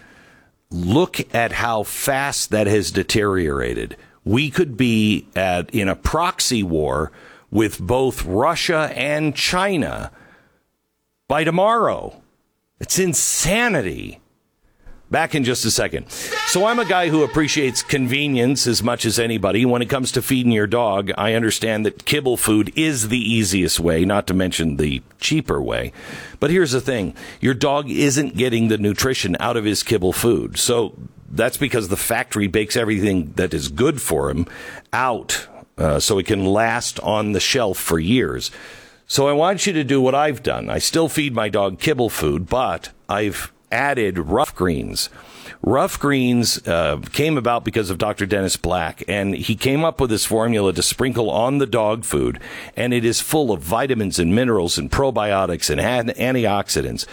Look 0.70 1.34
at 1.34 1.54
how 1.54 1.84
fast 1.84 2.50
that 2.50 2.68
has 2.68 2.92
deteriorated. 2.92 3.96
We 4.26 4.50
could 4.50 4.76
be 4.76 5.28
at 5.36 5.70
in 5.70 5.88
a 5.88 5.96
proxy 5.96 6.64
war 6.64 7.12
with 7.50 7.80
both 7.80 8.26
Russia 8.26 8.92
and 8.96 9.34
China 9.36 10.12
by 11.28 11.44
tomorrow. 11.44 12.22
It's 12.80 13.00
insanity. 13.00 14.20
Back 15.10 15.36
in 15.36 15.46
just 15.46 15.64
a 15.64 15.72
second. 15.72 16.10
So 16.48 16.66
I'm 16.66 16.80
a 16.80 16.86
guy 16.86 17.08
who 17.08 17.24
appreciates 17.24 17.82
convenience 17.82 18.68
as 18.68 18.84
much 18.84 19.06
as 19.06 19.18
anybody. 19.18 19.66
When 19.66 19.82
it 19.82 19.90
comes 19.90 20.12
to 20.14 20.22
feeding 20.22 20.52
your 20.52 20.68
dog, 20.68 21.12
I 21.18 21.34
understand 21.34 21.86
that 21.86 22.04
kibble 22.04 22.36
food 22.36 22.74
is 22.76 23.08
the 23.08 23.18
easiest 23.18 23.80
way, 23.80 24.04
not 24.04 24.28
to 24.28 24.34
mention 24.34 24.76
the 24.76 25.02
cheaper 25.20 25.62
way. 25.62 25.94
But 26.42 26.52
here's 26.52 26.72
the 26.72 26.82
thing. 26.82 27.16
Your 27.40 27.54
dog 27.54 27.90
isn't 27.90 28.36
getting 28.36 28.68
the 28.68 28.78
nutrition 28.78 29.38
out 29.40 29.56
of 29.56 29.64
his 29.64 29.82
kibble 29.82 30.12
food. 30.12 30.58
So 30.58 30.94
that's 31.30 31.58
because 31.58 31.88
the 31.88 31.98
factory 31.98 32.48
bakes 32.48 32.76
everything 32.76 33.32
that 33.38 33.54
is 33.54 33.70
good 33.70 34.02
for 34.02 34.30
him 34.30 34.46
out 34.92 35.48
uh, 35.78 36.00
so 36.00 36.18
it 36.18 36.26
can 36.26 36.46
last 36.46 37.00
on 37.00 37.32
the 37.32 37.40
shelf 37.40 37.78
for 37.78 37.98
years. 37.98 38.52
So 39.08 39.30
I 39.30 39.34
want 39.34 39.66
you 39.66 39.72
to 39.72 39.86
do 39.86 40.02
what 40.02 40.16
I've 40.16 40.44
done. 40.44 40.70
I 40.70 40.80
still 40.80 41.08
feed 41.08 41.34
my 41.34 41.48
dog 41.48 41.80
kibble 41.80 42.10
food, 42.10 42.48
but 42.48 42.90
I've 43.08 43.54
added 43.72 44.18
Ruff 44.18 44.56
Greens. 44.56 45.10
Ruff 45.62 46.00
Greens 46.00 46.66
uh, 46.68 46.98
came 47.12 47.38
about 47.38 47.66
because 47.66 47.90
of 47.90 47.98
Dr. 47.98 48.26
Dennis 48.26 48.58
Black, 48.58 49.04
and 49.08 49.36
he 49.36 49.56
came 49.56 49.84
up 49.84 50.00
with 50.00 50.10
this 50.10 50.26
formula 50.26 50.72
to 50.74 50.84
sprinkle 50.84 51.30
on 51.30 51.58
the 51.58 51.66
dog 51.66 52.06
food, 52.06 52.40
and 52.76 52.94
it 52.94 53.04
is 53.04 53.22
full 53.22 53.52
of 53.52 53.62
vitamins 53.62 54.20
and 54.20 54.36
minerals 54.36 54.78
and 54.78 54.92
probiotics 54.92 55.70
and 55.70 56.10
antioxidants. 56.10 57.06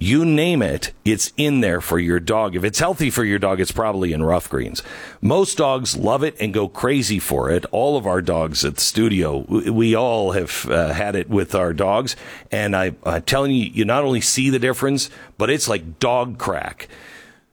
You 0.00 0.24
name 0.24 0.62
it, 0.62 0.92
it's 1.04 1.32
in 1.36 1.60
there 1.60 1.80
for 1.80 1.98
your 1.98 2.20
dog. 2.20 2.54
If 2.54 2.62
it's 2.62 2.78
healthy 2.78 3.10
for 3.10 3.24
your 3.24 3.40
dog, 3.40 3.60
it's 3.60 3.72
probably 3.72 4.12
in 4.12 4.22
Ruff 4.22 4.48
Greens. 4.48 4.80
Most 5.20 5.58
dogs 5.58 5.96
love 5.96 6.22
it 6.22 6.36
and 6.38 6.54
go 6.54 6.68
crazy 6.68 7.18
for 7.18 7.50
it. 7.50 7.64
All 7.72 7.96
of 7.96 8.06
our 8.06 8.22
dogs 8.22 8.64
at 8.64 8.76
the 8.76 8.80
studio, 8.80 9.38
we 9.38 9.96
all 9.96 10.32
have 10.32 10.66
uh, 10.70 10.92
had 10.92 11.16
it 11.16 11.28
with 11.28 11.52
our 11.52 11.72
dogs. 11.72 12.14
And 12.52 12.76
I, 12.76 12.94
I'm 13.02 13.22
telling 13.22 13.50
you, 13.50 13.64
you 13.64 13.84
not 13.84 14.04
only 14.04 14.20
see 14.20 14.50
the 14.50 14.60
difference, 14.60 15.10
but 15.36 15.50
it's 15.50 15.68
like 15.68 15.98
dog 15.98 16.38
crack. 16.38 16.88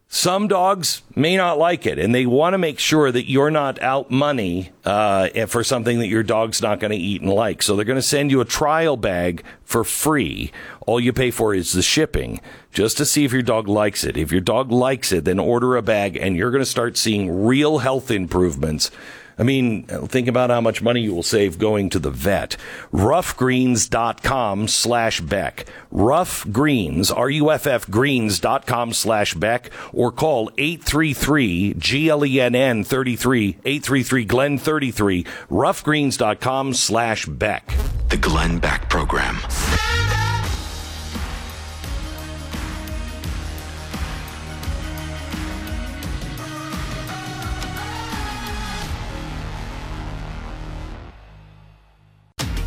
Some 0.08 0.48
dogs 0.48 1.02
may 1.16 1.36
not 1.36 1.58
like 1.58 1.86
it, 1.86 1.98
and 2.00 2.14
they 2.14 2.26
want 2.26 2.54
to 2.54 2.58
make 2.58 2.80
sure 2.80 3.12
that 3.12 3.30
you're 3.30 3.52
not 3.52 3.82
out 3.82 4.12
money 4.12 4.72
uh, 4.86 5.30
for 5.48 5.64
something 5.64 6.00
that 6.00 6.08
your 6.08 6.24
dog's 6.24 6.62
not 6.62 6.80
going 6.80 6.92
to 6.92 6.98
eat 6.98 7.22
and 7.22 7.32
like. 7.32 7.64
So 7.64 7.76
they're 7.76 7.86
going 7.86 7.98
to 7.98 8.02
send 8.02 8.32
you 8.32 8.40
a 8.40 8.46
trial 8.46 8.98
bag 8.98 9.44
for 9.64 9.84
free. 9.84 10.52
All 10.86 11.00
you 11.00 11.12
pay 11.12 11.32
for 11.32 11.54
is 11.54 11.74
the 11.74 11.82
shipping, 11.82 12.40
just 12.72 12.98
to 12.98 13.06
see 13.06 13.26
if 13.26 13.34
your 13.34 13.42
dog 13.42 13.68
likes 13.68 14.04
it. 14.04 14.16
If 14.16 14.32
your 14.32 14.42
dog 14.42 14.72
likes 14.72 15.12
it, 15.12 15.26
then 15.26 15.40
order 15.40 15.76
a 15.76 15.82
bag, 15.82 16.16
and 16.16 16.38
you're 16.38 16.52
going 16.52 16.62
to 16.62 16.70
start 16.70 16.98
seeing 16.98 17.46
real 17.46 17.80
health 17.80 18.12
improvements 18.12 18.92
I 19.38 19.44
mean, 19.44 19.84
think 19.84 20.28
about 20.28 20.50
how 20.50 20.62
much 20.62 20.82
money 20.82 21.02
you 21.02 21.14
will 21.14 21.24
save 21.24 21.60
going 21.60 21.90
to 21.92 22.00
the 22.00 22.12
vet. 22.12 22.58
Ruffgreens.com 22.94 24.68
slash 24.68 25.22
Beck. 25.22 25.66
Ruff 25.92 26.46
Greens, 26.52 27.12
R-U-F-F 27.12 27.90
greens.com 27.90 28.94
slash 28.94 29.34
Beck 29.34 29.72
or 29.94 30.12
call 30.12 30.52
833 30.58 31.76
G-L-E-N-N 31.78 32.84
33 32.84 33.58
833 33.64 34.26
Glenn 34.26 34.58
33 34.58 35.24
ruffgreens.com 35.50 36.74
slash 36.74 37.26
Beck. 37.26 37.74
The 38.10 38.18
Glenn 38.18 38.60
Beck 38.60 38.90
Program. 38.90 39.38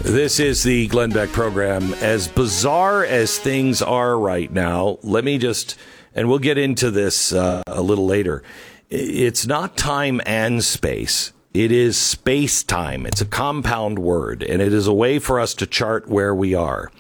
This 0.09 0.41
is 0.41 0.63
the 0.63 0.87
Glenn 0.87 1.11
Beck 1.11 1.29
program. 1.33 1.93
As 2.01 2.29
bizarre 2.29 3.05
as 3.05 3.39
things 3.39 3.83
are 3.83 4.19
right 4.19 4.51
now, 4.51 4.99
let 5.03 5.23
me 5.23 5.37
just, 5.37 5.77
and 6.15 6.31
we'll 6.31 6.39
get 6.39 6.57
into 6.57 6.91
this 6.91 7.31
uh, 7.31 7.63
a 7.67 7.83
little 7.83 8.07
later. 8.07 8.43
It's 8.89 9.47
not 9.47 9.77
time 9.77 10.23
and 10.25 10.65
space. 10.65 11.35
It 11.53 11.71
is 11.71 11.99
space 11.99 12.63
time. 12.63 13.05
It's 13.05 13.21
a 13.21 13.27
compound 13.27 13.99
word, 13.99 14.43
and 14.43 14.63
it 14.63 14.73
is 14.73 14.87
a 14.87 14.95
way 14.95 15.19
for 15.19 15.39
us 15.39 15.53
to 15.57 15.67
chart 15.67 16.09
where 16.09 16.35
we 16.35 16.55
are. 16.55 16.91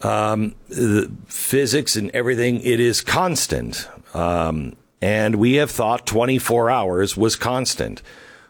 Um, 0.00 0.54
physics 1.26 1.96
and 1.96 2.10
everything, 2.12 2.62
it 2.62 2.80
is 2.80 3.02
constant. 3.02 3.90
Um, 4.14 4.74
and 5.02 5.36
we 5.36 5.56
have 5.56 5.70
thought 5.70 6.06
24 6.06 6.70
hours 6.70 7.14
was 7.14 7.36
constant. 7.36 8.00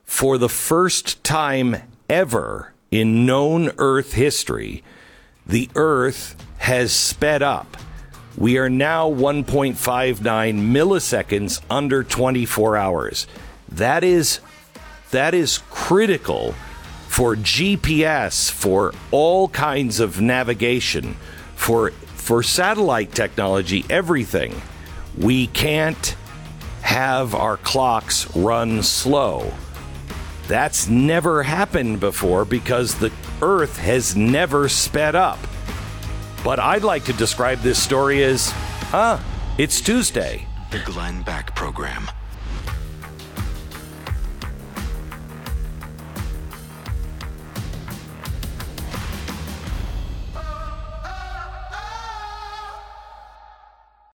For 0.05 0.39
the 0.39 0.49
first 0.49 1.25
time 1.25 1.83
ever, 2.09 2.73
in 2.91 3.27
known 3.27 3.71
Earth 3.79 4.13
history, 4.13 4.83
the 5.47 5.69
Earth 5.75 6.37
has 6.59 6.93
sped 6.93 7.43
up. 7.43 7.77
We 8.37 8.59
are 8.59 8.69
now 8.69 9.11
1.59 9.11 9.75
milliseconds 10.23 11.61
under 11.71 12.03
24 12.05 12.77
hours. 12.77 13.27
That 13.69 14.05
is 14.05 14.41
that 15.11 15.35
is 15.35 15.59
critical 15.71 16.55
for 17.09 17.37
GPS, 17.37 18.51
for 18.51 18.93
all 19.11 19.49
kinds 19.49 20.01
of 20.01 20.21
navigation, 20.21 21.17
for 21.55 21.93
for 21.93 22.43
satellite 22.43 23.13
technology, 23.13 23.85
everything. 23.89 24.61
We 25.17 25.47
can't 25.47 26.15
have 26.83 27.35
our 27.35 27.57
clocks 27.57 28.35
run 28.37 28.83
slow. 28.83 29.53
That's 30.49 30.89
never 30.89 31.43
happened 31.43 31.99
before 31.99 32.45
because 32.45 32.95
the 32.95 33.11
Earth 33.43 33.79
has 33.79 34.15
never 34.15 34.69
sped 34.69 35.17
up. 35.17 35.39
But 36.45 36.61
I'd 36.61 36.85
like 36.85 37.05
to 37.07 37.13
describe 37.13 37.61
this 37.61 37.83
story 37.83 38.23
as, 38.23 38.51
huh, 38.91 39.19
it's 39.59 39.81
Tuesday. 39.81 40.47
The 40.71 40.79
Glenn 40.81 41.23
Beck 41.23 41.55
Program. 41.57 42.09